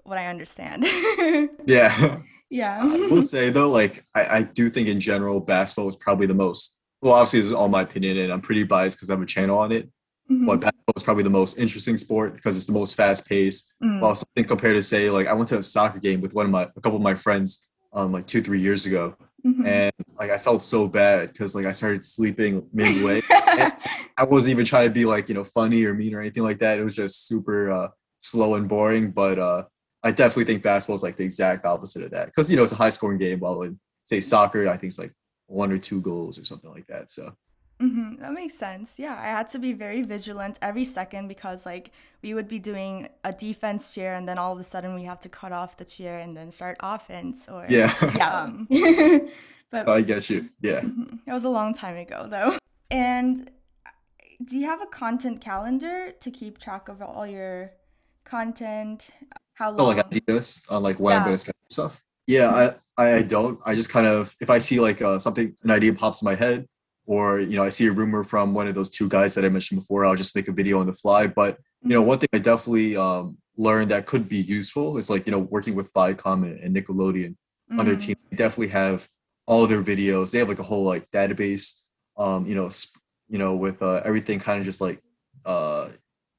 what 0.03 0.17
I 0.17 0.27
understand. 0.27 0.85
Yeah. 1.65 2.19
yeah. 2.49 2.79
I 2.81 3.07
will 3.11 3.21
say 3.21 3.49
though, 3.49 3.69
like 3.69 4.05
I, 4.15 4.37
I 4.37 4.41
do 4.43 4.69
think 4.69 4.87
in 4.87 5.01
general 5.01 5.41
basketball 5.41 5.89
is 5.89 5.97
probably 5.97 6.27
the 6.27 6.33
most 6.33 6.76
well, 7.01 7.13
obviously 7.13 7.39
this 7.39 7.47
is 7.47 7.53
all 7.53 7.69
my 7.69 7.81
opinion 7.81 8.17
and 8.17 8.31
I'm 8.33 8.41
pretty 8.41 8.63
biased 8.63 8.97
because 8.97 9.09
I 9.09 9.13
have 9.13 9.21
a 9.21 9.25
channel 9.25 9.57
on 9.57 9.71
it. 9.71 9.89
Mhm. 10.31 10.45
But 10.45 10.59
basketball 10.59 10.93
is 10.95 11.03
probably 11.03 11.23
the 11.23 11.29
most 11.29 11.57
interesting 11.57 11.95
sport 11.95 12.35
because 12.35 12.57
it's 12.57 12.65
the 12.65 12.73
most 12.73 12.95
fast 12.95 13.27
paced. 13.27 13.73
Mm. 13.83 14.01
While 14.01 14.15
something 14.15 14.43
compared 14.45 14.75
to 14.75 14.81
say 14.81 15.09
like 15.09 15.27
I 15.27 15.33
went 15.33 15.49
to 15.49 15.57
a 15.57 15.63
soccer 15.63 15.99
game 15.99 16.21
with 16.21 16.33
one 16.33 16.45
of 16.45 16.51
my 16.51 16.63
a 16.63 16.81
couple 16.81 16.97
of 16.97 17.01
my 17.01 17.15
friends 17.15 17.67
um 17.93 18.11
like 18.11 18.27
two, 18.27 18.41
three 18.41 18.59
years 18.59 18.85
ago. 18.85 19.15
Mhm. 19.45 19.65
And 19.65 19.91
like 20.19 20.31
I 20.31 20.37
felt 20.37 20.63
so 20.63 20.87
bad 20.87 21.31
because 21.31 21.55
like 21.55 21.65
I 21.65 21.71
started 21.71 22.03
sleeping 22.03 22.67
midway. 22.73 23.21
I 23.29 24.23
wasn't 24.23 24.51
even 24.51 24.65
trying 24.65 24.87
to 24.87 24.93
be 24.93 25.05
like, 25.05 25.29
you 25.29 25.35
know, 25.35 25.43
funny 25.43 25.83
or 25.85 25.93
mean 25.93 26.13
or 26.13 26.19
anything 26.19 26.43
like 26.43 26.59
that. 26.59 26.79
It 26.79 26.83
was 26.83 26.95
just 26.95 27.27
super 27.27 27.71
uh, 27.71 27.87
slow 28.19 28.55
and 28.55 28.67
boring. 28.67 29.11
But 29.11 29.39
uh, 29.39 29.63
I 30.03 30.11
definitely 30.11 30.45
think 30.45 30.63
basketball 30.63 30.95
is 30.95 31.03
like 31.03 31.15
the 31.17 31.23
exact 31.23 31.65
opposite 31.65 32.03
of 32.03 32.11
that 32.11 32.25
because, 32.25 32.49
you 32.51 32.57
know, 32.57 32.63
it's 32.63 32.71
a 32.71 32.75
high 32.75 32.89
scoring 32.89 33.19
game. 33.19 33.39
While 33.39 33.61
in, 33.61 33.79
say, 34.03 34.19
soccer, 34.19 34.67
I 34.67 34.71
think 34.73 34.89
it's 34.91 34.99
like 34.99 35.13
one 35.47 35.71
or 35.71 35.77
two 35.77 36.01
goals 36.01 36.37
or 36.39 36.45
something 36.45 36.69
like 36.71 36.87
that. 36.87 37.09
So, 37.09 37.33
Mhm, 37.79 38.19
That 38.19 38.33
makes 38.33 38.55
sense. 38.57 38.97
Yeah, 38.97 39.15
I 39.19 39.27
had 39.27 39.49
to 39.49 39.59
be 39.59 39.71
very 39.73 40.01
vigilant 40.01 40.57
every 40.63 40.83
second 40.83 41.27
because 41.27 41.63
like 41.65 41.91
we 42.23 42.33
would 42.33 42.47
be 42.47 42.57
doing 42.59 43.07
a 43.23 43.31
defense 43.31 43.93
cheer 43.93 44.15
and 44.15 44.27
then 44.27 44.37
all 44.39 44.53
of 44.53 44.59
a 44.59 44.63
sudden 44.63 44.95
we 44.95 45.03
have 45.03 45.19
to 45.21 45.29
cut 45.29 45.51
off 45.51 45.77
the 45.77 45.85
cheer 45.85 46.17
and 46.17 46.35
then 46.35 46.49
start 46.49 46.77
offense 46.79 47.47
or 47.47 47.67
yeah, 47.69 47.93
yeah. 48.15 48.41
Um, 48.41 48.67
but 49.69 49.87
I 49.87 50.01
get 50.01 50.27
you. 50.29 50.49
Yeah. 50.59 50.81
It 51.27 51.31
was 51.31 51.43
a 51.43 51.49
long 51.49 51.73
time 51.75 51.97
ago, 51.97 52.27
though. 52.29 52.57
And 52.89 53.51
do 54.43 54.57
you 54.57 54.65
have 54.65 54.81
a 54.81 54.87
content 54.87 55.41
calendar 55.41 56.13
to 56.19 56.31
keep 56.31 56.57
track 56.57 56.89
of 56.89 57.01
all 57.01 57.27
your 57.27 57.71
content? 58.23 59.09
How 59.53 59.69
Oh, 59.71 59.85
long? 59.85 59.97
like 59.97 60.05
ideas 60.07 60.63
on 60.69 60.83
like 60.83 60.99
when 60.99 61.15
I'm 61.17 61.23
going 61.23 61.33
to 61.33 61.37
schedule 61.37 61.69
stuff. 61.69 62.03
Yeah, 62.27 62.75
I, 62.97 63.15
I 63.17 63.21
don't. 63.21 63.59
I 63.65 63.73
just 63.73 63.89
kind 63.89 64.05
of 64.05 64.35
if 64.41 64.49
I 64.49 64.59
see 64.59 64.79
like 64.79 65.01
uh, 65.01 65.17
something 65.19 65.55
an 65.63 65.71
idea 65.71 65.93
pops 65.93 66.21
in 66.21 66.25
my 66.25 66.35
head, 66.35 66.67
or 67.05 67.39
you 67.39 67.55
know 67.55 67.63
I 67.63 67.69
see 67.69 67.87
a 67.87 67.91
rumor 67.91 68.23
from 68.23 68.53
one 68.53 68.67
of 68.67 68.75
those 68.75 68.89
two 68.89 69.07
guys 69.07 69.33
that 69.35 69.45
I 69.45 69.49
mentioned 69.49 69.79
before, 69.79 70.05
I'll 70.05 70.15
just 70.15 70.35
make 70.35 70.47
a 70.47 70.51
video 70.51 70.79
on 70.79 70.87
the 70.87 70.93
fly. 70.93 71.27
But 71.27 71.57
you 71.83 71.89
know, 71.89 72.01
one 72.01 72.19
thing 72.19 72.29
I 72.33 72.39
definitely 72.39 72.97
um, 72.97 73.37
learned 73.55 73.91
that 73.91 74.05
could 74.07 74.27
be 74.27 74.37
useful 74.37 74.97
is 74.97 75.09
like 75.09 75.25
you 75.25 75.31
know 75.31 75.39
working 75.39 75.73
with 75.73 75.91
Viacom 75.93 76.43
and, 76.63 76.75
Nickelodeon 76.75 77.35
on 77.77 77.85
their 77.85 77.95
Mhm. 77.95 78.01
team. 78.01 78.15
They 78.29 78.37
definitely 78.37 78.69
have 78.69 79.07
all 79.45 79.65
their 79.67 79.81
videos. 79.81 80.31
They 80.31 80.39
have 80.39 80.49
like 80.49 80.59
a 80.59 80.63
whole 80.63 80.83
like 80.83 81.09
database, 81.11 81.81
um, 82.17 82.45
you 82.45 82.55
know, 82.55 82.67
sp- 82.67 82.99
you 83.29 83.37
know, 83.37 83.55
with 83.55 83.81
uh, 83.81 84.01
everything 84.03 84.39
kind 84.39 84.59
of 84.59 84.65
just 84.65 84.81
like, 84.81 85.01
uh, 85.45 85.89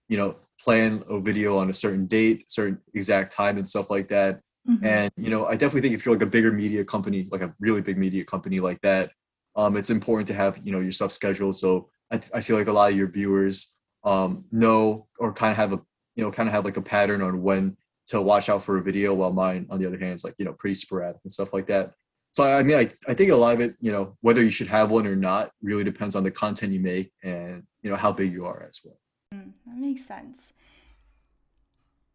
you 0.08 0.16
know, 0.18 0.36
plan 0.60 1.02
a 1.08 1.18
video 1.20 1.56
on 1.56 1.70
a 1.70 1.72
certain 1.72 2.06
date, 2.06 2.50
certain 2.50 2.78
exact 2.94 3.32
time, 3.32 3.56
and 3.56 3.66
stuff 3.68 3.88
like 3.90 4.08
that. 4.08 4.40
Mm-hmm. 4.68 4.84
And 4.84 5.12
you 5.16 5.30
know, 5.30 5.46
I 5.46 5.52
definitely 5.52 5.82
think 5.82 5.94
if 5.94 6.04
you're 6.04 6.14
like 6.14 6.22
a 6.22 6.26
bigger 6.26 6.52
media 6.52 6.84
company, 6.84 7.26
like 7.30 7.42
a 7.42 7.54
really 7.58 7.80
big 7.80 7.96
media 7.96 8.24
company 8.24 8.60
like 8.60 8.80
that, 8.82 9.10
um, 9.56 9.76
it's 9.76 9.90
important 9.90 10.28
to 10.28 10.34
have 10.34 10.60
you 10.62 10.72
know 10.72 10.80
your 10.80 10.92
stuff 10.92 11.12
scheduled. 11.12 11.56
So 11.56 11.88
I, 12.10 12.20
I 12.34 12.40
feel 12.40 12.56
like 12.56 12.68
a 12.68 12.72
lot 12.72 12.90
of 12.90 12.96
your 12.96 13.08
viewers 13.08 13.78
um, 14.04 14.44
know 14.52 15.06
or 15.18 15.32
kind 15.32 15.50
of 15.50 15.56
have 15.56 15.72
a 15.72 15.80
you 16.16 16.24
know 16.24 16.30
kind 16.30 16.48
of 16.48 16.54
have 16.54 16.64
like 16.64 16.76
a 16.76 16.82
pattern 16.82 17.22
on 17.22 17.42
when 17.42 17.76
to 18.08 18.20
watch 18.20 18.48
out 18.48 18.62
for 18.62 18.78
a 18.78 18.82
video, 18.82 19.14
while 19.14 19.32
mine 19.32 19.66
on 19.70 19.78
the 19.78 19.86
other 19.86 19.98
hand 19.98 20.14
is 20.14 20.24
like 20.24 20.34
you 20.38 20.44
know 20.44 20.52
pretty 20.52 20.74
sporadic 20.74 21.20
and 21.24 21.32
stuff 21.32 21.52
like 21.52 21.66
that. 21.68 21.94
So 22.32 22.44
I 22.44 22.62
mean, 22.62 22.76
I, 22.76 22.88
I 23.08 23.14
think 23.14 23.30
a 23.30 23.36
lot 23.36 23.54
of 23.54 23.60
it, 23.60 23.74
you 23.80 23.90
know, 23.90 24.16
whether 24.20 24.42
you 24.42 24.50
should 24.50 24.68
have 24.68 24.90
one 24.90 25.06
or 25.06 25.16
not, 25.16 25.50
really 25.62 25.82
depends 25.82 26.14
on 26.14 26.24
the 26.24 26.30
content 26.30 26.72
you 26.72 26.80
make 26.80 27.10
and 27.24 27.64
you 27.82 27.90
know 27.90 27.96
how 27.96 28.12
big 28.12 28.32
you 28.32 28.46
are 28.46 28.62
as 28.68 28.80
well. 28.84 29.00
Mm, 29.34 29.52
that 29.66 29.76
makes 29.76 30.06
sense. 30.06 30.52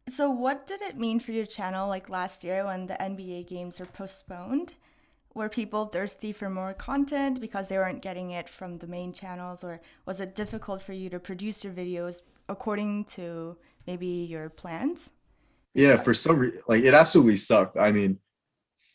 So, 0.10 0.30
what 0.30 0.66
did 0.68 0.82
it 0.82 0.98
mean 0.98 1.20
for 1.20 1.32
your 1.32 1.46
channel 1.46 1.88
like 1.88 2.10
last 2.10 2.44
year 2.44 2.66
when 2.66 2.88
the 2.88 2.96
NBA 2.96 3.48
games 3.48 3.80
were 3.80 3.86
postponed? 3.86 4.74
Were 5.34 5.50
people 5.50 5.86
thirsty 5.86 6.32
for 6.32 6.50
more 6.50 6.74
content 6.74 7.42
because 7.42 7.70
they 7.70 7.78
weren't 7.78 8.02
getting 8.02 8.32
it 8.32 8.48
from 8.50 8.78
the 8.78 8.88
main 8.88 9.14
channels, 9.14 9.64
or 9.64 9.82
was 10.06 10.20
it 10.20 10.36
difficult 10.36 10.82
for 10.84 10.94
you 10.94 11.10
to 11.10 11.20
produce 11.20 11.64
your 11.64 11.74
videos 11.74 12.22
according 12.50 13.06
to 13.06 13.58
maybe 13.88 14.06
your 14.06 14.50
plans? 14.50 15.10
Yeah, 15.74 15.96
for 15.96 16.14
some 16.14 16.38
reason, 16.38 16.62
like 16.68 16.84
it 16.84 16.94
absolutely 16.94 17.38
sucked. 17.38 17.78
I 17.78 17.92
mean, 17.92 18.20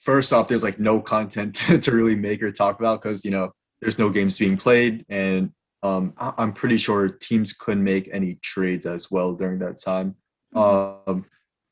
first 0.01 0.33
off, 0.33 0.47
there's 0.47 0.63
like 0.63 0.79
no 0.79 1.01
content 1.01 1.55
to, 1.83 1.91
really 1.91 2.17
make 2.17 2.43
or 2.43 2.53
talk 2.53 2.79
about 2.79 3.03
because 3.03 3.25
you 3.25 3.31
know 3.31 3.51
there's 3.81 3.99
no 3.99 4.11
games 4.11 4.39
being 4.39 4.57
played, 4.57 5.05
and 5.09 5.53
um, 5.83 6.13
I'm 6.19 6.53
pretty 6.53 6.77
sure 6.77 7.09
teams 7.09 7.55
couldn't 7.55 7.83
make 7.83 8.09
any 8.13 8.35
trades 8.43 8.87
as 8.87 9.11
well 9.11 9.33
during 9.33 9.59
that 9.61 9.79
time. 9.83 10.15
Mm-hmm. 10.55 11.11
Um, 11.11 11.25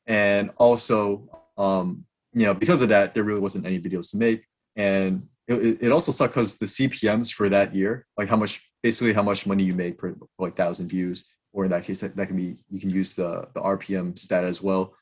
and 0.05 0.51
also, 0.57 1.29
um, 1.57 2.05
you 2.33 2.45
know, 2.45 2.53
because 2.53 2.81
of 2.81 2.89
that, 2.89 3.13
there 3.13 3.23
really 3.23 3.39
wasn't 3.39 3.65
any 3.65 3.79
videos 3.79 4.11
to 4.11 4.17
make, 4.17 4.45
and 4.75 5.27
it, 5.47 5.79
it 5.81 5.91
also 5.91 6.11
sucked 6.11 6.33
because 6.33 6.57
the 6.57 6.65
CPMS 6.65 7.33
for 7.33 7.49
that 7.49 7.73
year, 7.73 8.05
like 8.17 8.29
how 8.29 8.35
much, 8.35 8.61
basically 8.83 9.13
how 9.13 9.23
much 9.23 9.45
money 9.45 9.63
you 9.63 9.73
make 9.73 9.97
per 9.97 10.15
like 10.37 10.55
thousand 10.55 10.89
views, 10.89 11.33
or 11.53 11.65
in 11.65 11.71
that 11.71 11.83
case, 11.83 12.01
that, 12.01 12.15
that 12.15 12.27
can 12.27 12.37
be 12.37 12.57
you 12.69 12.79
can 12.79 12.89
use 12.89 13.15
the 13.15 13.47
the 13.53 13.61
RPM 13.61 14.17
stat 14.17 14.43
as 14.43 14.61
well, 14.61 14.93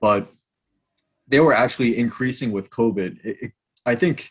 but 0.00 0.30
they 1.28 1.40
were 1.40 1.54
actually 1.54 1.98
increasing 1.98 2.52
with 2.52 2.70
COVID. 2.70 3.24
It, 3.24 3.36
it, 3.42 3.52
I 3.84 3.94
think, 3.94 4.30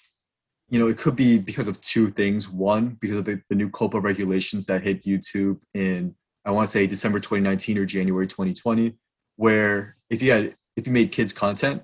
you 0.70 0.80
know, 0.80 0.88
it 0.88 0.98
could 0.98 1.16
be 1.16 1.38
because 1.38 1.68
of 1.68 1.80
two 1.82 2.10
things. 2.10 2.50
One, 2.50 2.98
because 3.00 3.18
of 3.18 3.26
the, 3.26 3.42
the 3.50 3.56
new 3.56 3.70
COPPA 3.70 4.02
regulations 4.02 4.66
that 4.68 4.84
hit 4.84 5.04
YouTube 5.04 5.60
in, 5.74 6.16
I 6.46 6.52
want 6.52 6.68
to 6.68 6.72
say 6.72 6.88
December 6.88 7.20
2019 7.20 7.78
or 7.78 7.86
January 7.86 8.28
2020, 8.28 8.96
where 9.36 9.98
if 10.10 10.22
you 10.22 10.32
had, 10.32 10.56
if 10.76 10.86
you 10.86 10.94
made 10.94 11.12
kids 11.12 11.34
content, 11.34 11.84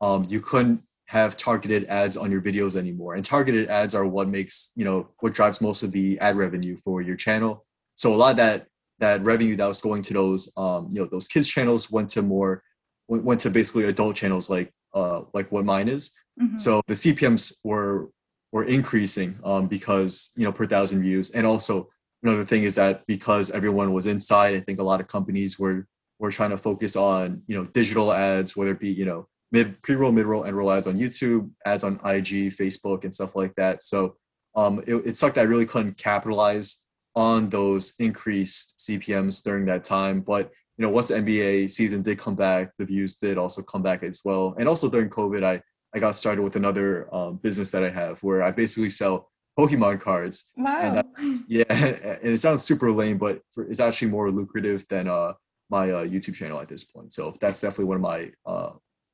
um, 0.00 0.24
you 0.28 0.40
couldn't 0.40 0.82
have 1.06 1.36
targeted 1.36 1.84
ads 1.86 2.16
on 2.16 2.30
your 2.30 2.40
videos 2.40 2.76
anymore. 2.76 3.14
And 3.14 3.24
targeted 3.24 3.68
ads 3.68 3.94
are 3.94 4.06
what 4.06 4.28
makes, 4.28 4.72
you 4.74 4.84
know, 4.84 5.08
what 5.20 5.34
drives 5.34 5.60
most 5.60 5.82
of 5.82 5.92
the 5.92 6.18
ad 6.20 6.36
revenue 6.36 6.76
for 6.82 7.02
your 7.02 7.16
channel. 7.16 7.64
So 7.94 8.14
a 8.14 8.16
lot 8.16 8.30
of 8.30 8.36
that, 8.38 8.66
that 8.98 9.22
revenue 9.22 9.56
that 9.56 9.66
was 9.66 9.78
going 9.78 10.02
to 10.02 10.14
those, 10.14 10.52
um, 10.56 10.88
you 10.90 11.00
know, 11.00 11.06
those 11.06 11.28
kids 11.28 11.48
channels 11.48 11.90
went 11.90 12.08
to 12.10 12.22
more 12.22 12.62
went 13.08 13.40
to 13.40 13.50
basically 13.50 13.84
adult 13.84 14.16
channels 14.16 14.48
like 14.48 14.72
uh, 14.94 15.22
like 15.32 15.50
what 15.52 15.64
mine 15.64 15.88
is. 15.88 16.12
Mm-hmm. 16.40 16.56
So 16.56 16.80
the 16.86 16.94
CPMS 16.94 17.54
were 17.62 18.10
were 18.52 18.64
increasing 18.64 19.38
um, 19.44 19.66
because 19.66 20.30
you 20.36 20.44
know 20.44 20.52
per 20.52 20.66
thousand 20.66 21.02
views, 21.02 21.30
and 21.32 21.46
also 21.46 21.90
another 22.24 22.44
thing 22.44 22.64
is 22.64 22.74
that 22.74 23.06
because 23.06 23.50
everyone 23.50 23.92
was 23.92 24.06
inside, 24.06 24.54
I 24.54 24.60
think 24.60 24.80
a 24.80 24.84
lot 24.84 25.00
of 25.00 25.08
companies 25.08 25.58
were 25.58 25.86
were 26.18 26.30
trying 26.30 26.50
to 26.50 26.56
focus 26.56 26.96
on 26.96 27.42
you 27.46 27.56
know 27.56 27.64
digital 27.66 28.12
ads, 28.12 28.56
whether 28.56 28.72
it 28.72 28.80
be 28.80 28.90
you 28.90 29.04
know 29.04 29.28
mid 29.52 29.80
pre-roll, 29.82 30.10
mid-roll, 30.10 30.44
end 30.44 30.56
roll 30.56 30.72
ads 30.72 30.86
on 30.86 30.98
YouTube, 30.98 31.50
ads 31.64 31.84
on 31.84 31.94
IG, 32.04 32.56
Facebook, 32.56 33.04
and 33.04 33.14
stuff 33.14 33.36
like 33.36 33.54
that. 33.56 33.84
So 33.84 34.16
um, 34.56 34.82
it, 34.86 34.94
it 35.06 35.16
sucked. 35.16 35.38
I 35.38 35.42
really 35.42 35.66
couldn't 35.66 35.96
capitalize 35.98 36.82
on 37.14 37.48
those 37.48 37.94
increased 38.00 38.74
CPMS 38.78 39.42
during 39.44 39.66
that 39.66 39.84
time, 39.84 40.20
but 40.20 40.50
you 40.76 40.82
know, 40.82 40.90
once 40.90 41.08
the 41.08 41.14
NBA 41.14 41.70
season 41.70 42.02
did 42.02 42.18
come 42.18 42.34
back, 42.34 42.72
the 42.78 42.84
views 42.84 43.14
did 43.16 43.38
also 43.38 43.62
come 43.62 43.82
back 43.82 44.02
as 44.02 44.22
well. 44.24 44.56
And 44.58 44.68
also 44.68 44.88
during 44.88 45.08
COVID, 45.08 45.44
I 45.44 45.62
I 45.94 46.00
got 46.00 46.16
started 46.16 46.42
with 46.42 46.56
another 46.56 47.14
um, 47.14 47.36
business 47.36 47.70
that 47.70 47.84
I 47.84 47.90
have 47.90 48.20
where 48.22 48.42
I 48.42 48.50
basically 48.50 48.88
sell 48.88 49.30
Pokemon 49.58 50.00
cards. 50.00 50.50
Wow. 50.56 50.80
And 50.80 50.98
I, 50.98 51.40
yeah, 51.46 51.64
and 51.68 52.32
it 52.32 52.40
sounds 52.40 52.62
super 52.62 52.90
lame, 52.90 53.18
but 53.18 53.40
for, 53.52 53.64
it's 53.64 53.80
actually 53.80 54.10
more 54.10 54.30
lucrative 54.30 54.84
than 54.88 55.08
uh, 55.08 55.34
my 55.70 55.90
uh, 55.90 56.04
YouTube 56.04 56.34
channel 56.34 56.60
at 56.60 56.68
this 56.68 56.84
point. 56.84 57.12
So 57.12 57.36
that's 57.40 57.60
definitely 57.60 57.86
one 57.86 57.96
of 57.96 58.02
my 58.02 58.30
uh, 58.46 58.70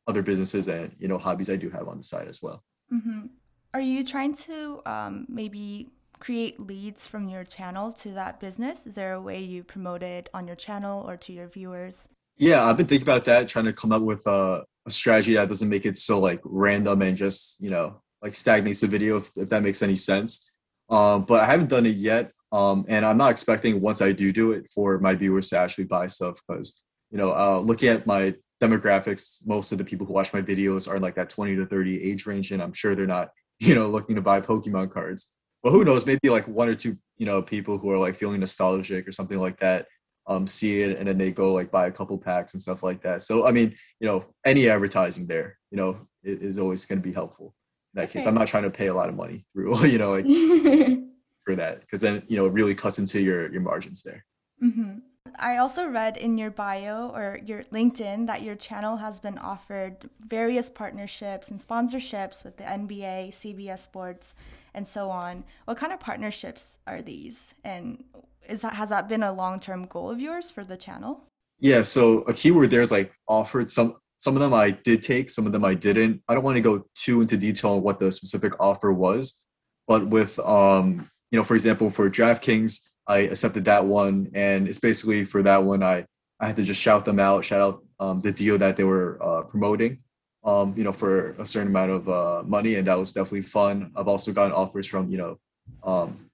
other 0.07 0.23
businesses 0.23 0.69
and 0.69 0.95
you 0.99 1.09
know 1.09 1.19
hobbies 1.19 1.51
I 1.51 1.57
do 1.57 1.71
have 1.71 1.89
on 1.89 1.99
the 1.99 2.03
side 2.03 2.29
as 2.29 2.41
well. 2.43 2.63
Mm-hmm. 2.93 3.27
Are 3.73 3.81
you 3.81 4.03
trying 4.05 4.35
to 4.35 4.83
um, 4.85 5.27
maybe 5.29 5.91
create 6.19 6.61
leads 6.61 7.07
from 7.07 7.29
your 7.29 7.45
channel 7.45 7.93
to 7.93 8.11
that 8.11 8.41
business? 8.41 8.87
Is 8.87 8.95
there 8.95 9.15
a 9.15 9.21
way 9.21 9.41
you 9.41 9.63
promote 9.63 10.03
it 10.03 10.29
on 10.35 10.47
your 10.47 10.57
channel 10.57 11.05
or 11.09 11.17
to 11.19 11.33
your 11.33 11.49
viewers? 11.49 12.09
Yeah, 12.37 12.65
I've 12.65 12.77
been 12.77 12.87
thinking 12.87 13.07
about 13.07 13.25
that, 13.27 13.49
trying 13.49 13.67
to 13.67 13.73
come 13.73 13.93
up 13.93 14.03
with 14.03 14.27
a, 14.27 14.65
a 14.87 14.91
strategy 14.91 15.35
that 15.35 15.49
doesn't 15.49 15.69
make 15.69 15.87
it 15.87 15.97
so 15.97 16.19
like 16.19 16.41
random 16.45 17.03
and 17.03 17.17
just, 17.17 17.61
you 17.61 17.71
know, 17.71 18.01
like 18.23 18.35
stagnates 18.35 18.81
the 18.81 18.87
video, 18.87 19.19
if, 19.19 19.31
if 19.37 19.49
that 19.49 19.63
makes 19.63 19.83
any 19.83 19.95
sense. 19.95 20.51
Um, 20.89 21.25
but 21.25 21.41
I 21.41 21.47
haven't 21.47 21.71
done 21.71 21.87
it 21.87 21.97
yet. 21.97 22.33
Um, 22.53 22.85
and 22.89 23.07
I'm 23.07 23.17
not 23.17 23.31
expecting 23.31 23.81
once 23.81 24.03
I 24.03 24.13
do 24.13 24.33
do 24.33 24.53
it 24.53 24.71
for 24.75 24.99
my 24.99 25.15
viewers 25.15 25.51
to 25.51 25.59
actually 25.59 25.85
buy 25.85 26.09
stuff 26.09 26.41
because, 26.47 26.83
you 27.11 27.19
know, 27.19 27.33
uh, 27.33 27.61
looking 27.61 27.89
at 27.89 28.07
my 28.07 28.35
demographics, 28.61 29.47
most 29.47 29.71
of 29.71 29.79
the 29.79 29.85
people 29.85 30.07
who 30.07 30.13
watch 30.13 30.33
my 30.33 30.43
videos 30.43 30.89
are 30.89 30.97
in 30.97 31.03
like 31.03 31.15
that 31.15 31.29
20 31.29 31.57
to 31.57 31.67
30 31.67 32.03
age 32.03 32.27
range, 32.27 32.51
and 32.51 32.61
I'm 32.61 32.73
sure 32.73 32.95
they're 32.95 33.07
not, 33.07 33.31
you 33.61 33.75
know, 33.75 33.89
looking 33.89 34.17
to 34.17 34.23
buy 34.23 34.41
Pokemon 34.41 34.91
cards 34.91 35.33
but 35.63 35.71
who 35.71 35.85
knows? 35.85 36.07
Maybe 36.07 36.29
like 36.29 36.49
one 36.49 36.69
or 36.69 36.75
two, 36.75 36.97
you 37.19 37.27
know, 37.27 37.43
people 37.43 37.79
who 37.79 37.91
are 37.91 37.99
like 37.99 38.15
feeling 38.15 38.41
nostalgic 38.41 39.07
or 39.07 39.13
something 39.13 39.39
like 39.39 39.61
that, 39.61 39.87
um, 40.27 40.47
see 40.47 40.81
it 40.83 40.99
and 40.99 41.09
then 41.09 41.19
they 41.19 41.33
go 41.33 41.53
like 41.53 41.71
buy 41.71 41.87
a 41.87 41.91
couple 41.91 42.17
packs 42.17 42.55
and 42.55 42.63
stuff 42.63 42.83
like 42.83 43.03
that. 43.03 43.23
So 43.23 43.47
I 43.47 43.53
mean, 43.53 43.75
you 44.01 44.07
know, 44.07 44.25
any 44.45 44.69
advertising 44.69 45.27
there, 45.27 45.59
you 45.71 45.77
know, 45.77 45.99
is, 46.23 46.59
always 46.59 46.87
going 46.87 47.01
to 47.01 47.07
be 47.07 47.15
helpful. 47.15 47.55
In 47.95 48.01
that 48.01 48.09
okay. 48.09 48.21
case, 48.21 48.27
I'm 48.27 48.35
not 48.35 48.49
trying 48.49 48.63
to 48.65 48.71
pay 48.71 48.87
a 48.87 48.95
lot 48.95 49.09
of 49.09 49.17
money 49.17 49.45
through, 49.53 49.85
you 49.87 49.99
know, 49.99 50.11
like 50.11 50.25
for 51.45 51.57
that, 51.57 51.81
because 51.81 52.01
then 52.01 52.23
you 52.29 52.37
know 52.37 52.47
it 52.47 52.53
really 52.53 52.75
cuts 52.75 52.99
into 52.99 53.21
your 53.21 53.51
your 53.51 53.63
margins 53.63 54.03
there. 54.03 54.25
Mm-hmm. 54.63 54.99
I 55.39 55.57
also 55.57 55.87
read 55.87 56.17
in 56.17 56.39
your 56.39 56.51
bio 56.51 57.09
or 57.09 57.39
your 57.45 57.63
LinkedIn 57.65 58.27
that 58.27 58.43
your 58.43 58.57
channel 58.57 58.97
has 58.97 59.21
been 59.21 59.39
offered 59.39 60.09
various 60.21 60.69
partnerships 60.69 61.51
and 61.51 61.61
sponsorships 61.61 62.45
with 62.45 62.57
the 62.57 62.65
NBA, 62.65 63.29
CBS 63.29 63.79
Sports, 63.79 64.35
and 64.75 64.87
so 64.87 65.11
on. 65.11 65.45
What 65.65 65.79
kind 65.79 65.93
of 65.93 66.01
partnerships 66.01 66.79
are 66.87 67.03
these? 67.03 67.55
And 67.65 68.05
is 68.49 68.63
that, 68.63 68.75
has 68.75 68.89
that 68.89 69.09
been 69.09 69.23
a 69.23 69.33
long 69.33 69.61
term 69.61 69.87
goal 69.87 70.11
of 70.11 70.21
yours 70.21 70.51
for 70.51 70.65
the 70.65 70.77
channel? 70.77 71.25
Yeah, 71.59 71.83
so 71.83 72.21
a 72.23 72.33
keyword 72.33 72.71
there 72.71 72.83
is 72.83 72.91
like 72.91 73.13
offered 73.29 73.71
some 73.71 73.97
some 74.21 74.37
of 74.37 74.41
them 74.41 74.53
I 74.53 74.73
did 74.73 75.03
take, 75.03 75.31
some 75.31 75.47
of 75.47 75.53
them 75.53 75.65
I 75.65 75.73
didn't. 75.73 76.23
I 76.29 76.35
don't 76.35 76.45
want 76.45 76.57
to 76.57 76.61
go 76.61 76.85
too 76.95 77.23
into 77.23 77.39
detail 77.39 77.71
on 77.73 77.83
what 77.83 77.99
the 77.99 78.13
specific 78.13 78.53
offer 78.61 78.93
was, 78.93 79.43
but 79.89 80.07
with 80.07 80.39
um, 80.41 81.09
you 81.31 81.39
know, 81.39 81.43
for 81.43 81.55
example, 81.55 81.89
for 81.89 82.11
DraftKings, 82.11 82.81
I 83.07 83.21
accepted 83.21 83.65
that 83.65 83.87
one, 83.87 84.31
and 84.35 84.69
it's 84.69 84.79
basically 84.79 85.25
for 85.25 85.43
that 85.45 85.65
one 85.65 85.83
I 85.83 86.05
I 86.39 86.49
had 86.49 86.57
to 86.57 86.63
just 86.63 86.81
shout 86.81 87.07
them 87.07 87.19
out, 87.19 87.47
shout 87.47 87.63
out 87.63 87.83
um, 87.99 88.21
the 88.21 88.31
deal 88.31 88.59
that 88.59 88.77
they 88.77 88.85
were 88.85 89.19
uh, 89.23 89.43
promoting, 89.43 90.01
um, 90.45 90.75
you 90.77 90.85
know, 90.85 90.93
for 90.93 91.31
a 91.39 91.47
certain 91.47 91.69
amount 91.69 91.91
of 91.91 92.09
uh, 92.11 92.43
money, 92.45 92.75
and 92.75 92.87
that 92.89 92.99
was 92.99 93.15
definitely 93.15 93.43
fun. 93.43 93.91
I've 93.97 94.09
also 94.09 94.33
gotten 94.33 94.53
offers 94.53 94.87
from, 94.87 95.11
you 95.11 95.17
know, 95.17 95.39
um, 95.83 96.31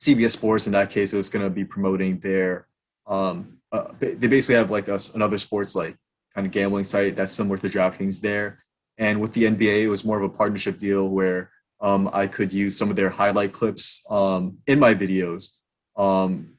CBS 0.00 0.32
Sports. 0.32 0.66
In 0.66 0.72
that 0.72 0.90
case, 0.90 1.12
it 1.12 1.16
was 1.16 1.30
going 1.30 1.44
to 1.44 1.50
be 1.50 1.64
promoting 1.64 2.18
their. 2.18 2.66
Um, 3.06 3.58
uh, 3.70 3.88
they 4.00 4.14
basically 4.14 4.56
have 4.56 4.70
like 4.72 4.88
us 4.88 5.14
another 5.14 5.38
sports 5.38 5.74
like 5.74 5.96
kind 6.34 6.46
of 6.46 6.52
gambling 6.52 6.84
site 6.84 7.16
that's 7.16 7.32
similar 7.32 7.58
to 7.58 7.68
DraftKings 7.68 8.20
there. 8.20 8.64
And 8.98 9.20
with 9.20 9.32
the 9.32 9.44
NBA, 9.44 9.82
it 9.82 9.88
was 9.88 10.04
more 10.04 10.18
of 10.18 10.24
a 10.24 10.28
partnership 10.28 10.78
deal 10.78 11.08
where 11.08 11.50
um, 11.80 12.08
I 12.12 12.26
could 12.26 12.52
use 12.52 12.76
some 12.76 12.90
of 12.90 12.96
their 12.96 13.10
highlight 13.10 13.52
clips 13.52 14.04
um, 14.10 14.58
in 14.66 14.78
my 14.78 14.94
videos 14.94 15.60
um, 15.96 16.52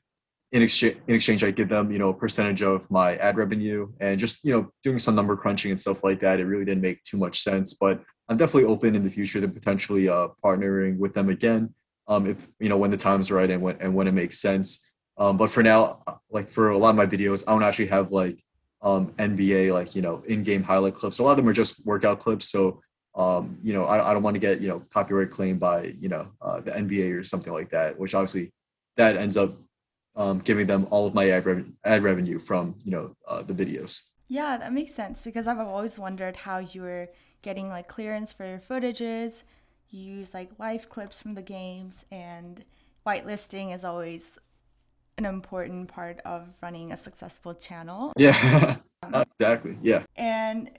in 0.54 0.62
exchange 0.62 0.98
in 1.08 1.16
exchange 1.16 1.44
i 1.44 1.52
give 1.52 1.68
them 1.68 1.92
you 1.92 1.98
know 1.98 2.10
a 2.10 2.14
percentage 2.14 2.62
of 2.62 2.90
my 2.90 3.18
ad 3.18 3.38
revenue 3.38 3.92
and 4.00 4.20
just 4.20 4.46
you 4.46 4.54
know 4.54 4.70
doing 4.84 5.00
some 5.00 5.16
number 5.16 5.36
crunching 5.36 5.72
and 5.72 5.80
stuff 5.80 6.04
like 6.04 6.20
that 6.20 6.40
it 6.40 6.46
really 6.46 6.64
didn't 6.64 6.82
make 6.82 7.02
too 7.04 7.18
much 7.18 7.42
sense 7.42 7.74
but 7.74 8.00
i'm 8.30 8.38
definitely 8.38 8.70
open 8.70 8.96
in 8.96 9.04
the 9.04 9.10
future 9.10 9.42
to 9.42 9.48
potentially 9.48 10.08
uh, 10.08 10.28
partnering 10.46 10.98
with 10.98 11.14
them 11.14 11.30
again 11.30 11.74
um, 12.08 12.28
if 12.28 12.48
you 12.60 12.70
know 12.70 12.78
when 12.78 12.92
the 12.92 12.98
time's 12.98 13.32
right 13.32 13.50
and 13.50 13.62
when 13.62 13.76
and 13.82 13.94
when 13.94 14.08
it 14.08 14.14
makes 14.14 14.40
sense 14.40 14.92
um, 15.18 15.38
but 15.38 15.50
for 15.50 15.64
now 15.64 16.04
like 16.30 16.50
for 16.50 16.70
a 16.70 16.78
lot 16.78 16.92
of 16.92 16.96
my 16.96 17.08
videos 17.08 17.44
i 17.48 17.52
don't 17.52 17.64
actually 17.64 17.88
have 17.88 18.12
like 18.12 18.40
um, 18.84 19.08
nba 19.18 19.74
like 19.74 19.96
you 19.96 20.02
know 20.02 20.22
in-game 20.28 20.62
highlight 20.62 20.94
clips 20.94 21.20
a 21.20 21.24
lot 21.24 21.32
of 21.32 21.38
them 21.38 21.48
are 21.48 21.54
just 21.54 21.86
workout 21.86 22.20
clips 22.20 22.50
so 22.50 22.82
um, 23.16 23.58
you 23.62 23.74
know, 23.74 23.86
I, 23.86 24.10
I 24.10 24.14
don't 24.14 24.24
want 24.24 24.36
to 24.36 24.40
get, 24.40 24.60
you 24.60 24.68
know, 24.68 24.82
copyright 24.92 25.30
claim 25.30 25.60
by, 25.60 25.94
you 26.00 26.10
know, 26.10 26.28
uh, 26.42 26.62
the 26.62 26.72
NBA 26.72 27.18
or 27.18 27.24
something 27.24 27.54
like 27.54 27.70
that, 27.70 27.98
which 27.98 28.16
obviously 28.16 28.52
that 28.98 29.18
ends 29.18 29.38
up 29.38 29.54
um, 30.16 30.40
giving 30.40 30.68
them 30.68 30.88
all 30.90 31.06
of 31.06 31.14
my 31.14 31.30
ad, 31.30 31.46
rev- 31.46 31.72
ad 31.86 32.04
revenue 32.04 32.40
from, 32.40 32.76
you 32.84 32.92
know, 32.92 33.16
uh, 33.28 33.44
the 33.44 33.54
videos. 33.54 34.10
Yeah, 34.28 34.58
that 34.58 34.74
makes 34.74 34.94
sense 34.94 35.24
because 35.24 35.48
I've 35.48 35.60
always 35.60 36.00
wondered 36.00 36.36
how 36.36 36.58
you 36.58 36.82
were 36.82 37.10
getting 37.44 37.70
like 37.70 37.88
clearance 37.88 38.32
for 38.32 38.46
your 38.46 38.58
footages. 38.58 39.44
You 39.90 40.02
use 40.02 40.34
like 40.34 40.50
live 40.58 40.90
clips 40.90 41.20
from 41.20 41.36
the 41.36 41.44
games, 41.44 42.06
and 42.12 42.64
whitelisting 43.06 43.76
is 43.76 43.84
always 43.84 44.40
an 45.18 45.26
important 45.26 45.88
part 45.88 46.20
of 46.26 46.48
running 46.62 46.92
a 46.92 46.98
successful 46.98 47.54
channel. 47.54 48.14
Yeah, 48.18 48.78
exactly. 49.40 49.78
Yeah. 49.82 50.04
And 50.16 50.70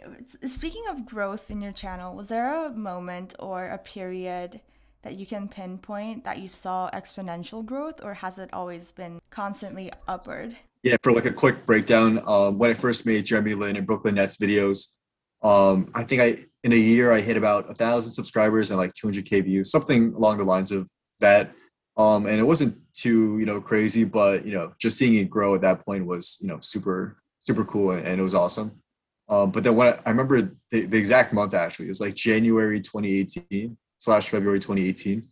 speaking 0.44 0.84
of 0.88 1.06
growth 1.06 1.50
in 1.50 1.62
your 1.62 1.72
channel, 1.72 2.14
was 2.14 2.28
there 2.28 2.66
a 2.66 2.70
moment 2.70 3.34
or 3.38 3.68
a 3.68 3.78
period 3.78 4.60
that 5.02 5.16
you 5.16 5.26
can 5.26 5.48
pinpoint 5.48 6.24
that 6.24 6.38
you 6.38 6.48
saw 6.48 6.90
exponential 6.90 7.64
growth, 7.64 8.02
or 8.02 8.14
has 8.14 8.38
it 8.38 8.50
always 8.52 8.90
been 8.90 9.20
constantly 9.30 9.92
upward? 10.08 10.56
Yeah, 10.82 10.96
for 11.02 11.12
like 11.12 11.26
a 11.26 11.32
quick 11.32 11.64
breakdown, 11.66 12.22
um, 12.26 12.58
when 12.58 12.70
I 12.70 12.74
first 12.74 13.06
made 13.06 13.24
Jeremy 13.24 13.54
Lin 13.54 13.76
and 13.76 13.86
Brooklyn 13.86 14.16
Nets 14.16 14.36
videos, 14.36 14.96
um, 15.42 15.90
I 15.94 16.04
think 16.04 16.22
I 16.22 16.44
in 16.64 16.72
a 16.72 16.76
year 16.76 17.12
I 17.12 17.20
hit 17.20 17.36
about 17.36 17.70
a 17.70 17.74
thousand 17.74 18.12
subscribers 18.12 18.70
and 18.70 18.78
like 18.78 18.92
200k 18.94 19.44
views, 19.44 19.70
something 19.70 20.14
along 20.14 20.38
the 20.38 20.44
lines 20.44 20.72
of 20.72 20.88
that. 21.20 21.52
Um, 21.96 22.26
and 22.26 22.40
it 22.40 22.44
wasn't 22.44 22.76
too 22.92 23.38
you 23.38 23.46
know 23.46 23.60
crazy, 23.60 24.04
but 24.04 24.44
you 24.44 24.52
know 24.52 24.72
just 24.78 24.98
seeing 24.98 25.14
it 25.14 25.30
grow 25.30 25.54
at 25.54 25.60
that 25.62 25.84
point 25.84 26.06
was 26.06 26.38
you 26.40 26.48
know 26.48 26.58
super 26.60 27.16
super 27.40 27.64
cool 27.64 27.92
and, 27.92 28.06
and 28.06 28.20
it 28.20 28.22
was 28.22 28.34
awesome. 28.34 28.80
Um, 29.28 29.50
but 29.50 29.64
then 29.64 29.74
what 29.74 30.02
I 30.04 30.10
remember 30.10 30.50
the, 30.70 30.82
the 30.86 30.98
exact 30.98 31.32
month 31.32 31.54
actually 31.54 31.86
it 31.86 31.88
was 31.88 32.00
like 32.00 32.14
January 32.14 32.80
2018 32.80 33.76
slash 33.98 34.28
February 34.28 34.60
2018. 34.60 35.26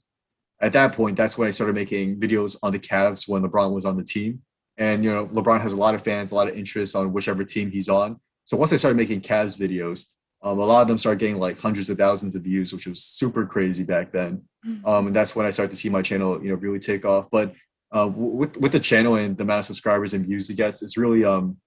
At 0.61 0.72
that 0.75 0.92
point, 0.94 1.16
that's 1.16 1.37
when 1.37 1.48
I 1.48 1.51
started 1.51 1.75
making 1.75 2.20
videos 2.20 2.57
on 2.62 2.72
the 2.72 2.79
Cavs 2.79 3.29
when 3.29 3.42
LeBron 3.42 3.72
was 3.72 3.85
on 3.85 3.96
the 3.96 4.05
team. 4.05 4.42
And 4.77 5.05
you 5.05 5.12
know, 5.12 5.27
LeBron 5.27 5.61
has 5.61 5.72
a 5.72 5.77
lot 5.77 5.94
of 5.94 6.03
fans, 6.03 6.31
a 6.31 6.35
lot 6.35 6.48
of 6.48 6.57
interest 6.57 6.94
on 6.94 7.12
whichever 7.12 7.44
team 7.44 7.70
he's 7.70 7.88
on. 7.88 8.20
So 8.44 8.57
once 8.57 8.72
I 8.72 8.77
started 8.77 8.96
making 8.96 9.20
Cavs 9.20 9.59
videos, 9.59 10.07
um, 10.42 10.59
a 10.59 10.64
lot 10.64 10.83
of 10.83 10.88
them 10.88 10.98
started 10.98 11.20
getting 11.20 11.38
like 11.38 11.59
hundreds 11.59 11.88
of 11.88 11.98
thousands 11.98 12.35
of 12.35 12.42
views, 12.42 12.72
which 12.72 12.87
was 12.87 13.02
super 13.02 13.46
crazy 13.46 13.85
back 13.85 14.11
then. 14.11 14.42
Mm-hmm. 14.66 14.87
Um, 14.87 15.07
and 15.09 15.16
that's 15.16 15.37
when 15.37 15.46
I 15.46 15.50
started 15.50 15.70
to 15.70 15.76
see 15.76 15.88
my 15.88 16.02
channel, 16.02 16.42
you 16.42 16.50
know, 16.50 16.57
really 16.57 16.81
take 16.81 17.05
off. 17.05 17.28
But 17.31 17.55
uh, 17.92 18.09
with 18.12 18.57
with 18.57 18.72
the 18.72 18.81
channel 18.81 19.16
and 19.16 19.37
the 19.37 19.44
amount 19.44 19.61
of 19.61 19.64
subscribers 19.66 20.14
and 20.14 20.26
views 20.26 20.50
it 20.50 20.55
gets, 20.55 20.83
it's 20.83 20.96
really 20.96 21.24
um, 21.24 21.59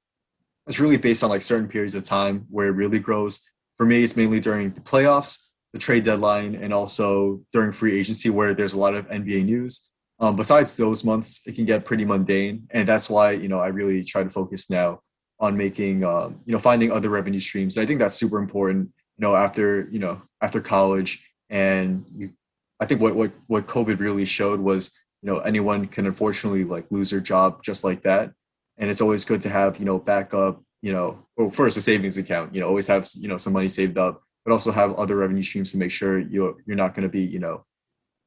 it's 0.68 0.80
really 0.80 0.98
based 0.98 1.24
on 1.24 1.30
like 1.30 1.42
certain 1.42 1.70
periods 1.70 1.96
of 1.96 2.04
time 2.04 2.46
where 2.50 2.68
it 2.68 2.72
really 2.72 3.00
grows. 3.00 3.42
For 3.78 3.86
me, 3.86 4.04
it's 4.04 4.16
mainly 4.16 4.40
during 4.40 4.72
the 4.72 4.82
playoffs, 4.82 5.40
the 5.74 5.80
trade 5.80 6.04
deadline, 6.04 6.56
and 6.56 6.74
also 6.74 7.42
during 7.54 7.72
free 7.72 7.98
agency 7.98 8.30
where 8.30 8.54
there's 8.54 8.74
a 8.74 8.80
lot 8.80 8.96
of 8.96 9.08
NBA 9.08 9.46
news. 9.46 9.90
Um, 10.20 10.36
besides 10.36 10.76
those 10.76 11.04
months, 11.04 11.42
it 11.46 11.56
can 11.56 11.66
get 11.66 11.86
pretty 11.86 12.06
mundane, 12.06 12.68
and 12.72 12.88
that's 12.88 13.10
why 13.10 13.32
you 13.32 13.48
know 13.48 13.60
I 13.60 13.68
really 13.68 14.04
try 14.04 14.24
to 14.24 14.30
focus 14.30 14.70
now 14.70 15.00
on 15.40 15.58
making 15.58 16.04
um, 16.04 16.40
you 16.46 16.54
know 16.54 16.60
finding 16.60 16.92
other 16.92 17.10
revenue 17.10 17.40
streams. 17.40 17.78
I 17.78 17.86
think 17.86 18.00
that's 18.00 18.16
super 18.16 18.38
important. 18.38 18.92
You 19.18 19.22
know, 19.22 19.36
after 19.36 19.88
you 19.92 20.00
know 20.00 20.22
after 20.42 20.62
college, 20.62 21.26
and 21.50 22.06
you, 22.12 22.32
I 22.80 22.86
think 22.86 23.02
what 23.02 23.16
what 23.16 23.32
what 23.48 23.68
COVID 23.68 24.00
really 24.00 24.26
showed 24.26 24.60
was 24.60 24.92
you 25.22 25.28
know 25.32 25.40
anyone 25.40 25.88
can 25.88 26.06
unfortunately 26.06 26.64
like 26.64 26.86
lose 26.90 27.10
their 27.10 27.20
job 27.20 27.64
just 27.64 27.84
like 27.84 28.04
that, 28.04 28.32
and 28.78 28.90
it's 28.90 29.02
always 29.02 29.26
good 29.26 29.42
to 29.42 29.50
have 29.50 29.78
you 29.78 29.86
know 29.86 30.00
backup. 30.00 30.62
You 30.82 30.94
know, 30.94 31.26
well, 31.36 31.50
first 31.50 31.78
a 31.78 31.82
savings 31.82 32.18
account. 32.18 32.54
You 32.54 32.62
know, 32.62 32.68
always 32.68 32.88
have 32.88 33.10
you 33.16 33.28
know 33.28 33.38
some 33.38 33.54
money 33.54 33.70
saved 33.70 33.98
up, 33.98 34.22
but 34.46 34.52
also 34.52 34.72
have 34.72 34.94
other 34.94 35.16
revenue 35.16 35.44
streams 35.44 35.72
to 35.72 35.78
make 35.78 35.92
sure 35.92 36.20
you're 36.20 36.56
you're 36.66 36.78
not 36.78 36.94
going 36.94 37.04
to 37.04 37.10
be 37.10 37.22
you 37.22 37.40
know 37.40 37.66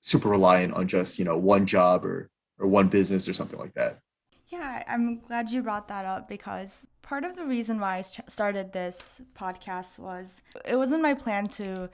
super 0.00 0.28
reliant 0.28 0.74
on 0.74 0.88
just 0.88 1.18
you 1.18 1.24
know 1.24 1.36
one 1.36 1.66
job 1.66 2.04
or 2.04 2.30
or 2.58 2.66
one 2.66 2.88
business 2.88 3.28
or 3.28 3.32
something 3.34 3.58
like 3.58 3.74
that. 3.74 4.00
Yeah, 4.48 4.82
I'm 4.88 5.20
glad 5.20 5.50
you 5.50 5.62
brought 5.62 5.88
that 5.88 6.06
up 6.06 6.28
because 6.28 6.86
part 7.02 7.24
of 7.24 7.36
the 7.36 7.44
reason 7.44 7.80
why 7.80 7.98
I 7.98 8.02
started 8.02 8.72
this 8.72 9.20
podcast 9.38 9.98
was 9.98 10.40
it 10.64 10.76
wasn't 10.76 11.02
my 11.02 11.14
plan 11.14 11.46
to 11.48 11.90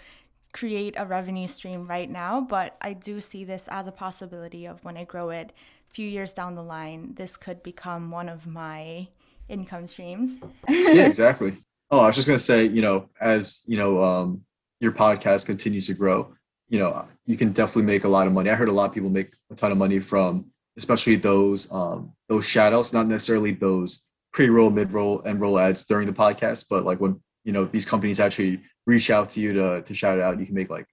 create 0.53 0.95
a 0.97 1.05
revenue 1.05 1.49
stream 1.49 1.87
right 1.87 2.09
now, 2.09 2.41
but 2.41 2.77
I 2.81 2.93
do 2.93 3.21
see 3.21 3.45
this 3.45 3.67
as 3.69 3.89
a 3.89 3.93
possibility 3.93 4.67
of 4.67 4.83
when 4.85 4.97
I 4.97 5.05
grow 5.05 5.31
it 5.31 5.53
a 5.91 5.95
few 5.95 6.09
years 6.09 6.33
down 6.33 6.55
the 6.55 6.63
line, 6.63 7.15
this 7.15 7.37
could 7.37 7.63
become 7.63 8.13
one 8.13 8.29
of 8.29 8.47
my 8.47 9.09
income 9.49 9.89
streams. 9.89 10.39
yeah, 10.69 11.07
exactly. 11.07 11.57
Oh, 11.91 12.01
I 12.01 12.07
was 12.07 12.17
just 12.17 12.29
gonna 12.29 12.39
say, 12.39 12.67
you 12.67 12.83
know, 12.83 13.09
as 13.21 13.65
you 13.67 13.77
know, 13.77 14.03
um, 14.03 14.45
your 14.81 14.93
podcast 14.93 15.47
continues 15.47 15.89
to 15.89 15.95
grow, 15.95 16.35
you 16.69 16.79
know, 16.79 17.05
you 17.27 17.37
can 17.37 17.53
definitely 17.53 17.83
make 17.83 18.05
a 18.05 18.09
lot 18.09 18.27
of 18.27 18.33
money. 18.33 18.51
I 18.51 18.55
heard 18.55 18.69
a 18.69 18.73
lot 18.73 18.87
of 18.87 18.93
people 18.93 19.11
make 19.11 19.33
a 19.51 19.55
ton 19.55 19.73
of 19.73 19.79
money 19.79 19.99
from 19.99 20.47
especially 20.77 21.17
those 21.17 21.71
um, 21.73 22.13
those 22.29 22.45
shout-outs, 22.45 22.93
not 22.93 23.07
necessarily 23.07 23.53
those 23.53 24.07
pre-roll, 24.33 24.71
mid-roll, 24.71 25.23
end 25.25 25.41
roll 25.41 25.59
ads 25.59 25.85
during 25.85 26.07
the 26.07 26.13
podcast, 26.13 26.67
but 26.69 26.85
like 26.85 27.01
when 27.01 27.21
you 27.45 27.53
know 27.53 27.65
these 27.67 27.87
companies 27.87 28.21
actually 28.21 28.61
reach 28.87 29.11
out 29.11 29.31
to 29.31 29.41
you 29.41 29.53
to 29.53 29.83
to 29.83 29.95
shout 29.95 30.19
it 30.19 30.23
out, 30.23 30.39
you 30.39 30.47
can 30.47 30.55
make 30.55 30.71
like 30.71 30.87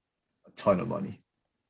a 0.48 0.52
ton 0.52 0.80
of 0.80 0.88
money. 0.88 1.22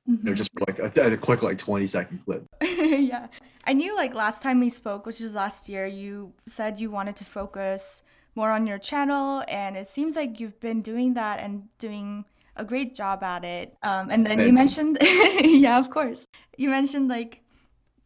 Mm-hmm. 0.10 0.12
You 0.12 0.24
know, 0.24 0.32
mm-hmm. 0.32 0.36
just 0.36 0.50
like 0.68 0.98
a, 0.98 1.14
a 1.14 1.18
quick 1.18 1.42
like 1.44 1.58
twenty 1.58 1.86
second 1.86 2.20
clip. 2.26 2.46
yeah, 2.62 3.28
I 3.66 3.74
knew 3.74 3.96
like 3.96 4.14
last 4.14 4.42
time 4.42 4.60
we 4.60 4.70
spoke, 4.70 5.06
which 5.06 5.20
was 5.20 5.34
last 5.34 5.70
year, 5.70 5.86
you 5.86 6.34
said 6.48 6.80
you 6.80 6.92
wanted 6.92 7.16
to 7.18 7.26
focus 7.26 8.02
more 8.36 8.52
on 8.52 8.66
your 8.66 8.80
channel, 8.80 9.44
and 9.48 9.78
it 9.78 9.88
seems 9.88 10.16
like 10.16 10.40
you've 10.40 10.60
been 10.60 10.82
doing 10.82 11.14
that 11.14 11.40
and 11.40 11.68
doing 11.80 12.26
a 12.56 12.66
great 12.66 12.96
job 12.96 13.24
at 13.24 13.46
it. 13.46 13.76
Um, 13.84 14.10
and 14.10 14.26
then 14.26 14.38
Thanks. 14.38 14.78
you 14.78 14.84
mentioned, 14.84 14.98
yeah, 15.62 15.80
of 15.80 15.90
course, 15.90 16.26
you 16.58 16.70
mentioned 16.70 17.08
like 17.08 17.42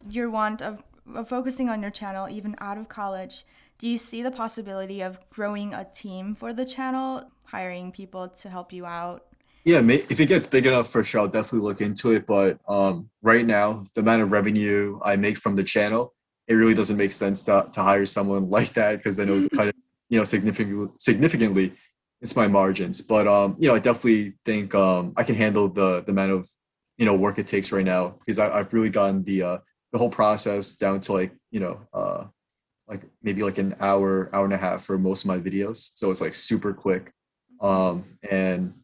your 0.08 0.30
want 0.30 0.62
of, 0.62 0.82
of 1.14 1.28
focusing 1.28 1.68
on 1.68 1.82
your 1.82 1.90
channel 1.90 2.28
even 2.28 2.54
out 2.60 2.78
of 2.78 2.88
college, 2.88 3.44
do 3.78 3.88
you 3.88 3.98
see 3.98 4.22
the 4.22 4.30
possibility 4.30 5.02
of 5.02 5.18
growing 5.30 5.74
a 5.74 5.84
team 5.84 6.34
for 6.34 6.52
the 6.52 6.64
channel, 6.64 7.30
hiring 7.44 7.92
people 7.92 8.28
to 8.28 8.48
help 8.48 8.72
you 8.72 8.86
out? 8.86 9.26
Yeah, 9.64 9.80
if 9.80 10.20
it 10.20 10.26
gets 10.26 10.46
big 10.46 10.64
enough 10.66 10.88
for 10.88 11.02
sure, 11.02 11.22
I'll 11.22 11.28
definitely 11.28 11.66
look 11.66 11.80
into 11.80 12.12
it. 12.12 12.24
But 12.24 12.60
um, 12.68 13.10
right 13.20 13.44
now, 13.44 13.86
the 13.94 14.00
amount 14.00 14.22
of 14.22 14.30
revenue 14.30 15.00
I 15.04 15.16
make 15.16 15.38
from 15.38 15.56
the 15.56 15.64
channel, 15.64 16.14
it 16.46 16.54
really 16.54 16.72
doesn't 16.72 16.96
make 16.96 17.10
sense 17.10 17.42
to, 17.44 17.68
to 17.72 17.82
hire 17.82 18.06
someone 18.06 18.48
like 18.56 18.72
that 18.74 18.98
because 18.98 19.16
then 19.16 19.28
it 19.28 19.32
would 19.32 19.50
cut 19.50 19.68
it, 19.68 19.76
you 20.08 20.18
know, 20.18 20.24
significantly. 20.24 20.88
Significantly, 20.98 21.74
it's 22.22 22.36
my 22.36 22.46
margins. 22.46 23.00
But 23.00 23.26
um, 23.26 23.56
you 23.58 23.68
know, 23.68 23.74
I 23.74 23.80
definitely 23.80 24.34
think 24.44 24.74
um, 24.74 25.12
I 25.16 25.24
can 25.24 25.34
handle 25.34 25.68
the 25.68 26.00
the 26.02 26.12
amount 26.12 26.32
of 26.32 26.48
you 26.96 27.04
know 27.04 27.14
work 27.14 27.38
it 27.40 27.48
takes 27.48 27.72
right 27.72 27.84
now 27.84 28.14
because 28.20 28.38
I, 28.38 28.56
have 28.56 28.72
really 28.72 28.90
gotten 28.90 29.24
the 29.24 29.42
uh, 29.42 29.58
the 29.96 29.98
whole 29.98 30.10
process 30.10 30.74
down 30.74 31.00
to 31.00 31.12
like 31.14 31.32
you 31.50 31.58
know 31.58 31.80
uh 31.94 32.24
like 32.86 33.02
maybe 33.22 33.42
like 33.42 33.56
an 33.56 33.74
hour 33.80 34.28
hour 34.34 34.44
and 34.44 34.52
a 34.52 34.58
half 34.58 34.84
for 34.84 34.98
most 34.98 35.24
of 35.24 35.28
my 35.28 35.38
videos. 35.38 35.92
So 35.94 36.10
it's 36.10 36.20
like 36.20 36.34
super 36.34 36.74
quick. 36.74 37.12
Um 37.62 38.04
and 38.30 38.74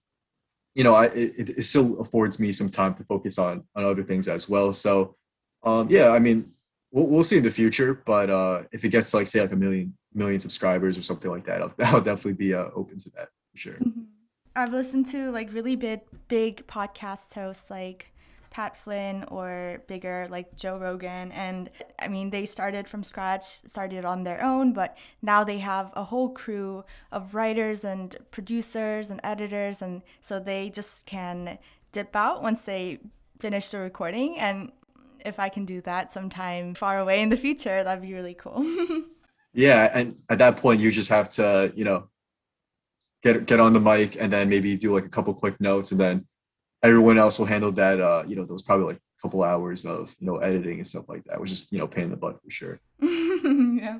you 0.75 0.85
know 0.85 0.95
i 0.95 1.05
it, 1.07 1.51
it 1.51 1.65
still 1.65 2.01
affords 2.01 2.41
me 2.41 2.51
some 2.51 2.71
time 2.71 2.95
to 2.95 3.05
focus 3.05 3.39
on 3.39 3.65
on 3.77 3.85
other 3.85 4.03
things 4.03 4.27
as 4.27 4.49
well. 4.49 4.73
So 4.73 5.17
um 5.65 5.89
yeah 5.91 6.09
i 6.11 6.19
mean 6.19 6.51
we'll, 6.91 7.07
we'll 7.07 7.25
see 7.25 7.37
in 7.37 7.43
the 7.43 7.51
future 7.51 7.95
but 7.95 8.31
uh 8.31 8.63
if 8.73 8.85
it 8.85 8.89
gets 8.89 9.11
to 9.11 9.19
like 9.19 9.27
say 9.27 9.41
like 9.41 9.53
a 9.53 9.57
million 9.57 9.97
million 10.15 10.41
subscribers 10.41 10.99
or 10.99 11.03
something 11.03 11.31
like 11.31 11.47
that 11.47 11.63
i'll, 11.63 11.73
I'll 11.95 12.01
definitely 12.01 12.33
be 12.33 12.53
uh, 12.55 12.69
open 12.75 12.99
to 13.01 13.11
that 13.11 13.29
for 13.53 13.59
sure. 13.59 13.75
Mm-hmm. 13.75 14.03
i've 14.57 14.73
listened 14.73 15.07
to 15.09 15.31
like 15.31 15.53
really 15.53 15.77
big 15.77 16.01
big 16.27 16.67
podcast 16.67 17.33
hosts 17.35 17.71
like 17.71 18.12
Pat 18.53 18.77
Flynn 18.77 19.25
or 19.29 19.83
bigger 19.89 20.27
like 20.31 20.55
Joe 20.57 20.79
Rogan. 20.79 21.33
And 21.33 21.71
I 21.99 22.09
mean, 22.09 22.31
they 22.31 22.45
started 22.45 22.87
from 22.87 23.03
scratch, 23.03 23.45
started 23.45 24.05
on 24.05 24.23
their 24.23 24.45
own, 24.45 24.73
but 24.75 24.97
now 25.23 25.43
they 25.43 25.59
have 25.59 25.91
a 25.95 26.05
whole 26.05 26.29
crew 26.29 26.85
of 27.11 27.35
writers 27.35 27.83
and 27.83 28.15
producers 28.31 29.11
and 29.11 29.21
editors. 29.25 29.81
And 29.81 30.03
so 30.21 30.39
they 30.39 30.69
just 30.69 31.07
can 31.07 31.59
dip 31.93 32.15
out 32.15 32.43
once 32.43 32.63
they 32.63 33.01
finish 33.41 33.71
the 33.71 33.79
recording. 33.79 34.39
And 34.39 34.71
if 35.25 35.41
I 35.41 35.49
can 35.49 35.65
do 35.65 35.81
that 35.81 36.13
sometime 36.13 36.75
far 36.75 36.99
away 36.99 37.23
in 37.23 37.31
the 37.31 37.37
future, 37.39 37.83
that'd 37.83 38.03
be 38.03 38.13
really 38.13 38.35
cool. 38.35 38.63
yeah. 39.55 39.91
And 39.95 40.21
at 40.29 40.39
that 40.39 40.59
point, 40.59 40.81
you 40.81 40.93
just 40.93 41.09
have 41.09 41.31
to, 41.31 41.73
you 41.75 41.85
know, 41.85 42.09
get 43.23 43.47
get 43.47 43.61
on 43.61 43.73
the 43.73 43.81
mic 43.81 44.17
and 44.21 44.31
then 44.31 44.51
maybe 44.51 44.77
do 44.77 44.93
like 44.93 45.07
a 45.07 45.09
couple 45.09 45.33
quick 45.33 45.59
notes 45.61 45.91
and 45.91 46.01
then 46.01 46.27
everyone 46.83 47.19
else 47.19 47.39
will 47.39 47.47
handle 47.47 47.73
that. 47.73 48.01
Uh, 48.01 48.25
you 48.27 48.37
know, 48.37 48.45
those 48.45 48.63
probably 48.63 48.87
like 48.87 48.97
a 48.97 49.23
couple 49.23 49.43
hours 49.43 49.85
of 49.85 50.15
you 50.19 50.27
know 50.27 50.39
editing 50.39 50.79
and 50.79 50.87
stuff 50.87 51.09
like 51.09 51.25
that, 51.25 51.41
which 51.41 51.53
is 51.53 51.69
you 51.71 51.79
know 51.79 51.87
pain 51.87 52.05
in 52.05 52.11
the 52.11 52.17
butt 52.17 52.43
for 52.43 52.51
sure. 52.51 52.81
yeah. 53.01 53.99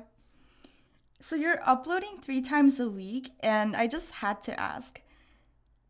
So 1.21 1.35
you're 1.35 1.59
uploading 1.65 2.19
three 2.21 2.41
times 2.41 2.79
a 2.79 2.89
week, 2.89 3.31
and 3.39 3.75
I 3.75 3.87
just 3.87 4.11
had 4.11 4.43
to 4.43 4.59
ask. 4.59 5.01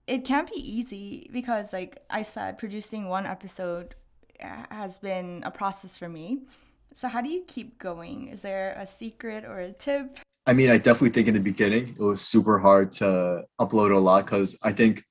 It 0.06 0.26
can't 0.26 0.50
be 0.50 0.60
easy 0.60 1.30
because, 1.32 1.72
like 1.72 2.04
I 2.10 2.24
said, 2.24 2.58
producing 2.58 3.08
one 3.08 3.26
episode 3.26 3.96
has 4.40 5.00
been 5.00 5.42
a 5.46 5.52
process 5.52 5.98
for 5.98 6.10
me. 6.10 6.42
So 6.94 7.08
how 7.08 7.22
do 7.22 7.30
you 7.30 7.44
keep 7.48 7.80
going? 7.80 8.28
Is 8.28 8.42
there 8.42 8.76
a 8.78 8.86
secret 8.86 9.46
or 9.46 9.60
a 9.60 9.72
tip? 9.72 10.20
I 10.46 10.54
mean, 10.54 10.70
I 10.70 10.78
definitely 10.78 11.12
think 11.12 11.30
in 11.30 11.34
the 11.34 11.40
beginning 11.40 11.96
it 11.98 12.04
was 12.04 12.22
super 12.22 12.60
hard 12.60 12.92
to 12.94 13.46
upload 13.60 13.96
a 13.96 14.00
lot 14.00 14.26
because 14.26 14.58
I 14.62 14.74
think 14.74 15.06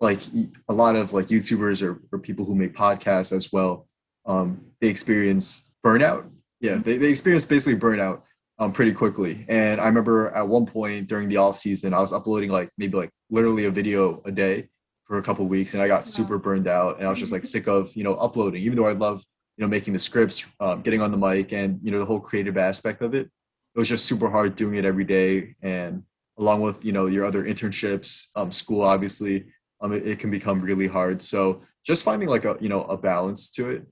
like 0.00 0.20
a 0.68 0.72
lot 0.72 0.96
of 0.96 1.12
like 1.12 1.26
YouTubers 1.26 1.82
or, 1.82 2.00
or 2.12 2.18
people 2.18 2.44
who 2.44 2.54
make 2.54 2.74
podcasts 2.74 3.32
as 3.32 3.52
well, 3.52 3.88
um, 4.26 4.60
they 4.80 4.88
experience 4.88 5.72
burnout. 5.84 6.28
Yeah, 6.60 6.72
mm-hmm. 6.72 6.82
they, 6.82 6.98
they 6.98 7.08
experience 7.08 7.44
basically 7.44 7.78
burnout 7.78 8.22
um, 8.58 8.72
pretty 8.72 8.92
quickly. 8.92 9.44
And 9.48 9.80
I 9.80 9.86
remember 9.86 10.30
at 10.30 10.46
one 10.46 10.66
point 10.66 11.08
during 11.08 11.28
the 11.28 11.36
off 11.36 11.58
season, 11.58 11.94
I 11.94 12.00
was 12.00 12.12
uploading 12.12 12.50
like 12.50 12.70
maybe 12.78 12.96
like 12.96 13.10
literally 13.30 13.66
a 13.66 13.70
video 13.70 14.22
a 14.24 14.30
day 14.30 14.68
for 15.04 15.18
a 15.18 15.22
couple 15.22 15.46
weeks, 15.46 15.74
and 15.74 15.82
I 15.82 15.88
got 15.88 16.06
super 16.06 16.38
burned 16.38 16.68
out, 16.68 16.98
and 16.98 17.06
I 17.06 17.10
was 17.10 17.18
just 17.18 17.32
like 17.32 17.44
sick 17.44 17.66
of 17.66 17.94
you 17.96 18.04
know 18.04 18.14
uploading, 18.14 18.62
even 18.62 18.76
though 18.76 18.86
I 18.86 18.92
love 18.92 19.24
you 19.56 19.64
know 19.64 19.68
making 19.68 19.94
the 19.94 19.98
scripts, 19.98 20.44
um, 20.60 20.82
getting 20.82 21.00
on 21.00 21.10
the 21.10 21.16
mic, 21.16 21.52
and 21.52 21.80
you 21.82 21.90
know 21.90 21.98
the 21.98 22.04
whole 22.04 22.20
creative 22.20 22.56
aspect 22.56 23.02
of 23.02 23.14
it. 23.14 23.26
It 23.74 23.78
was 23.78 23.88
just 23.88 24.06
super 24.06 24.28
hard 24.28 24.56
doing 24.56 24.74
it 24.74 24.84
every 24.84 25.04
day, 25.04 25.54
and 25.62 26.02
along 26.38 26.60
with 26.60 26.84
you 26.84 26.92
know 26.92 27.06
your 27.06 27.24
other 27.24 27.44
internships, 27.44 28.26
um, 28.36 28.52
school, 28.52 28.82
obviously, 28.82 29.46
um, 29.80 29.92
it, 29.92 30.06
it 30.06 30.18
can 30.18 30.30
become 30.30 30.58
really 30.58 30.86
hard. 30.86 31.22
So 31.22 31.62
just 31.84 32.02
finding 32.02 32.28
like 32.28 32.44
a 32.44 32.56
you 32.60 32.68
know 32.68 32.82
a 32.84 32.96
balance 32.96 33.50
to 33.50 33.70
it 33.70 33.86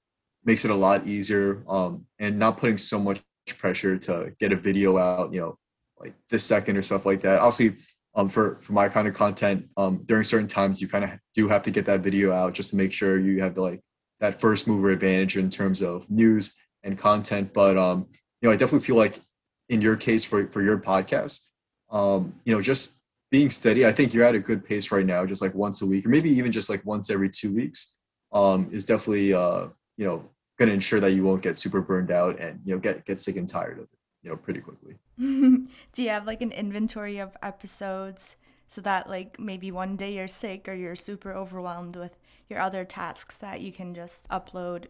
makes 0.44 0.64
it 0.64 0.70
a 0.70 0.74
lot 0.74 1.06
easier, 1.06 1.62
um, 1.68 2.06
and 2.18 2.38
not 2.38 2.58
putting 2.58 2.76
so 2.76 2.98
much 2.98 3.20
pressure 3.58 3.98
to 3.98 4.32
get 4.38 4.52
a 4.52 4.56
video 4.56 4.98
out, 4.98 5.32
you 5.32 5.40
know, 5.40 5.58
like 5.98 6.14
this 6.30 6.44
second 6.44 6.76
or 6.76 6.82
stuff 6.82 7.06
like 7.06 7.22
that. 7.22 7.40
Obviously, 7.40 7.76
um, 8.14 8.28
for 8.28 8.58
for 8.62 8.72
my 8.72 8.88
kind 8.88 9.06
of 9.06 9.14
content, 9.14 9.66
um, 9.76 10.02
during 10.06 10.24
certain 10.24 10.48
times 10.48 10.80
you 10.80 10.88
kind 10.88 11.04
of 11.04 11.10
do 11.34 11.48
have 11.48 11.62
to 11.62 11.70
get 11.70 11.84
that 11.86 12.00
video 12.00 12.32
out 12.32 12.54
just 12.54 12.70
to 12.70 12.76
make 12.76 12.92
sure 12.92 13.18
you 13.18 13.42
have 13.42 13.54
the, 13.54 13.60
like 13.60 13.80
that 14.20 14.40
first 14.40 14.66
mover 14.66 14.90
advantage 14.90 15.36
in 15.36 15.50
terms 15.50 15.82
of 15.82 16.10
news 16.10 16.54
and 16.82 16.98
content. 16.98 17.52
But 17.52 17.76
um, 17.76 18.06
you 18.40 18.48
know, 18.48 18.52
I 18.52 18.56
definitely 18.56 18.86
feel 18.86 18.96
like 18.96 19.20
in 19.68 19.80
your 19.80 19.96
case 19.96 20.24
for 20.24 20.46
for 20.48 20.62
your 20.62 20.78
podcast, 20.78 21.46
um, 21.90 22.34
you 22.44 22.54
know, 22.54 22.62
just 22.62 22.95
being 23.30 23.50
steady. 23.50 23.86
I 23.86 23.92
think 23.92 24.14
you're 24.14 24.24
at 24.24 24.34
a 24.34 24.40
good 24.40 24.64
pace 24.64 24.90
right 24.90 25.06
now, 25.06 25.26
just 25.26 25.42
like 25.42 25.54
once 25.54 25.82
a 25.82 25.86
week, 25.86 26.06
or 26.06 26.10
maybe 26.10 26.30
even 26.30 26.52
just 26.52 26.70
like 26.70 26.84
once 26.84 27.10
every 27.10 27.30
two 27.30 27.52
weeks, 27.54 27.96
um, 28.32 28.68
is 28.72 28.84
definitely 28.84 29.34
uh, 29.34 29.66
you 29.96 30.06
know 30.06 30.28
going 30.58 30.68
to 30.68 30.74
ensure 30.74 31.00
that 31.00 31.12
you 31.12 31.22
won't 31.22 31.42
get 31.42 31.56
super 31.56 31.80
burned 31.80 32.10
out 32.10 32.40
and 32.40 32.60
you 32.64 32.74
know 32.74 32.80
get 32.80 33.04
get 33.04 33.18
sick 33.18 33.36
and 33.36 33.48
tired 33.48 33.78
of 33.78 33.84
it 33.84 33.98
you 34.22 34.30
know 34.30 34.36
pretty 34.36 34.60
quickly 34.60 34.94
do 35.18 36.02
you 36.02 36.08
have 36.08 36.26
like 36.26 36.42
an 36.42 36.52
inventory 36.52 37.18
of 37.18 37.36
episodes 37.42 38.36
so 38.68 38.80
that 38.80 39.08
like 39.08 39.38
maybe 39.38 39.70
one 39.70 39.96
day 39.96 40.14
you're 40.14 40.28
sick 40.28 40.68
or 40.68 40.74
you're 40.74 40.96
super 40.96 41.32
overwhelmed 41.32 41.96
with 41.96 42.16
your 42.48 42.58
other 42.58 42.84
tasks 42.84 43.36
that 43.36 43.60
you 43.60 43.72
can 43.72 43.94
just 43.94 44.28
upload 44.28 44.86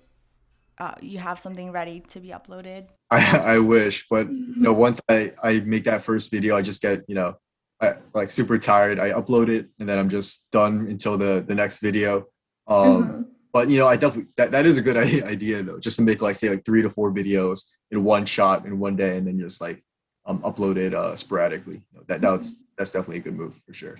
uh, 0.79 0.95
you 1.01 1.19
have 1.19 1.39
something 1.39 1.73
ready 1.73 2.01
to 2.01 2.21
be 2.21 2.29
uploaded 2.29 2.89
i, 3.11 3.39
I 3.57 3.59
wish 3.59 4.07
but 4.09 4.31
you 4.31 4.57
know 4.57 4.73
once 4.73 5.01
i 5.09 5.33
i 5.43 5.61
make 5.61 5.85
that 5.85 6.03
first 6.03 6.31
video 6.31 6.57
i 6.57 6.63
just 6.63 6.83
get 6.83 7.03
you 7.09 7.15
know 7.15 7.37
I, 7.81 7.95
like 8.15 8.31
super 8.31 8.59
tired 8.59 8.99
i 8.99 9.11
upload 9.11 9.49
it 9.49 9.69
and 9.79 9.89
then 9.89 9.99
i'm 9.99 10.09
just 10.09 10.51
done 10.51 10.87
until 10.89 11.19
the 11.19 11.45
the 11.47 11.55
next 11.55 11.81
video 11.81 12.27
um 12.67 13.05
mm-hmm 13.05 13.23
but 13.57 13.71
you 13.71 13.79
know, 13.79 13.89
I 13.89 13.97
definitely 13.97 14.31
that, 14.37 14.51
that 14.51 14.67
is 14.67 14.77
a 14.77 14.83
good 14.83 14.99
idea 15.35 15.63
though, 15.63 15.79
just 15.79 15.97
to 15.97 16.03
make 16.03 16.21
like 16.21 16.37
say 16.37 16.51
like 16.51 16.67
three 16.67 16.83
to 16.83 16.91
four 16.91 17.11
videos 17.11 17.65
in 17.91 18.05
one 18.05 18.27
shot 18.27 18.67
in 18.67 18.79
one 18.79 18.97
day, 18.97 19.17
and 19.17 19.27
then 19.27 19.41
just 19.41 19.63
like 19.63 19.83
um, 20.27 20.41
upload 20.41 20.77
it 20.77 20.93
uh, 20.93 21.17
sporadically. 21.17 21.77
You 21.77 21.95
know, 21.95 22.03
that 22.07 22.21
that's 22.21 22.53
mm-hmm. 22.53 22.65
that's 22.77 22.91
definitely 22.91 23.17
a 23.17 23.21
good 23.21 23.35
move 23.35 23.55
for 23.67 23.73
sure. 23.73 23.97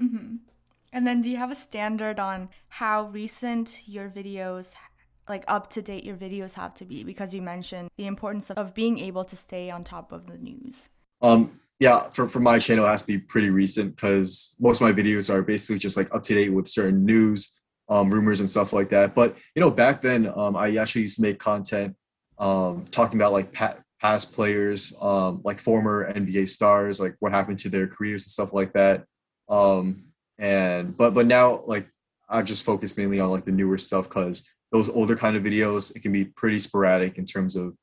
Mm-hmm. 0.00 0.36
And 0.92 1.04
then, 1.04 1.20
do 1.22 1.28
you 1.28 1.38
have 1.38 1.50
a 1.50 1.56
standard 1.56 2.20
on 2.20 2.50
how 2.68 3.08
recent 3.08 3.82
your 3.88 4.08
videos, 4.08 4.74
like 5.28 5.42
up 5.48 5.70
to 5.70 5.82
date, 5.82 6.04
your 6.04 6.16
videos 6.16 6.54
have 6.54 6.74
to 6.74 6.84
be? 6.84 7.02
Because 7.02 7.34
you 7.34 7.42
mentioned 7.42 7.90
the 7.96 8.06
importance 8.06 8.48
of, 8.48 8.58
of 8.58 8.74
being 8.74 9.00
able 9.00 9.24
to 9.24 9.34
stay 9.34 9.72
on 9.72 9.82
top 9.82 10.12
of 10.12 10.28
the 10.28 10.38
news. 10.38 10.88
Um, 11.20 11.58
yeah, 11.80 12.08
for, 12.10 12.26
for 12.26 12.40
my 12.40 12.58
channel, 12.58 12.84
it 12.84 12.88
has 12.88 13.02
to 13.02 13.06
be 13.06 13.18
pretty 13.18 13.50
recent 13.50 13.94
because 13.94 14.56
most 14.58 14.80
of 14.80 14.86
my 14.86 14.92
videos 14.92 15.32
are 15.32 15.42
basically 15.42 15.78
just 15.78 15.96
like 15.96 16.12
up 16.14 16.22
to 16.24 16.34
date 16.34 16.48
with 16.48 16.66
certain 16.66 17.04
news 17.04 17.60
um, 17.88 18.10
rumors 18.10 18.40
and 18.40 18.50
stuff 18.50 18.72
like 18.72 18.90
that. 18.90 19.14
But 19.14 19.36
you 19.54 19.60
know, 19.60 19.70
back 19.70 20.02
then, 20.02 20.26
um, 20.34 20.56
I 20.56 20.76
actually 20.76 21.02
used 21.02 21.16
to 21.16 21.22
make 21.22 21.38
content 21.38 21.96
um, 22.38 22.84
talking 22.90 23.18
about 23.18 23.32
like 23.32 23.52
pa- 23.52 23.76
past 24.00 24.32
players, 24.32 24.92
um, 25.00 25.40
like 25.44 25.60
former 25.60 26.12
NBA 26.12 26.48
stars, 26.48 27.00
like 27.00 27.16
what 27.20 27.32
happened 27.32 27.58
to 27.60 27.68
their 27.68 27.86
careers 27.86 28.24
and 28.24 28.30
stuff 28.30 28.52
like 28.52 28.72
that. 28.74 29.04
Um, 29.48 30.04
and 30.38 30.96
but 30.96 31.14
but 31.14 31.26
now, 31.26 31.62
like 31.66 31.88
I've 32.28 32.44
just 32.44 32.64
focused 32.64 32.98
mainly 32.98 33.20
on 33.20 33.30
like 33.30 33.44
the 33.44 33.52
newer 33.52 33.78
stuff 33.78 34.08
because 34.08 34.48
those 34.70 34.88
older 34.88 35.16
kind 35.16 35.36
of 35.36 35.42
videos 35.42 35.94
it 35.96 36.00
can 36.00 36.12
be 36.12 36.26
pretty 36.26 36.58
sporadic 36.58 37.18
in 37.18 37.24
terms 37.24 37.56
of 37.56 37.74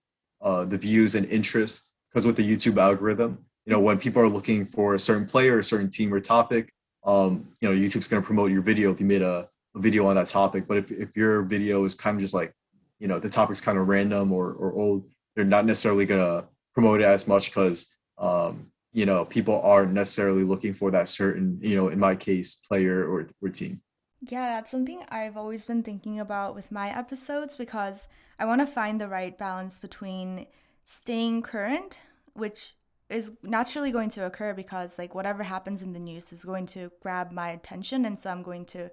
uh, 0.42 0.66
the 0.66 0.78
views 0.78 1.16
and 1.16 1.26
interest. 1.28 1.90
Because 2.10 2.26
with 2.26 2.38
the 2.38 2.50
YouTube 2.50 2.78
algorithm, 2.78 3.40
you 3.66 3.74
know, 3.74 3.80
when 3.80 3.98
people 3.98 4.22
are 4.22 4.30
looking 4.30 4.66
for 4.66 4.94
a 4.94 5.00
certain 5.00 5.26
player, 5.26 5.60
a 5.60 5.64
certain 5.64 5.90
team 5.90 6.14
or 6.14 6.20
topic, 6.20 6.72
um, 7.04 7.48
you 7.62 7.70
know, 7.70 7.76
YouTube's 7.76 8.08
going 8.08 8.22
to 8.22 8.26
promote 8.26 8.52
your 8.52 8.62
video 8.62 8.92
if 8.92 9.00
you 9.00 9.06
made 9.06 9.22
a 9.22 9.50
a 9.76 9.80
video 9.80 10.08
on 10.08 10.16
that 10.16 10.28
topic. 10.28 10.68
But 10.68 10.78
if, 10.78 10.92
if 10.92 11.16
your 11.16 11.44
video 11.44 11.84
is 11.86 11.96
kind 11.96 12.16
of 12.16 12.22
just 12.22 12.34
like, 12.34 12.54
you 13.00 13.08
know, 13.08 13.20
the 13.20 13.30
topic's 13.30 13.62
kind 13.62 13.78
of 13.78 13.88
random 13.88 14.32
or, 14.32 14.54
or 14.54 14.74
old, 14.74 15.10
they're 15.36 15.46
not 15.46 15.66
necessarily 15.66 16.06
going 16.06 16.22
to 16.22 16.48
promote 16.74 17.02
it 17.02 17.06
as 17.06 17.28
much 17.28 17.52
because, 17.52 17.88
um, 18.18 18.68
you 18.94 19.06
know, 19.06 19.26
people 19.26 19.62
aren't 19.62 19.92
necessarily 19.92 20.44
looking 20.44 20.74
for 20.74 20.92
that 20.92 21.08
certain, 21.08 21.60
you 21.62 21.76
know, 21.76 21.90
in 21.90 22.00
my 22.00 22.16
case, 22.16 22.56
player 22.56 23.04
or, 23.04 23.30
or 23.42 23.50
team. 23.50 23.82
Yeah, 24.22 24.56
that's 24.56 24.72
something 24.72 25.04
I've 25.10 25.38
always 25.38 25.66
been 25.66 25.84
thinking 25.84 26.20
about 26.20 26.56
with 26.56 26.72
my 26.72 26.98
episodes 26.98 27.58
because 27.58 28.08
I 28.40 28.46
want 28.46 28.62
to 28.62 28.68
find 28.68 29.00
the 29.00 29.10
right 29.10 29.38
balance 29.38 29.78
between 29.78 30.48
staying 30.86 31.42
current, 31.42 32.02
which 32.34 32.76
is 33.10 33.32
naturally 33.44 33.92
going 33.92 34.10
to 34.10 34.26
occur 34.26 34.54
because 34.54 34.98
like 34.98 35.14
whatever 35.14 35.44
happens 35.44 35.84
in 35.84 35.94
the 35.94 36.00
news 36.00 36.34
is 36.34 36.44
going 36.44 36.66
to 36.66 36.92
grab 37.02 37.32
my 37.32 37.50
attention 37.50 38.06
and 38.06 38.18
so 38.18 38.30
I'm 38.30 38.42
going 38.42 38.66
to 38.66 38.90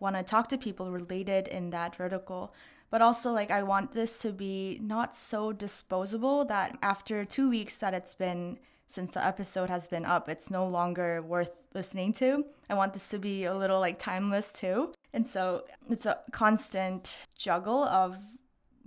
want 0.00 0.16
to 0.16 0.22
talk 0.22 0.48
to 0.48 0.58
people 0.58 0.92
related 0.92 1.48
in 1.48 1.70
that 1.70 1.96
vertical. 1.96 2.54
But 2.90 3.02
also, 3.02 3.32
like, 3.32 3.50
I 3.50 3.62
want 3.64 3.92
this 3.92 4.18
to 4.20 4.30
be 4.30 4.78
not 4.80 5.16
so 5.16 5.52
disposable 5.52 6.44
that 6.44 6.78
after 6.82 7.24
two 7.24 7.50
weeks 7.50 7.78
that 7.78 7.94
it's 7.94 8.14
been 8.14 8.58
since 8.86 9.10
the 9.12 9.26
episode 9.26 9.68
has 9.68 9.88
been 9.88 10.04
up, 10.04 10.28
it's 10.28 10.50
no 10.50 10.68
longer 10.68 11.20
worth 11.20 11.50
listening 11.74 12.12
to. 12.12 12.44
I 12.70 12.74
want 12.74 12.92
this 12.92 13.08
to 13.08 13.18
be 13.18 13.44
a 13.46 13.54
little 13.54 13.80
like 13.80 13.98
timeless 13.98 14.52
too. 14.52 14.92
And 15.12 15.26
so 15.26 15.64
it's 15.90 16.06
a 16.06 16.20
constant 16.30 17.18
juggle 17.36 17.84
of 17.84 18.16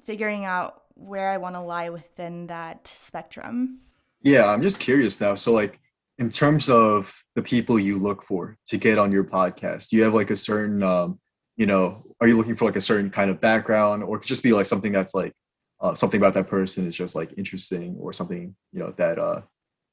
figuring 0.06 0.46
out 0.46 0.84
where 0.94 1.30
I 1.30 1.38
want 1.38 1.56
to 1.56 1.62
lie 1.62 1.90
within 1.90 2.48
that 2.48 2.88
spectrum. 2.88 3.80
Yeah, 4.22 4.48
I'm 4.48 4.62
just 4.62 4.80
curious 4.80 5.22
now. 5.22 5.36
So, 5.36 5.54
like, 5.54 5.80
in 6.18 6.30
terms 6.30 6.70
of 6.70 7.24
the 7.36 7.44
people 7.44 7.80
you 7.80 7.98
look 7.98 8.24
for 8.24 8.58
to 8.68 8.78
get 8.78 8.98
on 8.98 9.12
your 9.12 9.24
podcast, 9.24 9.90
do 9.90 9.98
you 9.98 10.04
have 10.04 10.14
like 10.14 10.32
a 10.32 10.36
certain, 10.36 10.82
um, 10.82 11.20
you 11.56 11.66
know, 11.66 12.04
are 12.20 12.28
you 12.28 12.36
looking 12.36 12.56
for 12.56 12.66
like 12.66 12.76
a 12.76 12.82
certain 12.82 13.10
kind 13.10 13.30
of 13.30 13.40
background, 13.40 14.04
or 14.04 14.18
could 14.18 14.28
just 14.28 14.44
be 14.44 14.54
like 14.54 14.66
something 14.66 14.92
that's 14.92 15.14
like 15.14 15.34
uh, 15.80 15.94
something 15.94 16.20
about 16.20 16.34
that 16.34 16.48
person 16.48 16.88
is 16.88 16.96
just 16.96 17.16
like 17.16 17.34
interesting, 17.38 17.96
or 18.00 18.12
something 18.14 18.56
you 18.74 18.80
know 18.80 18.94
that 18.98 19.20
uh, 19.20 19.42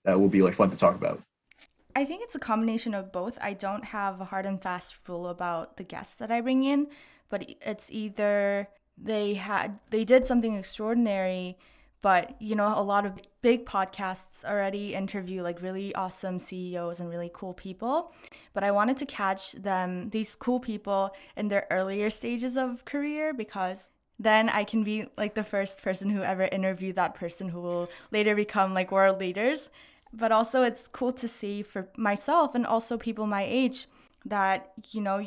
that 0.05 0.19
will 0.19 0.29
be 0.29 0.43
like 0.43 0.55
fun 0.55 0.71
to 0.71 0.77
talk 0.77 0.95
about? 0.95 1.23
I 1.95 2.05
think 2.05 2.23
it's 2.25 2.35
a 2.35 2.41
combination 2.41 2.95
of 2.95 3.13
both. 3.13 3.39
I 3.41 3.53
don't 3.53 3.85
have 3.85 4.21
a 4.21 4.25
hard 4.25 4.47
and 4.47 4.61
fast 4.61 4.97
rule 5.07 5.29
about 5.29 5.77
the 5.77 5.85
guests 5.85 6.15
that 6.15 6.31
I 6.33 6.41
bring 6.41 6.65
in, 6.65 6.89
but 7.29 7.47
it's 7.61 7.91
either 7.93 8.69
they 8.97 9.35
had 9.35 9.79
they 9.91 10.05
did 10.05 10.27
something 10.27 10.57
extraordinary 10.57 11.59
but 12.05 12.37
you 12.39 12.55
know 12.55 12.71
a 12.77 12.85
lot 12.93 13.07
of 13.07 13.19
big 13.41 13.65
podcasts 13.65 14.45
already 14.45 14.95
interview 14.95 15.41
like 15.41 15.63
really 15.63 15.95
awesome 15.95 16.39
ceos 16.39 17.01
and 17.01 17.09
really 17.09 17.31
cool 17.33 17.55
people. 17.55 18.13
But 18.53 18.63
i 18.63 18.71
wanted 18.71 18.99
to 18.99 19.07
catch 19.07 19.53
them 19.53 20.11
these 20.11 20.35
cool 20.35 20.61
people 20.61 21.15
in 21.35 21.49
their 21.49 21.67
earlier 21.71 22.11
stages 22.11 22.59
of 22.59 22.85
career 22.85 23.33
because 23.33 23.91
then 24.19 24.51
i 24.51 24.65
can 24.65 24.85
be 24.85 25.07
like 25.17 25.35
the 25.35 25.51
first 25.55 25.81
person 25.81 26.11
who 26.11 26.23
ever 26.23 26.45
interviewed 26.59 26.97
that 26.97 27.15
person 27.15 27.49
who 27.49 27.63
will 27.63 27.89
later 28.11 28.35
become 28.35 28.75
like 28.75 28.93
world 28.93 29.19
leaders. 29.19 29.71
But 30.13 30.31
also 30.31 30.63
it's 30.63 30.89
cool 30.89 31.13
to 31.13 31.27
see 31.27 31.63
for 31.63 31.89
myself 31.97 32.55
and 32.55 32.67
also 32.67 32.99
people 32.99 33.27
my 33.27 33.47
age 33.49 33.87
that 34.27 34.73
you 34.91 35.01
know 35.01 35.19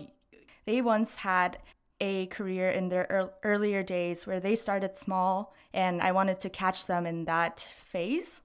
they 0.68 0.84
once 0.84 1.16
had 1.16 1.58
a 2.00 2.28
career 2.28 2.70
in 2.70 2.90
their 2.90 3.32
earlier 3.42 3.82
days 3.82 4.28
where 4.28 4.40
they 4.40 4.56
started 4.56 4.96
small 4.96 5.56
and 5.74 6.02
I 6.02 6.12
wanted 6.12 6.40
to 6.42 6.50
catch 6.50 6.86
them 6.86 7.06
in 7.06 7.26
that 7.26 7.68
phase. 7.76 8.42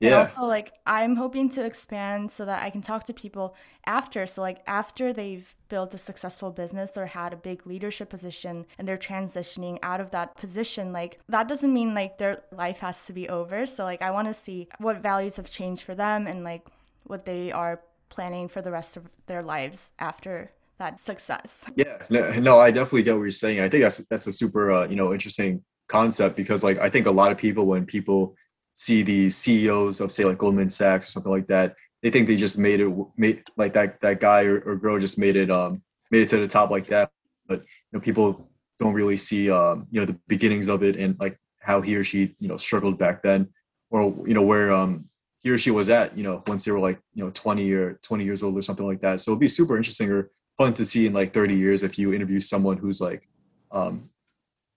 Yeah. 0.00 0.08
And 0.08 0.28
also 0.28 0.46
like 0.46 0.72
I'm 0.86 1.16
hoping 1.16 1.50
to 1.50 1.64
expand 1.64 2.30
so 2.32 2.46
that 2.46 2.62
I 2.62 2.70
can 2.70 2.80
talk 2.80 3.04
to 3.04 3.12
people 3.12 3.54
after. 3.84 4.26
So 4.26 4.40
like 4.40 4.62
after 4.66 5.12
they've 5.12 5.54
built 5.68 5.92
a 5.92 5.98
successful 5.98 6.50
business 6.50 6.96
or 6.96 7.06
had 7.06 7.34
a 7.34 7.36
big 7.36 7.66
leadership 7.66 8.08
position 8.08 8.64
and 8.78 8.88
they're 8.88 8.96
transitioning 8.96 9.78
out 9.82 10.00
of 10.00 10.10
that 10.12 10.36
position, 10.36 10.92
like 10.92 11.20
that 11.28 11.48
doesn't 11.48 11.72
mean 11.72 11.94
like 11.94 12.16
their 12.16 12.42
life 12.50 12.78
has 12.78 13.04
to 13.06 13.12
be 13.12 13.28
over. 13.28 13.66
So 13.66 13.84
like 13.84 14.00
I 14.00 14.10
want 14.10 14.28
to 14.28 14.34
see 14.34 14.68
what 14.78 15.02
values 15.02 15.36
have 15.36 15.50
changed 15.50 15.82
for 15.82 15.94
them 15.94 16.26
and 16.26 16.44
like 16.44 16.66
what 17.04 17.26
they 17.26 17.52
are 17.52 17.82
planning 18.08 18.48
for 18.48 18.62
the 18.62 18.72
rest 18.72 18.96
of 18.96 19.04
their 19.26 19.42
lives 19.42 19.90
after 19.98 20.50
that 20.78 20.98
success. 20.98 21.64
Yeah, 21.76 21.98
no, 22.08 22.32
no, 22.40 22.58
I 22.58 22.70
definitely 22.70 23.02
get 23.02 23.16
what 23.16 23.22
you're 23.22 23.30
saying. 23.32 23.60
I 23.60 23.68
think 23.68 23.82
that's 23.82 23.98
that's 24.08 24.26
a 24.26 24.32
super 24.32 24.72
uh, 24.72 24.88
you 24.88 24.96
know 24.96 25.12
interesting 25.12 25.62
concept 25.90 26.36
because 26.36 26.62
like 26.62 26.78
I 26.78 26.88
think 26.88 27.06
a 27.06 27.10
lot 27.10 27.32
of 27.32 27.38
people 27.38 27.66
when 27.66 27.84
people 27.84 28.36
see 28.74 29.02
the 29.02 29.28
CEOs 29.28 30.00
of 30.00 30.12
say 30.12 30.24
like 30.24 30.38
Goldman 30.38 30.70
Sachs 30.70 31.08
or 31.08 31.10
something 31.10 31.32
like 31.32 31.48
that, 31.48 31.74
they 32.02 32.10
think 32.10 32.26
they 32.26 32.36
just 32.36 32.58
made 32.58 32.80
it 32.80 32.90
made 33.16 33.42
like 33.56 33.74
that 33.74 34.00
that 34.00 34.20
guy 34.20 34.44
or, 34.44 34.60
or 34.60 34.76
girl 34.76 34.98
just 34.98 35.18
made 35.18 35.36
it 35.36 35.50
um 35.50 35.82
made 36.10 36.22
it 36.22 36.28
to 36.30 36.38
the 36.38 36.48
top 36.48 36.70
like 36.70 36.86
that. 36.86 37.10
But 37.46 37.60
you 37.60 37.92
know, 37.92 38.00
people 38.00 38.48
don't 38.78 38.94
really 38.94 39.16
see 39.16 39.50
um, 39.50 39.86
you 39.90 40.00
know 40.00 40.06
the 40.06 40.18
beginnings 40.28 40.68
of 40.68 40.82
it 40.82 40.96
and 40.96 41.18
like 41.20 41.36
how 41.60 41.80
he 41.80 41.96
or 41.96 42.04
she 42.04 42.34
you 42.38 42.48
know 42.48 42.56
struggled 42.56 42.98
back 42.98 43.22
then, 43.22 43.48
or 43.90 44.14
you 44.26 44.34
know 44.34 44.42
where 44.42 44.72
um, 44.72 45.06
he 45.40 45.50
or 45.50 45.58
she 45.58 45.70
was 45.70 45.90
at 45.90 46.16
you 46.16 46.22
know 46.22 46.42
once 46.46 46.64
they 46.64 46.72
were 46.72 46.78
like 46.78 46.98
you 47.14 47.24
know 47.24 47.30
20 47.30 47.72
or 47.72 47.94
20 48.02 48.24
years 48.24 48.42
old 48.42 48.56
or 48.56 48.62
something 48.62 48.86
like 48.86 49.00
that. 49.00 49.20
So 49.20 49.32
it'd 49.32 49.40
be 49.40 49.48
super 49.48 49.76
interesting 49.76 50.10
or 50.10 50.30
fun 50.56 50.74
to 50.74 50.84
see 50.84 51.06
in 51.06 51.12
like 51.12 51.34
30 51.34 51.54
years 51.54 51.82
if 51.82 51.98
you 51.98 52.12
interview 52.12 52.40
someone 52.40 52.76
who's 52.76 53.00
like 53.00 53.28
um, 53.72 54.10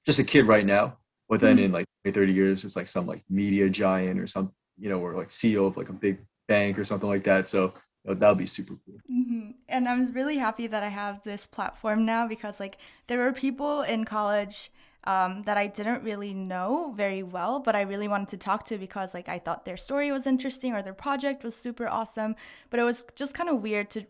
just 0.06 0.20
a 0.20 0.24
kid 0.24 0.46
right 0.48 0.66
now, 0.66 0.98
but 1.34 1.42
then 1.42 1.56
mm-hmm. 1.56 1.66
in 1.66 1.72
like 1.72 1.86
30 2.06 2.32
years 2.32 2.64
it's 2.64 2.76
like 2.76 2.88
some 2.88 3.08
like 3.08 3.24
media 3.28 3.68
giant 3.68 4.20
or 4.20 4.28
some 4.28 4.54
you 4.78 4.88
know 4.88 5.00
or 5.00 5.16
like 5.16 5.30
CEO 5.30 5.66
of 5.66 5.76
like 5.78 5.90
a 5.90 5.94
big 5.94 6.20
bank 6.48 6.78
or 6.78 6.86
something 6.86 7.10
like 7.10 7.24
that. 7.24 7.48
So 7.48 7.74
you 8.04 8.12
know, 8.12 8.14
that 8.14 8.30
would 8.30 8.38
be 8.38 8.46
super 8.46 8.76
cool. 8.86 9.00
Mm-hmm. 9.12 9.52
And 9.68 9.88
I'm 9.90 10.12
really 10.14 10.38
happy 10.38 10.68
that 10.68 10.84
I 10.84 10.90
have 10.90 11.24
this 11.24 11.48
platform 11.48 12.06
now 12.06 12.28
because 12.28 12.60
like 12.60 12.78
there 13.08 13.18
were 13.18 13.34
people 13.34 13.82
in 13.82 14.06
college 14.06 14.70
um, 15.06 15.42
that 15.44 15.58
I 15.58 15.66
didn't 15.66 16.04
really 16.04 16.36
know 16.36 16.94
very 16.96 17.24
well, 17.24 17.60
but 17.60 17.76
I 17.76 17.82
really 17.82 18.08
wanted 18.08 18.30
to 18.30 18.38
talk 18.38 18.64
to 18.66 18.78
because 18.78 19.16
like 19.16 19.28
I 19.28 19.40
thought 19.40 19.66
their 19.66 19.78
story 19.78 20.12
was 20.12 20.28
interesting 20.28 20.74
or 20.74 20.84
their 20.84 20.94
project 20.94 21.44
was 21.44 21.56
super 21.56 21.88
awesome. 21.88 22.36
But 22.70 22.80
it 22.80 22.84
was 22.84 23.06
just 23.16 23.34
kind 23.34 23.50
of 23.50 23.64
weird 23.64 23.90
to 23.92 24.06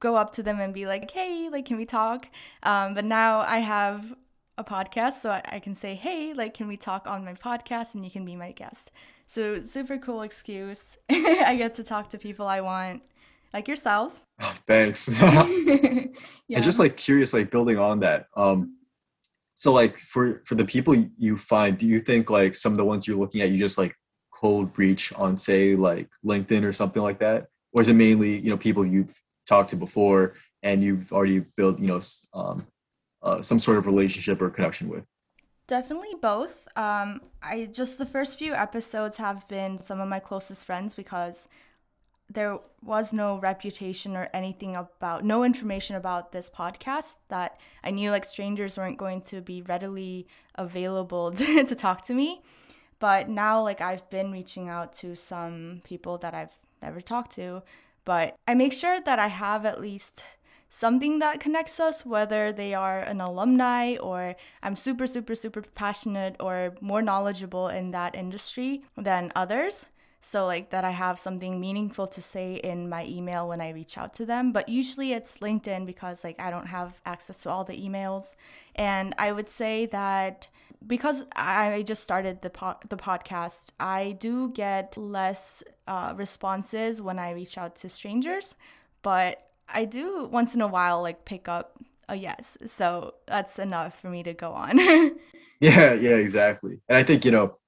go 0.00 0.16
up 0.16 0.34
to 0.34 0.42
them 0.42 0.60
and 0.60 0.74
be 0.74 0.84
like, 0.84 1.10
"Hey, 1.10 1.48
like, 1.50 1.64
can 1.64 1.78
we 1.78 1.86
talk?" 1.86 2.28
Um, 2.62 2.94
but 2.94 3.04
now 3.04 3.40
I 3.40 3.60
have 3.60 4.14
a 4.58 4.64
podcast, 4.64 5.22
so 5.22 5.30
I, 5.30 5.40
I 5.52 5.60
can 5.60 5.74
say, 5.74 5.94
"Hey, 5.94 6.34
like, 6.34 6.52
can 6.52 6.68
we 6.68 6.76
talk 6.76 7.06
on 7.06 7.24
my 7.24 7.34
podcast?" 7.34 7.94
And 7.94 8.04
you 8.04 8.10
can 8.10 8.24
be 8.24 8.36
my 8.36 8.52
guest. 8.52 8.90
So 9.26 9.62
super 9.62 9.96
cool 9.98 10.22
excuse. 10.22 10.98
I 11.10 11.54
get 11.56 11.76
to 11.76 11.84
talk 11.84 12.10
to 12.10 12.18
people 12.18 12.46
I 12.46 12.60
want, 12.60 13.02
like 13.54 13.68
yourself. 13.68 14.24
Oh, 14.40 14.54
thanks. 14.68 15.08
yeah. 15.20 16.04
And 16.54 16.62
just 16.62 16.78
like 16.78 16.96
curious, 16.96 17.34
like 17.34 17.50
building 17.50 17.76
on 17.76 17.98
that. 18.00 18.26
Um, 18.36 18.76
so 19.56 19.72
like 19.72 19.98
for 19.98 20.42
for 20.44 20.54
the 20.54 20.64
people 20.64 20.94
you 20.94 21.36
find, 21.36 21.76
do 21.76 21.84
you 21.84 21.98
think 21.98 22.30
like 22.30 22.54
some 22.54 22.70
of 22.70 22.78
the 22.78 22.84
ones 22.84 23.04
you're 23.04 23.18
looking 23.18 23.40
at, 23.40 23.50
you 23.50 23.58
just 23.58 23.76
like 23.76 23.96
cold 24.32 24.70
reach 24.78 25.12
on 25.14 25.36
say 25.36 25.74
like 25.74 26.08
LinkedIn 26.24 26.62
or 26.62 26.72
something 26.72 27.02
like 27.02 27.18
that, 27.18 27.48
or 27.72 27.82
is 27.82 27.88
it 27.88 27.94
mainly 27.94 28.38
you 28.38 28.48
know 28.48 28.56
people 28.56 28.86
you've 28.86 29.20
talked 29.48 29.70
to 29.70 29.76
before 29.76 30.34
and 30.62 30.84
you've 30.84 31.12
already 31.12 31.40
built 31.56 31.80
you 31.80 31.88
know 31.88 32.00
um, 32.34 32.64
uh, 33.22 33.42
some 33.42 33.58
sort 33.58 33.78
of 33.78 33.86
relationship 33.86 34.40
or 34.40 34.50
connection 34.50 34.88
with? 34.88 35.04
Definitely 35.66 36.14
both. 36.20 36.66
Um, 36.76 37.20
I 37.42 37.68
just 37.70 37.98
the 37.98 38.06
first 38.06 38.38
few 38.38 38.54
episodes 38.54 39.18
have 39.18 39.46
been 39.48 39.78
some 39.78 40.00
of 40.00 40.08
my 40.08 40.18
closest 40.18 40.64
friends 40.64 40.94
because 40.94 41.46
there 42.30 42.58
was 42.82 43.12
no 43.12 43.38
reputation 43.38 44.16
or 44.16 44.28
anything 44.34 44.76
about 44.76 45.24
no 45.24 45.44
information 45.44 45.96
about 45.96 46.32
this 46.32 46.50
podcast 46.50 47.14
that 47.28 47.58
I 47.82 47.90
knew 47.90 48.10
like 48.10 48.24
strangers 48.24 48.76
weren't 48.76 48.98
going 48.98 49.22
to 49.22 49.40
be 49.40 49.62
readily 49.62 50.26
available 50.54 51.32
to, 51.36 51.64
to 51.64 51.74
talk 51.74 52.02
to 52.06 52.14
me. 52.14 52.42
But 52.98 53.28
now 53.28 53.62
like 53.62 53.80
I've 53.80 54.08
been 54.10 54.30
reaching 54.32 54.68
out 54.68 54.92
to 54.94 55.16
some 55.16 55.82
people 55.84 56.18
that 56.18 56.34
I've 56.34 56.58
never 56.82 57.00
talked 57.00 57.32
to, 57.32 57.62
but 58.04 58.36
I 58.46 58.54
make 58.54 58.72
sure 58.72 59.00
that 59.00 59.18
I 59.18 59.28
have 59.28 59.64
at 59.64 59.80
least 59.80 60.22
something 60.68 61.18
that 61.20 61.40
connects 61.40 61.80
us, 61.80 62.04
whether 62.04 62.52
they 62.52 62.74
are 62.74 63.00
an 63.00 63.20
alumni 63.20 63.96
or 63.96 64.36
I'm 64.62 64.76
super, 64.76 65.06
super, 65.06 65.34
super 65.34 65.62
passionate 65.62 66.36
or 66.40 66.74
more 66.80 67.02
knowledgeable 67.02 67.68
in 67.68 67.90
that 67.92 68.14
industry 68.14 68.84
than 68.96 69.32
others. 69.34 69.86
So, 70.20 70.46
like 70.46 70.70
that, 70.70 70.84
I 70.84 70.90
have 70.90 71.18
something 71.18 71.60
meaningful 71.60 72.08
to 72.08 72.20
say 72.20 72.56
in 72.56 72.88
my 72.88 73.06
email 73.06 73.46
when 73.48 73.60
I 73.60 73.70
reach 73.70 73.96
out 73.96 74.12
to 74.14 74.26
them. 74.26 74.50
But 74.50 74.68
usually 74.68 75.12
it's 75.12 75.38
LinkedIn 75.38 75.86
because, 75.86 76.24
like, 76.24 76.40
I 76.40 76.50
don't 76.50 76.66
have 76.66 77.00
access 77.06 77.36
to 77.42 77.50
all 77.50 77.62
the 77.62 77.80
emails. 77.80 78.34
And 78.74 79.14
I 79.16 79.30
would 79.30 79.48
say 79.48 79.86
that 79.86 80.48
because 80.84 81.24
I 81.34 81.82
just 81.86 82.02
started 82.02 82.42
the 82.42 82.50
po- 82.50 82.78
the 82.88 82.96
podcast, 82.96 83.70
I 83.78 84.16
do 84.18 84.50
get 84.50 84.96
less 84.96 85.62
uh, 85.86 86.14
responses 86.16 87.00
when 87.00 87.18
I 87.18 87.32
reach 87.32 87.56
out 87.56 87.76
to 87.76 87.88
strangers, 87.88 88.54
but 89.02 89.47
I 89.72 89.84
do 89.84 90.28
once 90.30 90.54
in 90.54 90.60
a 90.60 90.66
while 90.66 91.02
like 91.02 91.24
pick 91.24 91.48
up 91.48 91.78
a 92.08 92.16
yes. 92.16 92.56
So 92.66 93.14
that's 93.26 93.58
enough 93.58 94.00
for 94.00 94.08
me 94.08 94.22
to 94.22 94.32
go 94.32 94.52
on. 94.52 94.78
yeah, 95.60 95.92
yeah, 95.92 96.16
exactly. 96.16 96.80
And 96.88 96.96
I 96.96 97.02
think, 97.02 97.24
you 97.24 97.30
know, 97.30 97.58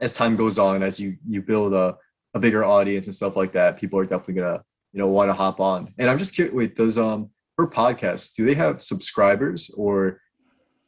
as 0.00 0.14
time 0.14 0.36
goes 0.36 0.58
on, 0.58 0.82
as 0.82 0.98
you 1.00 1.16
you 1.26 1.42
build 1.42 1.72
a, 1.74 1.96
a 2.34 2.38
bigger 2.38 2.64
audience 2.64 3.06
and 3.06 3.14
stuff 3.14 3.36
like 3.36 3.52
that, 3.52 3.76
people 3.76 3.98
are 3.98 4.04
definitely 4.04 4.34
gonna, 4.34 4.62
you 4.92 5.00
know, 5.00 5.08
want 5.08 5.28
to 5.28 5.34
hop 5.34 5.60
on. 5.60 5.92
And 5.98 6.08
I'm 6.08 6.18
just 6.18 6.34
curious, 6.34 6.54
wait, 6.54 6.76
does 6.76 6.98
um 6.98 7.30
her 7.58 7.66
podcast, 7.66 8.34
do 8.34 8.44
they 8.44 8.54
have 8.54 8.82
subscribers 8.82 9.70
or 9.70 10.20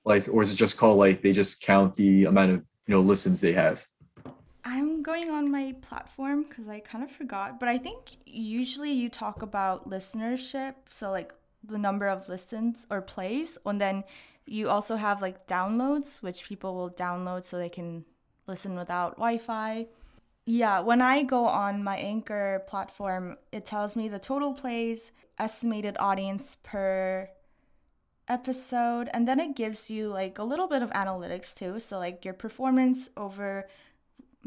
like 0.05 0.29
or 0.29 0.43
is 0.43 0.53
it 0.53 0.57
just 0.57 0.77
called 0.77 0.99
like 0.99 1.23
they 1.23 1.33
just 1.33 1.61
count 1.61 1.97
the 1.97 2.25
amount 2.25 2.53
of 2.53 2.59
you 2.87 2.95
know 2.95 3.01
listens 3.01 3.41
they 3.41 3.53
have? 3.53 3.85
Going 5.05 5.31
on 5.31 5.51
my 5.51 5.75
platform 5.83 6.45
because 6.45 6.67
I 6.67 6.81
kind 6.81 7.05
of 7.05 7.11
forgot, 7.11 7.61
but 7.61 7.69
I 7.69 7.77
think 7.77 8.17
usually 8.25 8.91
you 8.91 9.11
talk 9.11 9.43
about 9.43 9.91
listenership, 9.91 10.75
so 10.89 11.11
like 11.11 11.35
the 11.63 11.77
number 11.77 12.09
of 12.09 12.27
listens 12.27 12.87
or 12.91 13.03
plays, 13.03 13.59
and 13.67 13.79
then 13.79 14.05
you 14.47 14.71
also 14.71 14.97
have 14.97 15.21
like 15.21 15.47
downloads, 15.47 16.23
which 16.23 16.45
people 16.45 16.75
will 16.75 16.91
download 16.91 17.45
so 17.45 17.59
they 17.59 17.69
can 17.69 18.07
listen 18.47 18.77
without 18.77 19.17
Wi 19.17 19.37
Fi. 19.37 19.89
Yeah, 20.47 20.81
when 20.81 21.03
I 21.03 21.23
go 21.23 21.45
on 21.45 21.85
my 21.85 21.99
Anchor 21.99 22.65
platform, 22.67 23.37
it 23.53 23.67
tells 23.67 23.95
me 23.97 24.09
the 24.09 24.19
total 24.19 24.55
plays, 24.55 25.13
estimated 25.39 25.99
audience 26.01 26.57
per 26.63 27.29
episode, 28.27 29.11
and 29.13 29.29
then 29.29 29.39
it 29.39 29.55
gives 29.55 29.91
you 29.91 30.09
like 30.09 30.39
a 30.39 30.45
little 30.45 30.67
bit 30.67 30.81
of 30.81 30.89
analytics 30.93 31.55
too. 31.55 31.79
So, 31.79 31.99
like 31.99 32.25
your 32.25 32.35
performance 32.35 33.11
over 33.19 33.69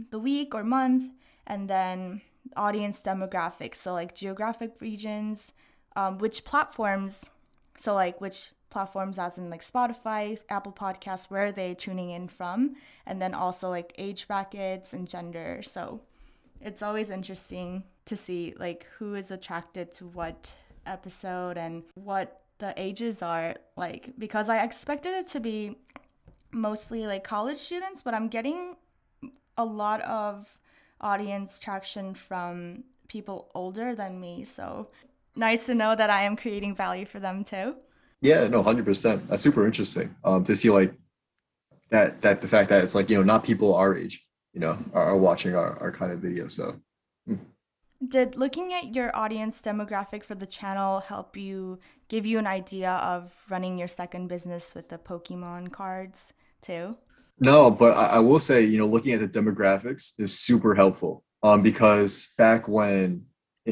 the 0.10 0.20
week 0.20 0.54
or 0.54 0.64
month, 0.64 1.14
and 1.46 1.70
then 1.70 2.22
audience 2.56 3.02
demographics. 3.02 3.76
So, 3.76 3.94
like 3.94 4.16
geographic 4.16 4.80
regions, 4.80 5.52
um, 5.96 6.18
which 6.18 6.44
platforms, 6.44 7.26
so 7.78 7.94
like 7.94 8.20
which 8.22 8.52
platforms, 8.70 9.18
as 9.18 9.38
in 9.38 9.50
like 9.50 9.62
Spotify, 9.64 10.40
Apple 10.50 10.74
Podcasts, 10.74 11.26
where 11.30 11.48
are 11.48 11.52
they 11.52 11.74
tuning 11.74 12.10
in 12.10 12.28
from, 12.28 12.76
and 13.06 13.22
then 13.22 13.34
also 13.34 13.70
like 13.70 13.94
age 13.98 14.28
brackets 14.28 14.94
and 14.94 15.08
gender. 15.08 15.62
So, 15.64 16.02
it's 16.62 16.82
always 16.82 17.10
interesting 17.10 17.84
to 18.06 18.16
see 18.16 18.54
like 18.58 18.88
who 18.98 19.16
is 19.16 19.32
attracted 19.32 19.92
to 19.94 20.06
what 20.08 20.54
episode 20.86 21.58
and 21.58 21.84
what 21.96 22.42
the 22.60 22.74
ages 22.78 23.22
are 23.22 23.54
like 23.76 24.10
because 24.18 24.50
I 24.50 24.64
expected 24.64 25.14
it 25.14 25.28
to 25.30 25.40
be 25.40 25.78
mostly 26.52 27.06
like 27.06 27.24
college 27.24 27.58
students, 27.58 28.02
but 28.02 28.14
I'm 28.14 28.28
getting 28.30 28.76
a 29.58 29.66
lot 29.66 30.02
of 30.02 30.58
audience 31.02 31.60
traction 31.60 32.14
from 32.14 32.84
people 33.08 33.50
older 33.54 33.96
than 33.96 34.20
me. 34.20 34.44
So 34.44 34.90
nice 35.36 35.66
to 35.66 35.76
know 35.76 35.96
that 35.96 36.10
I 36.10 36.24
am 36.24 36.36
creating 36.36 36.76
value 36.76 37.06
for 37.06 37.20
them 37.20 37.44
too. 37.44 37.76
Yeah, 38.22 38.48
no, 38.48 38.64
hundred 38.64 38.86
percent. 38.86 39.28
That's 39.28 39.42
super 39.42 39.66
interesting. 39.66 40.16
Um, 40.24 40.44
to 40.46 40.56
see 40.56 40.70
like 40.70 40.94
that 41.90 42.22
that 42.22 42.42
the 42.42 42.48
fact 42.48 42.70
that 42.70 42.84
it's 42.84 42.96
like 42.96 43.10
you 43.10 43.18
know 43.18 43.24
not 43.24 43.44
people 43.44 43.76
our 43.76 43.96
age, 43.96 44.28
you 44.54 44.60
know, 44.60 44.78
are, 44.94 45.06
are 45.06 45.18
watching 45.18 45.56
our, 45.56 45.78
our 45.80 45.92
kind 45.92 46.12
of 46.12 46.20
video. 46.20 46.48
So. 46.48 46.80
Mm. 47.30 47.40
Did 48.08 48.36
looking 48.36 48.74
at 48.74 48.94
your 48.94 49.16
audience 49.16 49.60
demographic 49.60 50.24
for 50.24 50.36
the 50.36 50.46
channel 50.46 51.00
help 51.00 51.36
you 51.36 51.80
give 52.10 52.28
you 52.28 52.38
an 52.38 52.46
idea 52.46 52.92
of 52.92 53.44
running 53.50 53.80
your 53.80 53.88
second 53.88 54.28
business 54.28 54.76
with 54.76 54.90
the 54.90 55.00
Pokemon 55.00 55.72
cards 55.72 56.32
too? 56.62 56.96
No, 57.40 57.70
but 57.70 57.96
I, 57.96 58.06
I, 58.06 58.20
will 58.20 58.40
say, 58.40 58.64
you 58.64 58.78
know, 58.80 58.88
looking 58.88 59.14
at 59.14 59.20
the 59.20 59.28
demographics 59.28 60.20
is 60.20 60.38
super 60.38 60.74
helpful. 60.74 61.24
Um, 61.44 61.62
because 61.62 62.30
back 62.38 62.68
when, 62.68 63.26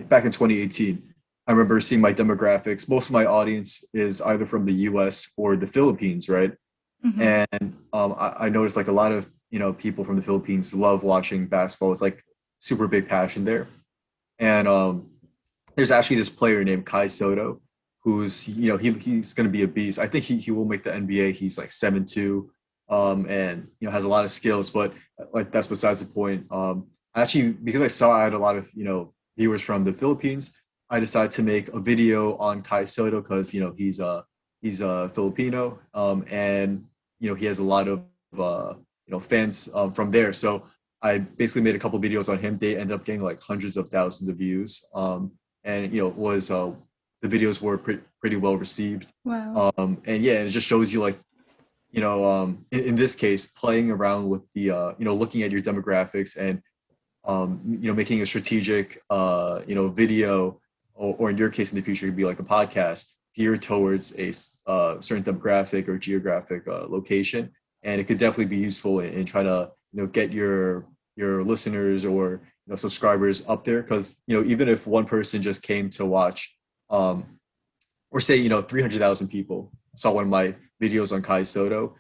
back 0.07 0.24
in 0.24 0.32
2018, 0.32 1.01
I 1.47 1.51
remember 1.51 1.80
seeing 1.80 2.01
my 2.01 2.13
demographics. 2.13 2.89
Most 2.89 3.09
of 3.09 3.13
my 3.13 3.26
audience 3.26 3.84
is 3.93 4.22
either 4.22 4.45
from 4.45 4.66
the 4.66 4.74
U.S. 4.74 5.32
or 5.38 5.55
the 5.55 5.68
Philippines, 5.68 6.30
right? 6.30 6.53
Mm-hmm. 7.05 7.22
And 7.22 7.78
um, 7.93 8.16
I, 8.18 8.45
I 8.45 8.49
noticed 8.49 8.78
like 8.78 8.88
a 8.88 8.91
lot 8.91 9.11
of 9.11 9.30
you 9.51 9.59
know 9.59 9.74
people 9.74 10.03
from 10.03 10.16
the 10.16 10.22
Philippines 10.22 10.74
love 10.74 11.03
watching 11.03 11.47
basketball. 11.47 11.91
It's 11.91 12.01
like 12.01 12.24
super 12.59 12.88
big 12.88 13.07
passion 13.07 13.45
there. 13.45 13.68
And 14.39 14.68
um, 14.68 15.09
there's 15.76 15.91
actually 15.91 16.18
this 16.18 16.30
player 16.30 16.63
named 16.63 16.86
Kai 16.86 17.07
Sotto, 17.07 17.61
who's 18.01 18.47
you 18.49 18.70
know 18.70 18.78
he, 18.78 18.91
he's 18.91 19.34
going 19.34 19.45
to 19.45 19.51
be 19.51 19.63
a 19.63 19.68
beast. 19.68 19.99
I 19.99 20.07
think 20.07 20.26
he, 20.26 20.38
he 20.38 20.51
will 20.51 20.66
make 20.66 20.84
the 20.84 20.89
NBA. 20.89 21.34
He's 21.34 21.57
like 21.57 21.72
seven 21.72 22.05
two 22.05 22.51
um, 22.89 23.25
and 23.29 23.67
you 23.79 23.86
know 23.88 23.91
has 23.91 24.03
a 24.03 24.07
lot 24.07 24.25
of 24.25 24.31
skills. 24.31 24.69
But 24.69 24.93
like 25.33 25.51
that's 25.51 25.67
besides 25.67 25.99
the 25.99 26.05
point. 26.05 26.45
Um, 26.51 26.88
actually, 27.15 27.53
because 27.53 27.81
I 27.81 27.88
saw 27.88 28.11
I 28.11 28.23
had 28.23 28.33
a 28.33 28.39
lot 28.39 28.55
of 28.55 28.69
you 28.73 28.83
know 28.83 29.13
viewers 29.38 29.61
from 29.61 29.83
the 29.83 29.93
Philippines, 29.93 30.53
I 30.89 30.99
decided 30.99 31.31
to 31.33 31.43
make 31.43 31.67
a 31.69 31.79
video 31.79 32.38
on 32.38 32.61
Kai 32.61 32.86
Sotto 32.86 33.21
because 33.21 33.53
you 33.53 33.61
know 33.61 33.73
he's 33.77 33.99
a 33.99 34.23
he's 34.61 34.81
a 34.81 35.11
Filipino 35.13 35.79
um, 35.93 36.25
and 36.29 36.86
you 37.19 37.29
know 37.29 37.36
he 37.36 37.45
has 37.45 37.59
a 37.59 37.63
lot 37.63 37.88
of 37.88 38.01
uh, 38.38 38.73
you 39.05 39.11
know 39.11 39.19
fans 39.19 39.69
um, 39.73 39.93
from 39.93 40.11
there. 40.11 40.33
So 40.33 40.63
I 41.01 41.19
basically 41.19 41.61
made 41.61 41.75
a 41.75 41.79
couple 41.79 41.99
videos 41.99 42.29
on 42.29 42.39
him. 42.39 42.57
They 42.57 42.77
ended 42.77 42.93
up 42.93 43.05
getting 43.05 43.21
like 43.21 43.41
hundreds 43.41 43.77
of 43.77 43.89
thousands 43.89 44.29
of 44.29 44.38
views. 44.38 44.86
Um, 44.93 45.31
and 45.65 45.91
you 45.91 45.99
know 45.99 46.09
was 46.09 46.51
uh, 46.51 46.71
the 47.21 47.27
videos 47.27 47.61
were 47.61 47.77
pre- 47.77 47.99
pretty 48.21 48.38
well 48.38 48.55
received. 48.55 49.07
Wow. 49.25 49.73
Um, 49.77 50.01
and 50.05 50.23
yeah, 50.23 50.43
it 50.43 50.49
just 50.49 50.67
shows 50.67 50.93
you 50.93 51.01
like, 51.01 51.17
you 51.95 52.01
know, 52.01 52.29
um, 52.29 52.65
in, 52.71 52.81
in 52.81 52.95
this 52.95 53.15
case, 53.15 53.45
playing 53.45 53.89
around 53.89 54.27
with 54.27 54.41
the, 54.53 54.69
uh, 54.69 54.93
you 54.99 55.05
know, 55.05 55.15
looking 55.15 55.43
at 55.43 55.51
your 55.51 55.61
demographics 55.61 56.35
and, 56.35 56.61
um, 57.23 57.61
you 57.79 57.87
know, 57.87 57.93
making 57.95 58.21
a 58.21 58.25
strategic, 58.25 59.01
uh, 59.09 59.61
you 59.65 59.75
know, 59.75 59.87
video, 59.87 60.59
or, 60.93 61.15
or 61.17 61.29
in 61.29 61.37
your 61.37 61.49
case, 61.49 61.71
in 61.71 61.77
the 61.77 61.81
future, 61.81 62.05
it 62.05 62.09
could 62.09 62.17
be 62.17 62.25
like 62.25 62.39
a 62.39 62.43
podcast 62.43 63.05
geared 63.33 63.61
towards 63.61 64.13
a 64.19 64.27
uh, 64.69 64.99
certain 64.99 65.23
demographic 65.23 65.87
or 65.87 65.97
geographic 65.97 66.67
uh, 66.67 66.85
location, 66.89 67.49
and 67.83 68.01
it 68.01 68.03
could 68.03 68.17
definitely 68.17 68.45
be 68.45 68.57
useful 68.57 68.99
in, 68.99 69.13
in 69.13 69.25
trying 69.25 69.45
to, 69.45 69.71
you 69.93 70.01
know, 70.01 70.07
get 70.07 70.33
your 70.33 70.85
your 71.15 71.45
listeners 71.45 72.03
or 72.03 72.41
you 72.65 72.71
know 72.71 72.75
subscribers 72.75 73.47
up 73.47 73.63
there. 73.63 73.81
Because 73.81 74.21
you 74.27 74.35
know 74.35 74.45
even 74.45 74.67
if 74.67 74.85
one 74.85 75.05
person 75.05 75.41
just 75.41 75.63
came 75.63 75.89
to 75.91 76.05
watch 76.05 76.53
um 76.89 77.39
or 78.11 78.19
say 78.19 78.35
you 78.35 78.49
know 78.49 78.61
300,000 78.61 79.29
people 79.29 79.71
saw 79.95 80.11
one 80.11 80.25
of 80.25 80.29
my 80.29 80.55
videos 80.81 81.13
on 81.13 81.21
Kai 81.21 81.43
Sotto. 81.43 81.95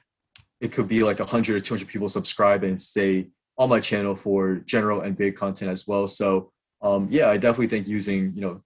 It 0.61 0.71
could 0.71 0.87
be 0.87 1.03
like 1.03 1.19
100 1.19 1.55
or 1.55 1.59
200 1.59 1.87
people 1.87 2.09
subscribe 2.09 2.63
and 2.63 2.81
stay 2.81 3.29
on 3.57 3.69
my 3.69 3.79
channel 3.79 4.15
for 4.15 4.55
general 4.65 5.01
and 5.01 5.17
big 5.17 5.35
content 5.35 5.71
as 5.71 5.87
well. 5.87 6.07
So 6.07 6.51
um 6.81 7.07
yeah 7.09 7.29
I 7.29 7.37
definitely 7.37 7.67
think 7.67 7.87
using 7.87 8.33
you 8.35 8.41
know 8.41 8.61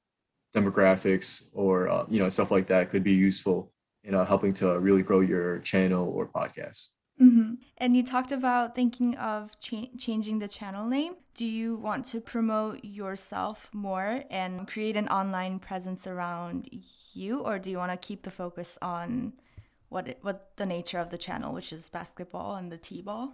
demographics 0.55 1.43
or 1.53 1.89
uh, 1.89 2.05
you 2.09 2.19
know 2.19 2.29
stuff 2.29 2.51
like 2.51 2.67
that 2.67 2.89
could 2.89 3.03
be 3.03 3.13
useful 3.13 3.71
in 4.03 4.15
uh, 4.15 4.25
helping 4.25 4.53
to 4.53 4.79
really 4.79 5.03
grow 5.03 5.19
your 5.19 5.59
channel 5.59 6.09
or 6.09 6.27
podcast 6.27 6.89
Mm-hmm. 7.21 7.55
And 7.77 7.95
you 7.95 8.03
talked 8.03 8.31
about 8.31 8.75
thinking 8.75 9.15
of 9.15 9.59
cha- 9.59 9.89
changing 9.97 10.39
the 10.39 10.47
channel 10.47 10.85
name. 10.87 11.15
Do 11.35 11.45
you 11.45 11.75
want 11.75 12.05
to 12.07 12.21
promote 12.21 12.83
yourself 12.83 13.69
more 13.73 14.23
and 14.29 14.67
create 14.67 14.95
an 14.95 15.07
online 15.09 15.59
presence 15.59 16.07
around 16.07 16.69
you, 17.13 17.39
or 17.39 17.59
do 17.59 17.69
you 17.69 17.77
want 17.77 17.91
to 17.91 17.97
keep 17.97 18.23
the 18.23 18.31
focus 18.31 18.77
on 18.81 19.33
what 19.89 20.07
it, 20.07 20.19
what 20.21 20.51
the 20.55 20.65
nature 20.65 20.99
of 20.99 21.09
the 21.09 21.17
channel, 21.17 21.53
which 21.53 21.73
is 21.73 21.89
basketball 21.89 22.55
and 22.55 22.71
the 22.71 22.77
t-ball? 22.77 23.33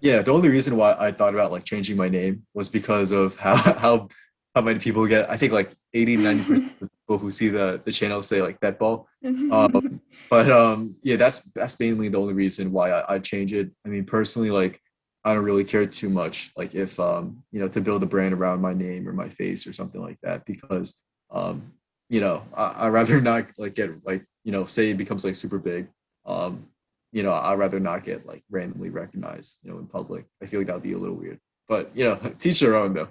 Yeah, 0.00 0.20
the 0.22 0.32
only 0.32 0.48
reason 0.48 0.76
why 0.76 0.94
I 0.98 1.12
thought 1.12 1.34
about 1.34 1.52
like 1.52 1.64
changing 1.64 1.96
my 1.96 2.08
name 2.08 2.44
was 2.52 2.68
because 2.68 3.12
of 3.12 3.36
how 3.36 3.56
how 3.78 4.08
how 4.54 4.60
many 4.60 4.78
people 4.78 5.06
get. 5.06 5.30
I 5.30 5.36
think 5.36 5.52
like 5.52 5.70
80, 5.94 6.16
90 6.16 6.44
percent 6.44 6.72
of 6.82 6.90
people 7.14 7.24
who 7.24 7.30
see 7.30 7.48
the 7.48 7.80
the 7.84 7.92
channel 7.92 8.22
say 8.22 8.42
like 8.42 8.58
that 8.60 8.78
ball. 8.78 9.08
Um, 9.24 10.00
but 10.30 10.50
um, 10.50 10.96
yeah, 11.02 11.16
that's 11.16 11.42
that's 11.54 11.78
mainly 11.78 12.08
the 12.08 12.18
only 12.18 12.34
reason 12.34 12.72
why 12.72 12.90
I, 12.90 13.14
I 13.14 13.18
change 13.18 13.52
it. 13.52 13.70
I 13.86 13.88
mean, 13.88 14.04
personally, 14.04 14.50
like 14.50 14.80
I 15.24 15.34
don't 15.34 15.44
really 15.44 15.64
care 15.64 15.86
too 15.86 16.10
much, 16.10 16.50
like 16.56 16.74
if 16.74 16.98
um, 16.98 17.42
you 17.52 17.60
know, 17.60 17.68
to 17.68 17.80
build 17.80 18.02
a 18.02 18.06
brand 18.06 18.34
around 18.34 18.60
my 18.60 18.74
name 18.74 19.08
or 19.08 19.12
my 19.12 19.28
face 19.28 19.66
or 19.66 19.72
something 19.72 20.02
like 20.02 20.18
that, 20.22 20.44
because 20.44 21.02
um, 21.30 21.72
you 22.08 22.20
know, 22.20 22.42
I, 22.54 22.64
I 22.64 22.88
rather 22.88 23.20
not 23.30 23.46
like 23.58 23.74
get 23.74 23.90
like 24.04 24.24
you 24.44 24.52
know, 24.52 24.66
say 24.66 24.90
it 24.90 24.98
becomes 24.98 25.24
like 25.24 25.36
super 25.36 25.58
big. 25.58 25.88
Um, 26.26 26.66
you 27.12 27.22
know, 27.22 27.32
I'd 27.32 27.58
rather 27.58 27.78
not 27.78 28.02
get 28.02 28.26
like 28.26 28.42
randomly 28.50 28.90
recognized, 28.90 29.60
you 29.62 29.70
know, 29.70 29.78
in 29.78 29.86
public. 29.86 30.26
I 30.42 30.46
feel 30.46 30.60
like 30.60 30.66
that 30.66 30.74
would 30.74 30.82
be 30.82 30.94
a 30.94 30.98
little 30.98 31.14
weird. 31.14 31.38
But 31.68 31.90
you 31.94 32.04
know, 32.04 32.16
teach 32.38 32.60
their 32.60 32.76
own 32.76 32.94
though. 32.94 33.08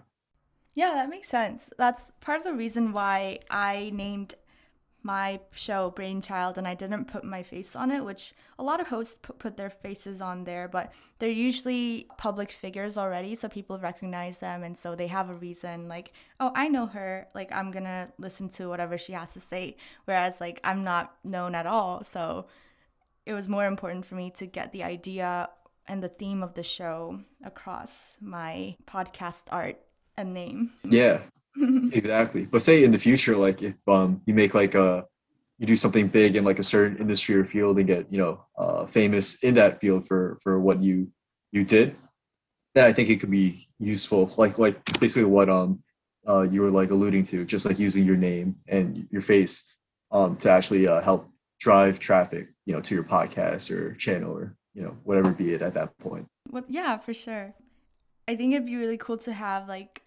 Yeah, 0.76 0.94
that 0.94 1.10
makes 1.10 1.30
sense. 1.30 1.70
That's 1.78 2.12
part 2.20 2.40
of 2.40 2.44
the 2.44 2.54
reason 2.54 2.94
why 2.94 3.40
I 3.50 3.92
named 3.94 4.36
my 5.04 5.40
show 5.52 5.92
Brainchild 5.92 6.58
and 6.58 6.66
I 6.66 6.76
didn't 6.76 7.06
put 7.06 7.26
my 7.26 7.44
face 7.44 7.76
on 7.76 7.92
it, 7.92 8.04
which 8.06 8.34
a 8.58 8.64
lot 8.64 8.80
of 8.80 8.88
hosts 8.88 9.20
put, 9.22 9.58
their 9.58 9.70
faces 9.70 10.22
on 10.22 10.46
there, 10.46 10.70
but 10.70 10.94
they're 11.20 11.30
usually 11.30 12.08
public 12.18 12.52
figures 12.52 12.98
already, 12.98 13.36
so 13.36 13.50
people 13.50 13.78
recognize 13.78 14.40
them 14.40 14.64
and 14.64 14.78
so 14.78 14.96
they 14.96 15.08
have 15.08 15.30
a 15.30 15.34
reason 15.34 15.90
like, 15.90 16.14
oh, 16.40 16.54
I 16.56 16.70
know 16.70 16.86
her, 16.86 17.28
like 17.36 17.54
I'm 17.54 17.70
going 17.70 17.84
to 17.84 18.10
listen 18.18 18.48
to 18.50 18.68
whatever 18.68 18.98
she 18.98 19.12
has 19.12 19.34
to 19.34 19.42
say, 19.42 19.76
whereas 20.06 20.40
like 20.40 20.62
I'm 20.64 20.86
not 20.86 21.14
known 21.26 21.54
at 21.54 21.68
all. 21.68 22.04
So 22.04 22.48
it 23.26 23.34
was 23.34 23.50
more 23.50 23.66
important 23.66 24.06
for 24.06 24.16
me 24.16 24.32
to 24.38 24.46
get 24.46 24.72
the 24.72 24.84
idea 24.84 25.50
and 25.86 26.02
the 26.02 26.10
theme 26.10 26.42
of 26.42 26.54
the 26.54 26.64
show 26.64 27.20
across 27.44 28.16
my 28.22 28.78
podcast 28.86 29.44
art 29.52 29.82
a 30.18 30.24
name. 30.24 30.72
Yeah, 30.84 31.22
exactly. 31.92 32.46
But 32.46 32.62
say 32.62 32.84
in 32.84 32.92
the 32.92 32.98
future, 32.98 33.36
like 33.36 33.62
if 33.62 33.76
um 33.88 34.22
you 34.26 34.34
make 34.34 34.54
like 34.54 34.76
a 34.76 35.06
you 35.60 35.68
do 35.68 35.76
something 35.76 36.08
big 36.08 36.36
in 36.36 36.44
like 36.44 36.60
a 36.60 36.64
certain 36.64 36.98
industry 36.98 37.36
or 37.36 37.46
field 37.46 37.78
and 37.78 37.88
get 37.88 38.12
you 38.12 38.18
know 38.18 38.46
uh, 38.58 38.86
famous 38.86 39.36
in 39.44 39.56
that 39.56 39.80
field 39.80 40.08
for 40.08 40.40
for 40.42 40.60
what 40.60 40.82
you 40.82 41.08
you 41.52 41.64
did, 41.64 41.96
then 42.76 42.86
I 42.86 42.94
think 42.94 43.10
it 43.10 43.20
could 43.20 43.32
be 43.32 43.70
useful. 43.80 44.34
Like 44.38 44.58
like 44.58 45.00
basically 45.00 45.26
what 45.26 45.50
um 45.50 45.84
uh 46.28 46.42
you 46.42 46.62
were 46.62 46.72
like 46.72 46.92
alluding 46.92 47.26
to, 47.26 47.46
just 47.46 47.66
like 47.66 47.80
using 47.80 48.06
your 48.06 48.18
name 48.18 48.56
and 48.68 49.08
your 49.12 49.22
face 49.22 49.76
um 50.12 50.38
to 50.38 50.50
actually 50.50 50.88
uh, 50.88 51.02
help 51.02 51.30
drive 51.60 52.00
traffic, 52.00 52.50
you 52.66 52.74
know, 52.74 52.82
to 52.82 52.94
your 52.94 53.04
podcast 53.04 53.72
or 53.72 53.94
channel 53.96 54.36
or 54.36 54.56
you 54.74 54.82
know 54.82 54.96
whatever 55.04 55.32
be 55.32 55.54
it 55.54 55.62
at 55.62 55.74
that 55.76 55.98
point. 56.00 56.28
What? 56.50 56.66
Yeah, 56.68 56.98
for 56.98 57.14
sure. 57.14 57.54
I 58.28 58.36
think 58.36 58.54
it'd 58.54 58.66
be 58.66 58.76
really 58.76 58.98
cool 58.98 59.18
to 59.20 59.34
have 59.34 59.68
like 59.68 60.03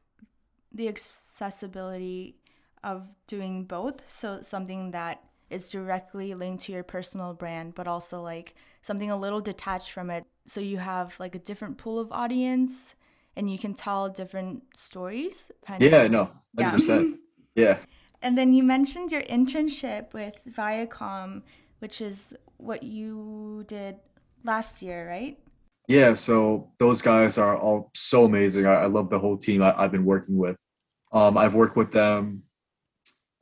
the 0.76 0.88
accessibility 0.88 2.36
of 2.84 3.08
doing 3.26 3.64
both. 3.64 4.08
So 4.08 4.40
something 4.42 4.92
that 4.92 5.22
is 5.50 5.70
directly 5.70 6.34
linked 6.34 6.64
to 6.64 6.72
your 6.72 6.82
personal 6.82 7.34
brand, 7.34 7.74
but 7.74 7.86
also 7.86 8.20
like 8.20 8.54
something 8.82 9.10
a 9.10 9.16
little 9.16 9.40
detached 9.40 9.90
from 9.90 10.10
it. 10.10 10.24
So 10.46 10.60
you 10.60 10.78
have 10.78 11.18
like 11.18 11.34
a 11.34 11.38
different 11.38 11.78
pool 11.78 11.98
of 11.98 12.12
audience 12.12 12.94
and 13.36 13.50
you 13.50 13.58
can 13.58 13.74
tell 13.74 14.08
different 14.08 14.76
stories. 14.76 15.50
Yeah, 15.80 16.02
of. 16.02 16.10
no, 16.10 16.30
100%. 16.58 17.18
Yeah. 17.54 17.64
yeah. 17.64 17.78
And 18.22 18.36
then 18.36 18.52
you 18.52 18.62
mentioned 18.62 19.12
your 19.12 19.22
internship 19.22 20.12
with 20.12 20.40
Viacom, 20.48 21.42
which 21.80 22.00
is 22.00 22.34
what 22.56 22.82
you 22.82 23.64
did 23.66 23.96
last 24.42 24.82
year, 24.82 25.08
right? 25.08 25.38
Yeah, 25.88 26.14
so 26.14 26.70
those 26.78 27.02
guys 27.02 27.38
are 27.38 27.56
all 27.56 27.90
so 27.94 28.24
amazing. 28.24 28.66
I, 28.66 28.82
I 28.82 28.86
love 28.86 29.10
the 29.10 29.18
whole 29.18 29.36
team 29.36 29.62
I, 29.62 29.72
have 29.80 29.92
been 29.92 30.04
working 30.04 30.36
with. 30.36 30.56
Um, 31.12 31.38
I've 31.38 31.54
worked 31.54 31.76
with 31.76 31.92
them 31.92 32.42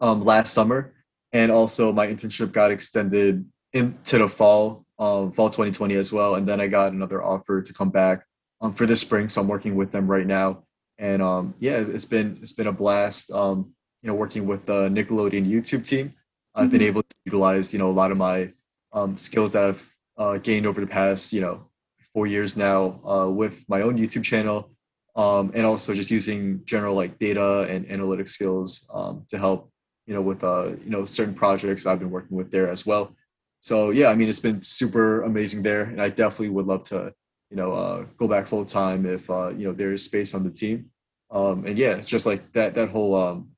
um, 0.00 0.24
last 0.24 0.52
summer, 0.52 0.94
and 1.32 1.50
also 1.50 1.92
my 1.92 2.06
internship 2.06 2.52
got 2.52 2.70
extended 2.70 3.44
into 3.72 4.18
the 4.18 4.28
fall, 4.28 4.84
um, 4.98 5.32
fall 5.32 5.50
2020 5.50 5.94
as 5.94 6.12
well. 6.12 6.36
And 6.36 6.46
then 6.46 6.60
I 6.60 6.68
got 6.68 6.92
another 6.92 7.22
offer 7.22 7.60
to 7.62 7.72
come 7.72 7.90
back 7.90 8.24
um, 8.60 8.74
for 8.74 8.86
this 8.86 9.00
spring, 9.00 9.28
so 9.28 9.40
I'm 9.40 9.48
working 9.48 9.74
with 9.74 9.90
them 9.90 10.06
right 10.06 10.26
now. 10.26 10.64
And 10.98 11.20
um, 11.20 11.54
yeah, 11.58 11.76
it's 11.76 12.04
been 12.04 12.38
it's 12.40 12.52
been 12.52 12.68
a 12.68 12.72
blast. 12.72 13.30
Um, 13.32 13.72
you 14.02 14.08
know, 14.08 14.14
working 14.14 14.46
with 14.46 14.66
the 14.66 14.88
Nickelodeon 14.88 15.50
YouTube 15.50 15.86
team, 15.86 16.14
I've 16.54 16.64
mm-hmm. 16.64 16.70
been 16.70 16.82
able 16.82 17.02
to 17.02 17.16
utilize 17.24 17.72
you 17.72 17.78
know 17.78 17.90
a 17.90 17.92
lot 17.92 18.10
of 18.10 18.16
my 18.16 18.50
um, 18.92 19.16
skills 19.16 19.52
that 19.52 19.64
I've 19.64 19.94
uh, 20.16 20.38
gained 20.38 20.66
over 20.66 20.80
the 20.80 20.86
past 20.86 21.32
you 21.32 21.40
know 21.40 21.66
four 22.12 22.26
years 22.26 22.56
now 22.56 23.00
uh, 23.04 23.28
with 23.28 23.64
my 23.68 23.82
own 23.82 23.98
YouTube 23.98 24.22
channel, 24.22 24.70
um, 25.16 25.52
and 25.54 25.64
also 25.64 25.94
just 25.94 26.10
using 26.10 26.60
general 26.64 26.94
like 26.94 27.18
data 27.18 27.62
and 27.62 27.90
analytic 27.90 28.28
skills 28.28 28.88
um, 28.92 29.24
to 29.28 29.38
help 29.38 29.70
you 30.06 30.14
know 30.14 30.20
with 30.20 30.42
uh, 30.44 30.70
you 30.84 30.90
know 30.90 31.04
certain 31.04 31.34
projects 31.34 31.86
I've 31.86 31.98
been 31.98 32.10
working 32.10 32.36
with 32.36 32.50
there 32.50 32.68
as 32.68 32.84
well. 32.84 33.14
So 33.60 33.90
yeah, 33.90 34.08
I 34.08 34.14
mean 34.14 34.28
it's 34.28 34.40
been 34.40 34.62
super 34.62 35.22
amazing 35.22 35.62
there, 35.62 35.84
and 35.84 36.00
I 36.00 36.08
definitely 36.08 36.50
would 36.50 36.66
love 36.66 36.82
to 36.84 37.12
you 37.50 37.56
know 37.56 37.72
uh, 37.72 38.04
go 38.18 38.28
back 38.28 38.46
full 38.46 38.64
time 38.64 39.06
if 39.06 39.28
uh, 39.30 39.48
you 39.48 39.66
know 39.66 39.72
there 39.72 39.92
is 39.92 40.04
space 40.04 40.34
on 40.34 40.44
the 40.44 40.50
team. 40.50 40.90
Um, 41.30 41.64
and 41.66 41.78
yeah, 41.78 41.92
it's 41.96 42.06
just 42.06 42.26
like 42.26 42.52
that 42.52 42.74
that 42.74 42.90
whole 42.90 43.14
um, 43.14 43.50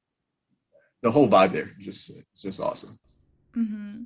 the 1.02 1.10
whole 1.10 1.28
vibe 1.28 1.52
there, 1.52 1.70
just 1.78 2.18
it's 2.18 2.42
just 2.42 2.60
awesome. 2.60 2.98
Mm-hmm. 3.56 4.02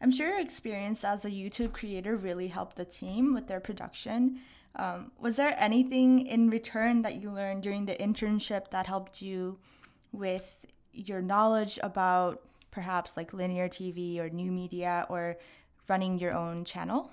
I'm 0.00 0.10
sure 0.10 0.28
your 0.28 0.40
experience 0.40 1.04
as 1.04 1.24
a 1.24 1.30
YouTube 1.30 1.72
creator 1.72 2.16
really 2.16 2.48
helped 2.48 2.76
the 2.76 2.84
team 2.84 3.34
with 3.34 3.46
their 3.46 3.60
production. 3.60 4.40
Um, 4.76 5.12
was 5.18 5.36
there 5.36 5.54
anything 5.58 6.26
in 6.26 6.48
return 6.48 7.02
that 7.02 7.16
you 7.16 7.30
learned 7.30 7.62
during 7.62 7.86
the 7.86 7.94
internship 7.94 8.70
that 8.70 8.86
helped 8.86 9.20
you 9.20 9.58
with 10.12 10.66
your 10.92 11.20
knowledge 11.20 11.78
about 11.82 12.42
perhaps 12.70 13.16
like 13.16 13.32
linear 13.32 13.68
TV 13.68 14.18
or 14.18 14.30
new 14.30 14.50
media 14.50 15.06
or 15.08 15.36
running 15.88 16.18
your 16.18 16.32
own 16.32 16.64
channel? 16.64 17.10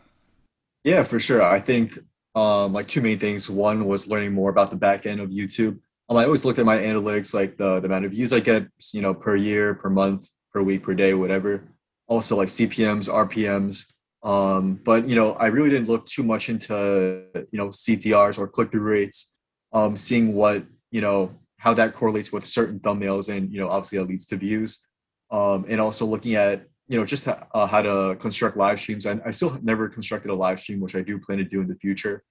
Yeah, 0.83 1.03
for 1.03 1.19
sure. 1.19 1.41
I 1.41 1.59
think 1.59 1.99
um, 2.35 2.71
like 2.71 2.87
two 2.87 3.01
main 3.01 3.19
things. 3.19 3.49
One 3.49 3.85
was 3.85 4.07
learning 4.07 4.33
more 4.33 4.49
about 4.49 4.69
the 4.69 4.77
back 4.77 5.05
end 5.05 5.19
of 5.19 5.29
YouTube. 5.29 5.79
Um, 6.07 6.17
I 6.17 6.23
always 6.23 6.45
looked 6.45 6.59
at 6.59 6.65
my 6.65 6.77
analytics, 6.77 7.33
like 7.33 7.57
the, 7.57 7.79
the 7.79 7.87
amount 7.87 8.05
of 8.05 8.11
views 8.11 8.31
I 8.31 8.39
get, 8.39 8.67
you 8.93 9.01
know, 9.01 9.13
per 9.13 9.35
year, 9.35 9.75
per 9.75 9.89
month, 9.89 10.29
per 10.53 10.61
week, 10.61 10.83
per 10.83 10.93
day, 10.93 11.13
whatever 11.13 11.63
also 12.09 12.35
like 12.35 12.49
CPMs, 12.49 13.07
RPMs. 13.07 13.93
Um, 14.23 14.79
but 14.83 15.07
you 15.07 15.15
know, 15.15 15.33
I 15.33 15.47
really 15.47 15.69
didn't 15.69 15.87
look 15.87 16.05
too 16.05 16.23
much 16.23 16.49
into 16.49 17.23
you 17.35 17.57
know 17.57 17.69
CTRs 17.69 18.37
or 18.37 18.47
click 18.47 18.71
through 18.71 18.81
rates. 18.81 19.35
Um, 19.71 19.95
seeing 19.95 20.33
what 20.33 20.65
you 20.91 21.01
know 21.01 21.31
how 21.57 21.73
that 21.73 21.93
correlates 21.93 22.31
with 22.31 22.45
certain 22.45 22.79
thumbnails, 22.79 23.29
and 23.35 23.51
you 23.51 23.59
know, 23.59 23.69
obviously 23.69 23.97
that 23.97 24.07
leads 24.07 24.25
to 24.27 24.35
views. 24.35 24.87
Um, 25.31 25.65
and 25.69 25.79
also 25.79 26.05
looking 26.05 26.35
at 26.35 26.65
you 26.87 26.99
know 26.99 27.05
just 27.05 27.25
how, 27.25 27.47
uh, 27.53 27.67
how 27.67 27.81
to 27.81 28.15
construct 28.19 28.57
live 28.57 28.79
streams. 28.79 29.05
I, 29.05 29.19
I 29.25 29.31
still 29.31 29.57
never 29.61 29.87
constructed 29.87 30.31
a 30.31 30.35
live 30.35 30.59
stream, 30.59 30.79
which 30.79 30.95
I 30.95 31.01
do 31.01 31.19
plan 31.19 31.37
to 31.37 31.43
do 31.43 31.61
in 31.61 31.67
the 31.67 31.75
future. 31.75 32.23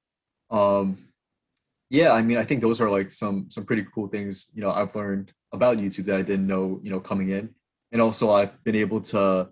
Um, 0.50 0.98
yeah, 1.90 2.12
I 2.12 2.20
mean, 2.20 2.36
I 2.36 2.44
think 2.44 2.60
those 2.60 2.80
are 2.80 2.90
like 2.90 3.10
some 3.10 3.46
some 3.50 3.64
pretty 3.64 3.86
cool 3.94 4.08
things 4.08 4.50
you 4.54 4.60
know 4.60 4.70
I've 4.70 4.94
learned 4.94 5.32
about 5.52 5.78
YouTube 5.78 6.04
that 6.06 6.16
I 6.16 6.22
didn't 6.22 6.46
know 6.46 6.80
you 6.82 6.90
know 6.90 7.00
coming 7.00 7.30
in 7.30 7.54
and 7.92 8.02
also 8.02 8.32
I've 8.32 8.62
been 8.64 8.74
able 8.74 9.00
to 9.00 9.48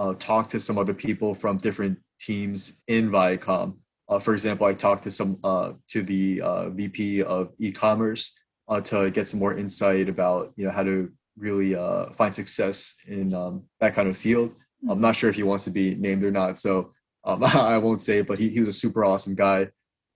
uh, 0.00 0.14
talk 0.14 0.48
to 0.48 0.58
some 0.58 0.78
other 0.78 0.94
people 0.94 1.34
from 1.34 1.58
different 1.58 1.98
teams 2.18 2.82
in 2.88 3.10
Viacom. 3.10 3.76
Uh, 4.08 4.18
for 4.18 4.32
example, 4.32 4.66
I 4.66 4.72
talked 4.72 5.04
to 5.04 5.10
some 5.10 5.38
uh, 5.44 5.72
to 5.88 6.02
the 6.02 6.40
uh, 6.40 6.70
VP 6.70 7.22
of 7.22 7.52
e-commerce 7.58 8.36
uh, 8.68 8.80
to 8.80 9.10
get 9.10 9.28
some 9.28 9.38
more 9.38 9.56
insight 9.56 10.08
about 10.08 10.52
you 10.56 10.64
know 10.64 10.72
how 10.72 10.82
to 10.82 11.12
really 11.36 11.76
uh, 11.76 12.06
find 12.12 12.34
success 12.34 12.96
in 13.06 13.34
um, 13.34 13.64
that 13.80 13.94
kind 13.94 14.08
of 14.08 14.16
field. 14.16 14.54
I'm 14.88 15.02
not 15.02 15.16
sure 15.16 15.28
if 15.28 15.36
he 15.36 15.42
wants 15.42 15.64
to 15.64 15.70
be 15.70 15.94
named 15.94 16.24
or 16.24 16.30
not, 16.30 16.58
so 16.58 16.92
um, 17.24 17.44
I 17.74 17.76
won't 17.76 18.00
say. 18.00 18.22
But 18.22 18.38
he, 18.38 18.48
he 18.48 18.58
was 18.58 18.68
a 18.68 18.72
super 18.72 19.04
awesome 19.04 19.34
guy, 19.34 19.68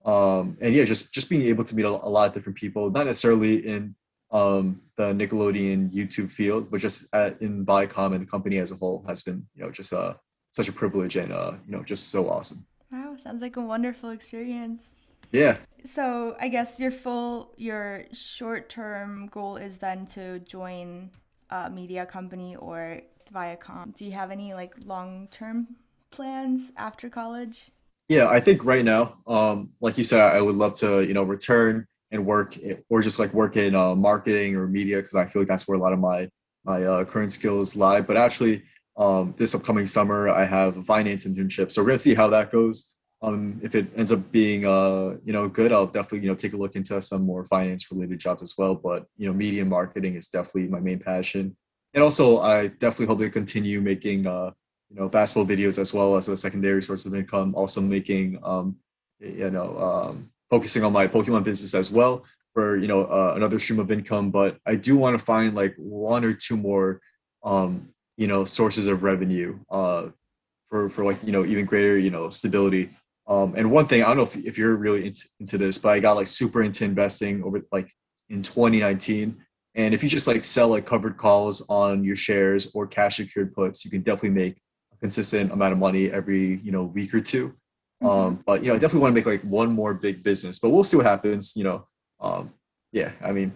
um, 0.03 0.57
and 0.61 0.73
yeah, 0.73 0.83
just 0.83 1.13
just 1.13 1.29
being 1.29 1.43
able 1.43 1.63
to 1.63 1.75
meet 1.75 1.85
a, 1.85 1.89
a 1.89 2.09
lot 2.09 2.27
of 2.27 2.33
different 2.33 2.57
people, 2.57 2.89
not 2.89 3.05
necessarily 3.05 3.67
in 3.67 3.95
um, 4.31 4.81
the 4.97 5.13
Nickelodeon 5.13 5.91
YouTube 5.91 6.31
field, 6.31 6.69
but 6.71 6.79
just 6.79 7.07
at, 7.13 7.41
in 7.41 7.65
Viacom 7.65 8.13
and 8.13 8.21
the 8.21 8.29
company 8.29 8.57
as 8.57 8.71
a 8.71 8.75
whole 8.75 9.03
has 9.07 9.21
been, 9.21 9.45
you 9.55 9.63
know, 9.63 9.71
just 9.71 9.93
uh, 9.93 10.13
such 10.51 10.67
a 10.67 10.71
privilege 10.71 11.15
and 11.15 11.31
uh, 11.31 11.53
you 11.65 11.71
know, 11.71 11.83
just 11.83 12.09
so 12.09 12.29
awesome. 12.29 12.65
Wow, 12.91 13.15
sounds 13.17 13.41
like 13.41 13.57
a 13.57 13.61
wonderful 13.61 14.09
experience. 14.09 14.89
Yeah. 15.31 15.57
So 15.83 16.35
I 16.39 16.47
guess 16.47 16.79
your 16.79 16.91
full, 16.91 17.53
your 17.57 18.05
short-term 18.11 19.27
goal 19.27 19.57
is 19.57 19.77
then 19.77 20.05
to 20.07 20.39
join 20.39 21.11
a 21.49 21.69
media 21.69 22.05
company 22.05 22.55
or 22.55 23.01
Viacom. 23.33 23.95
Do 23.95 24.05
you 24.05 24.11
have 24.11 24.31
any 24.31 24.53
like 24.53 24.73
long-term 24.85 25.75
plans 26.11 26.71
after 26.77 27.09
college? 27.09 27.71
Yeah, 28.07 28.27
I 28.27 28.39
think 28.39 28.63
right 28.63 28.85
now, 28.85 29.17
um, 29.27 29.71
like 29.81 29.97
you 29.97 30.03
said, 30.03 30.21
I 30.21 30.41
would 30.41 30.55
love 30.55 30.75
to, 30.75 31.01
you 31.01 31.13
know, 31.13 31.23
return 31.23 31.87
and 32.11 32.25
work 32.25 32.57
or 32.89 33.01
just 33.01 33.19
like 33.19 33.33
work 33.33 33.57
in 33.57 33.75
uh, 33.75 33.95
marketing 33.95 34.55
or 34.55 34.67
media 34.67 34.97
because 34.97 35.15
I 35.15 35.25
feel 35.25 35.41
like 35.41 35.49
that's 35.49 35.67
where 35.67 35.77
a 35.77 35.81
lot 35.81 35.93
of 35.93 35.99
my 35.99 36.29
my 36.63 36.83
uh, 36.83 37.05
current 37.05 37.31
skills 37.31 37.75
lie. 37.75 38.01
But 38.01 38.17
actually, 38.17 38.63
um, 38.97 39.33
this 39.37 39.53
upcoming 39.53 39.85
summer, 39.85 40.29
I 40.29 40.45
have 40.45 40.77
a 40.77 40.83
finance 40.83 41.25
internship, 41.25 41.71
so 41.71 41.81
we're 41.81 41.87
gonna 41.87 41.99
see 41.99 42.15
how 42.15 42.27
that 42.29 42.51
goes. 42.51 42.91
Um, 43.21 43.59
if 43.63 43.75
it 43.75 43.87
ends 43.95 44.11
up 44.11 44.31
being 44.31 44.65
uh, 44.65 45.17
you 45.23 45.33
know 45.33 45.47
good, 45.47 45.71
I'll 45.71 45.87
definitely 45.87 46.19
you 46.19 46.27
know 46.27 46.35
take 46.35 46.53
a 46.53 46.57
look 46.57 46.75
into 46.75 47.01
some 47.01 47.23
more 47.23 47.45
finance 47.45 47.89
related 47.91 48.19
jobs 48.19 48.41
as 48.41 48.53
well. 48.57 48.75
But 48.75 49.05
you 49.17 49.27
know, 49.27 49.33
media 49.33 49.61
and 49.61 49.69
marketing 49.69 50.15
is 50.15 50.27
definitely 50.27 50.67
my 50.67 50.79
main 50.79 50.99
passion, 50.99 51.55
and 51.93 52.03
also 52.03 52.39
I 52.39 52.67
definitely 52.67 53.07
hope 53.07 53.19
to 53.19 53.29
continue 53.29 53.81
making 53.81 54.27
uh, 54.27 54.51
you 54.89 54.97
know 54.97 55.09
basketball 55.09 55.45
videos 55.45 55.79
as 55.79 55.93
well 55.93 56.15
as 56.17 56.29
a 56.29 56.37
secondary 56.37 56.83
source 56.83 57.05
of 57.05 57.15
income. 57.15 57.55
Also 57.55 57.81
making 57.81 58.39
um, 58.43 58.75
you 59.19 59.49
know 59.49 59.77
um, 59.77 60.29
focusing 60.49 60.83
on 60.83 60.93
my 60.93 61.07
Pokemon 61.07 61.43
business 61.43 61.73
as 61.73 61.91
well 61.91 62.23
for 62.53 62.77
you 62.77 62.87
know 62.87 63.01
uh, 63.05 63.33
another 63.35 63.59
stream 63.59 63.79
of 63.79 63.91
income. 63.91 64.31
But 64.31 64.57
I 64.65 64.75
do 64.75 64.97
want 64.97 65.17
to 65.17 65.23
find 65.23 65.55
like 65.55 65.75
one 65.77 66.23
or 66.23 66.33
two 66.33 66.57
more 66.57 67.01
um, 67.43 67.89
you 68.17 68.27
know 68.27 68.45
sources 68.45 68.87
of 68.87 69.03
revenue 69.03 69.59
uh, 69.69 70.07
for 70.69 70.89
for 70.89 71.03
like 71.05 71.23
you 71.23 71.31
know 71.31 71.45
even 71.45 71.65
greater 71.65 71.97
you 71.97 72.09
know 72.09 72.29
stability. 72.29 72.89
Um, 73.27 73.55
and 73.57 73.71
one 73.71 73.87
thing 73.87 74.03
I 74.03 74.07
don't 74.07 74.17
know 74.17 74.23
if, 74.23 74.37
if 74.37 74.57
you're 74.57 74.75
really 74.75 75.07
into, 75.07 75.27
into 75.39 75.57
this, 75.57 75.77
but 75.77 75.89
I 75.89 75.99
got 75.99 76.15
like 76.15 76.27
super 76.27 76.61
into 76.61 76.85
investing 76.85 77.43
over 77.43 77.61
like 77.71 77.91
in 78.29 78.43
2019. 78.43 79.35
And 79.73 79.93
if 79.93 80.03
you 80.03 80.09
just 80.09 80.27
like 80.27 80.45
sell 80.45 80.69
like 80.69 80.85
covered 80.85 81.17
calls 81.17 81.61
on 81.67 82.03
your 82.03 82.15
shares 82.15 82.67
or 82.73 82.87
cash 82.87 83.17
secured 83.17 83.53
puts, 83.53 83.83
you 83.83 83.91
can 83.91 84.01
definitely 84.01 84.29
make 84.29 84.57
a 84.93 84.97
consistent 84.97 85.51
amount 85.51 85.73
of 85.73 85.79
money 85.79 86.11
every 86.11 86.57
you 86.63 86.71
know 86.71 86.83
week 86.83 87.13
or 87.13 87.21
two. 87.21 87.53
Mm-hmm. 88.03 88.07
Um, 88.07 88.43
but 88.45 88.63
you 88.63 88.69
know, 88.69 88.75
I 88.75 88.77
definitely 88.77 89.01
want 89.01 89.13
to 89.13 89.15
make 89.15 89.25
like 89.25 89.41
one 89.41 89.71
more 89.71 89.93
big 89.93 90.23
business, 90.23 90.59
but 90.59 90.69
we'll 90.69 90.83
see 90.83 90.97
what 90.97 91.05
happens. 91.05 91.55
You 91.55 91.63
know, 91.63 91.87
um, 92.19 92.53
yeah, 92.91 93.11
I 93.23 93.31
mean, 93.31 93.53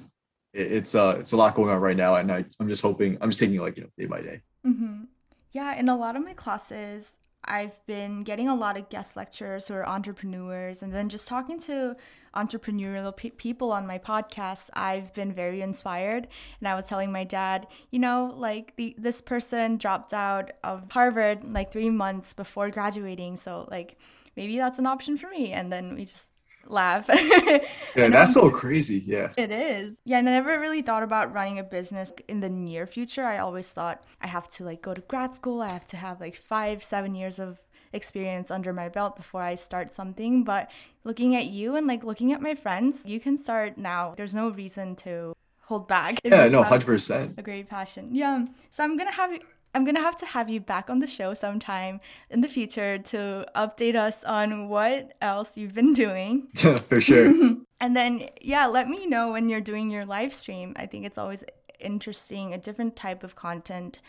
it, 0.54 0.72
it's 0.72 0.96
uh, 0.96 1.18
it's 1.20 1.32
a 1.32 1.38
lot 1.38 1.56
going 1.56 1.70
on 1.70 1.80
right 1.80 1.98
now, 1.98 2.16
and 2.16 2.32
I, 2.32 2.46
I'm 2.60 2.68
just 2.68 2.82
hoping, 2.82 3.18
I'm 3.22 3.30
just 3.30 3.40
taking 3.40 3.60
like 3.60 3.78
you 3.78 3.84
know 3.84 3.90
day 3.98 4.06
by 4.06 4.22
day. 4.22 4.42
Mm-hmm. 4.66 5.04
Yeah, 5.52 5.76
in 5.76 5.90
a 5.90 5.96
lot 5.96 6.16
of 6.16 6.24
my 6.24 6.34
classes, 6.34 7.16
I've 7.46 7.84
been 7.88 8.24
getting 8.24 8.48
a 8.48 8.56
lot 8.56 8.78
of 8.78 8.90
guest 8.90 9.16
lecturers 9.16 9.68
who 9.68 9.74
are 9.74 9.88
entrepreneurs, 9.88 10.82
and 10.82 10.94
then 10.94 11.10
just 11.10 11.28
talking 11.28 11.60
to 11.62 11.96
entrepreneurial 12.36 13.16
pe- 13.16 13.32
people 13.32 13.72
on 13.72 13.88
my 13.88 13.98
podcast, 13.98 14.70
I've 14.74 15.14
been 15.16 15.34
very 15.34 15.62
inspired. 15.62 16.28
And 16.60 16.68
I 16.68 16.76
was 16.76 16.86
telling 16.86 17.12
my 17.12 17.24
dad, 17.24 17.68
you 17.92 18.00
know, 18.00 18.34
like 18.36 18.76
the 18.76 18.96
this 18.98 19.22
person 19.22 19.78
dropped 19.78 20.14
out 20.14 20.52
of 20.64 20.92
Harvard 20.92 21.44
like 21.44 21.72
three 21.72 21.90
months 21.90 22.34
before 22.34 22.70
graduating, 22.70 23.38
so 23.38 23.68
like 23.72 23.98
maybe 24.40 24.58
that's 24.58 24.80
an 24.80 24.88
option 24.88 25.18
for 25.18 25.30
me. 25.30 25.52
And 25.52 25.72
then 25.72 25.96
we 25.96 26.06
just 26.06 26.32
laugh. 26.66 27.10
yeah, 27.96 28.08
that's 28.08 28.34
so 28.34 28.50
crazy. 28.50 29.04
Yeah. 29.06 29.34
It 29.38 29.52
is. 29.52 29.98
Yeah, 30.06 30.20
and 30.20 30.30
I 30.30 30.32
never 30.32 30.58
really 30.60 30.82
thought 30.82 31.04
about 31.04 31.34
running 31.34 31.60
a 31.60 31.64
business 31.64 32.12
in 32.30 32.40
the 32.40 32.50
near 32.50 32.88
future. 32.88 33.26
I 33.26 33.40
always 33.40 33.70
thought 33.74 34.02
I 34.22 34.28
have 34.28 34.48
to 34.56 34.64
like 34.64 34.82
go 34.82 34.94
to 34.94 35.02
grad 35.02 35.36
school, 35.36 35.62
I 35.62 35.70
have 35.70 35.86
to 35.88 35.98
have 35.98 36.22
like 36.22 36.36
five, 36.36 36.82
seven 36.82 37.16
years 37.16 37.38
of 37.38 37.62
experience 37.92 38.50
under 38.50 38.72
my 38.72 38.88
belt 38.88 39.18
before 39.18 39.42
I 39.42 39.56
start 39.56 39.92
something. 39.92 40.46
But 40.46 40.72
looking 41.04 41.36
at 41.36 41.48
you 41.48 41.76
and 41.76 41.86
like 41.86 42.06
looking 42.06 42.32
at 42.32 42.42
my 42.42 42.56
friends, 42.56 43.02
you 43.04 43.20
can 43.20 43.36
start 43.36 43.78
now. 43.78 44.14
There's 44.16 44.36
no 44.36 44.50
reason 44.50 44.96
to 45.08 45.36
hold 45.70 45.88
back. 45.88 46.20
Yeah, 46.24 46.48
no, 46.48 46.64
100%. 46.64 47.38
A 47.38 47.42
great 47.42 47.68
passion. 47.68 48.10
Yeah. 48.14 48.46
So 48.72 48.84
I'm 48.84 48.96
going 48.96 49.10
to 49.10 49.16
have 49.16 49.32
I'm 49.74 49.86
gonna 49.86 50.02
have 50.02 50.18
to 50.18 50.26
have 50.26 50.50
you 50.50 50.60
back 50.60 50.90
on 50.90 51.00
the 51.00 51.08
show 51.08 51.34
sometime 51.34 52.02
in 52.30 52.42
the 52.42 52.48
future 52.48 52.98
to 52.98 53.46
update 53.56 53.96
us 53.96 54.24
on 54.24 54.68
what 54.68 55.14
else 55.22 55.58
you've 55.58 55.74
been 55.74 55.94
doing. 55.94 56.48
For 56.56 57.00
sure. 57.00 57.32
and 57.80 57.96
then, 57.96 58.30
yeah, 58.42 58.66
let 58.66 58.90
me 58.90 59.06
know 59.06 59.32
when 59.32 59.48
you're 59.48 59.62
doing 59.62 59.92
your 59.92 60.06
live 60.06 60.34
stream. 60.34 60.74
I 60.76 60.86
think 60.86 61.06
it's 61.06 61.18
always 61.18 61.44
interesting, 61.80 62.54
a 62.54 62.58
different 62.58 62.96
type 62.96 63.24
of 63.24 63.36
content, 63.36 64.00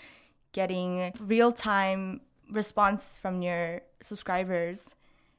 getting 0.53 1.13
real 1.21 1.53
time 1.53 2.23
response 2.51 3.19
from 3.19 3.43
your 3.43 3.83
subscribers. 4.01 4.95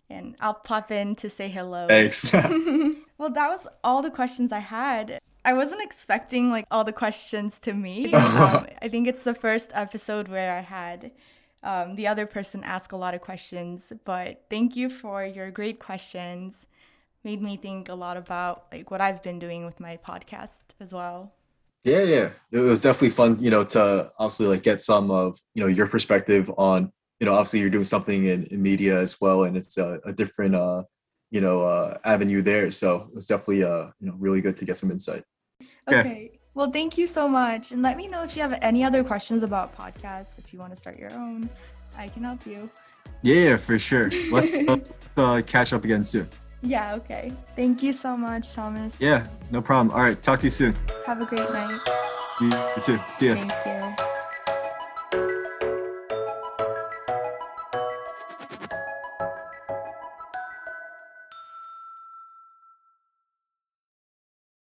And 0.10 0.36
I'll 0.40 0.54
pop 0.54 0.92
in 0.92 1.16
to 1.18 1.30
say 1.30 1.48
hello. 1.48 1.88
Thanks. 1.88 2.32
well, 3.18 3.30
that 3.30 3.50
was 3.50 3.68
all 3.84 4.02
the 4.02 4.12
questions 4.12 4.52
I 4.52 4.60
had. 4.60 5.20
I 5.44 5.54
wasn't 5.54 5.82
expecting 5.82 6.50
like 6.52 6.66
all 6.70 6.84
the 6.84 6.94
questions 6.94 7.60
to 7.60 7.74
me. 7.74 8.14
Um, 8.42 8.68
I 8.82 8.88
think 8.88 9.08
it's 9.08 9.24
the 9.24 9.34
first 9.34 9.70
episode 9.74 10.28
where 10.28 10.52
I 10.58 10.62
had 10.62 11.12
um, 11.64 11.96
the 11.96 12.08
other 12.08 12.26
person 12.26 12.64
ask 12.64 12.92
a 12.92 12.98
lot 12.98 13.14
of 13.14 13.22
questions. 13.22 13.94
But 14.04 14.44
thank 14.50 14.76
you 14.76 14.90
for 14.90 15.26
your 15.26 15.52
great 15.52 15.80
questions. 15.80 16.66
Made 17.24 17.42
me 17.42 17.58
think 17.58 17.90
a 17.90 17.94
lot 17.94 18.18
about 18.18 18.66
like 18.72 18.90
what 18.90 19.02
I've 19.02 19.22
been 19.22 19.40
doing 19.40 19.66
with 19.66 19.80
my 19.80 19.98
podcast 19.98 20.74
as 20.80 20.94
well. 20.94 21.34
Yeah, 21.84 22.04
yeah, 22.04 22.30
it 22.52 22.60
was 22.60 22.82
definitely 22.82 23.10
fun. 23.10 23.38
You 23.40 23.50
know, 23.50 23.64
to 23.64 24.12
obviously 24.18 24.48
like 24.48 24.64
get 24.64 24.82
some 24.82 25.10
of 25.12 25.40
you 25.54 25.62
know 25.64 25.68
your 25.68 25.88
perspective 25.88 26.52
on 26.58 26.92
you 27.20 27.26
know 27.26 27.34
obviously 27.34 27.60
you're 27.60 27.70
doing 27.70 27.86
something 27.86 28.26
in, 28.26 28.46
in 28.46 28.62
media 28.62 29.00
as 29.00 29.20
well, 29.20 29.44
and 29.44 29.58
it's 29.58 29.78
a, 29.78 30.00
a 30.06 30.14
different 30.14 30.56
uh 30.56 30.84
you 31.32 31.42
know 31.42 31.64
uh, 31.64 31.98
avenue 32.04 32.42
there. 32.42 32.70
So 32.72 33.08
it 33.10 33.16
was 33.16 33.28
definitely 33.28 33.64
uh 33.64 33.88
you 34.00 34.08
know 34.08 34.16
really 34.20 34.42
good 34.42 34.58
to 34.58 34.66
get 34.66 34.78
some 34.78 34.92
insight. 34.92 35.24
Okay. 35.88 36.32
Well, 36.54 36.70
thank 36.70 36.98
you 36.98 37.08
so 37.08 37.28
much, 37.30 37.72
and 37.72 37.82
let 37.82 37.96
me 37.96 38.08
know 38.08 38.24
if 38.24 38.36
you 38.36 38.42
have 38.42 38.58
any 38.62 38.84
other 38.84 39.04
questions 39.04 39.42
about 39.42 39.76
podcasts. 39.78 40.38
If 40.38 40.52
you 40.52 40.60
want 40.60 40.74
to 40.74 40.76
start 40.76 40.98
your 40.98 41.14
own, 41.14 41.50
I 41.98 42.10
can 42.10 42.24
help 42.24 42.46
you. 42.46 42.70
Yeah, 43.22 43.56
for 43.56 43.80
sure. 43.80 44.12
Let's 44.32 44.92
uh, 45.16 45.42
catch 45.46 45.72
up 45.72 45.86
again 45.86 46.04
soon. 46.04 46.28
Yeah. 46.62 46.96
Okay. 46.96 47.32
Thank 47.56 47.82
you 47.82 47.94
so 47.94 48.18
much, 48.18 48.54
Thomas. 48.54 48.96
Yeah. 49.00 49.28
No 49.50 49.62
problem. 49.62 49.96
All 49.96 50.04
right. 50.04 50.22
Talk 50.22 50.40
to 50.40 50.46
you 50.48 50.52
soon. 50.52 50.76
Have 51.06 51.22
a 51.22 51.26
great 51.26 51.50
night. 51.52 51.80
You 52.42 52.52
too. 52.84 53.00
See 53.10 53.28
ya. 53.28 53.36
Thank 53.36 54.00
you. 54.00 54.06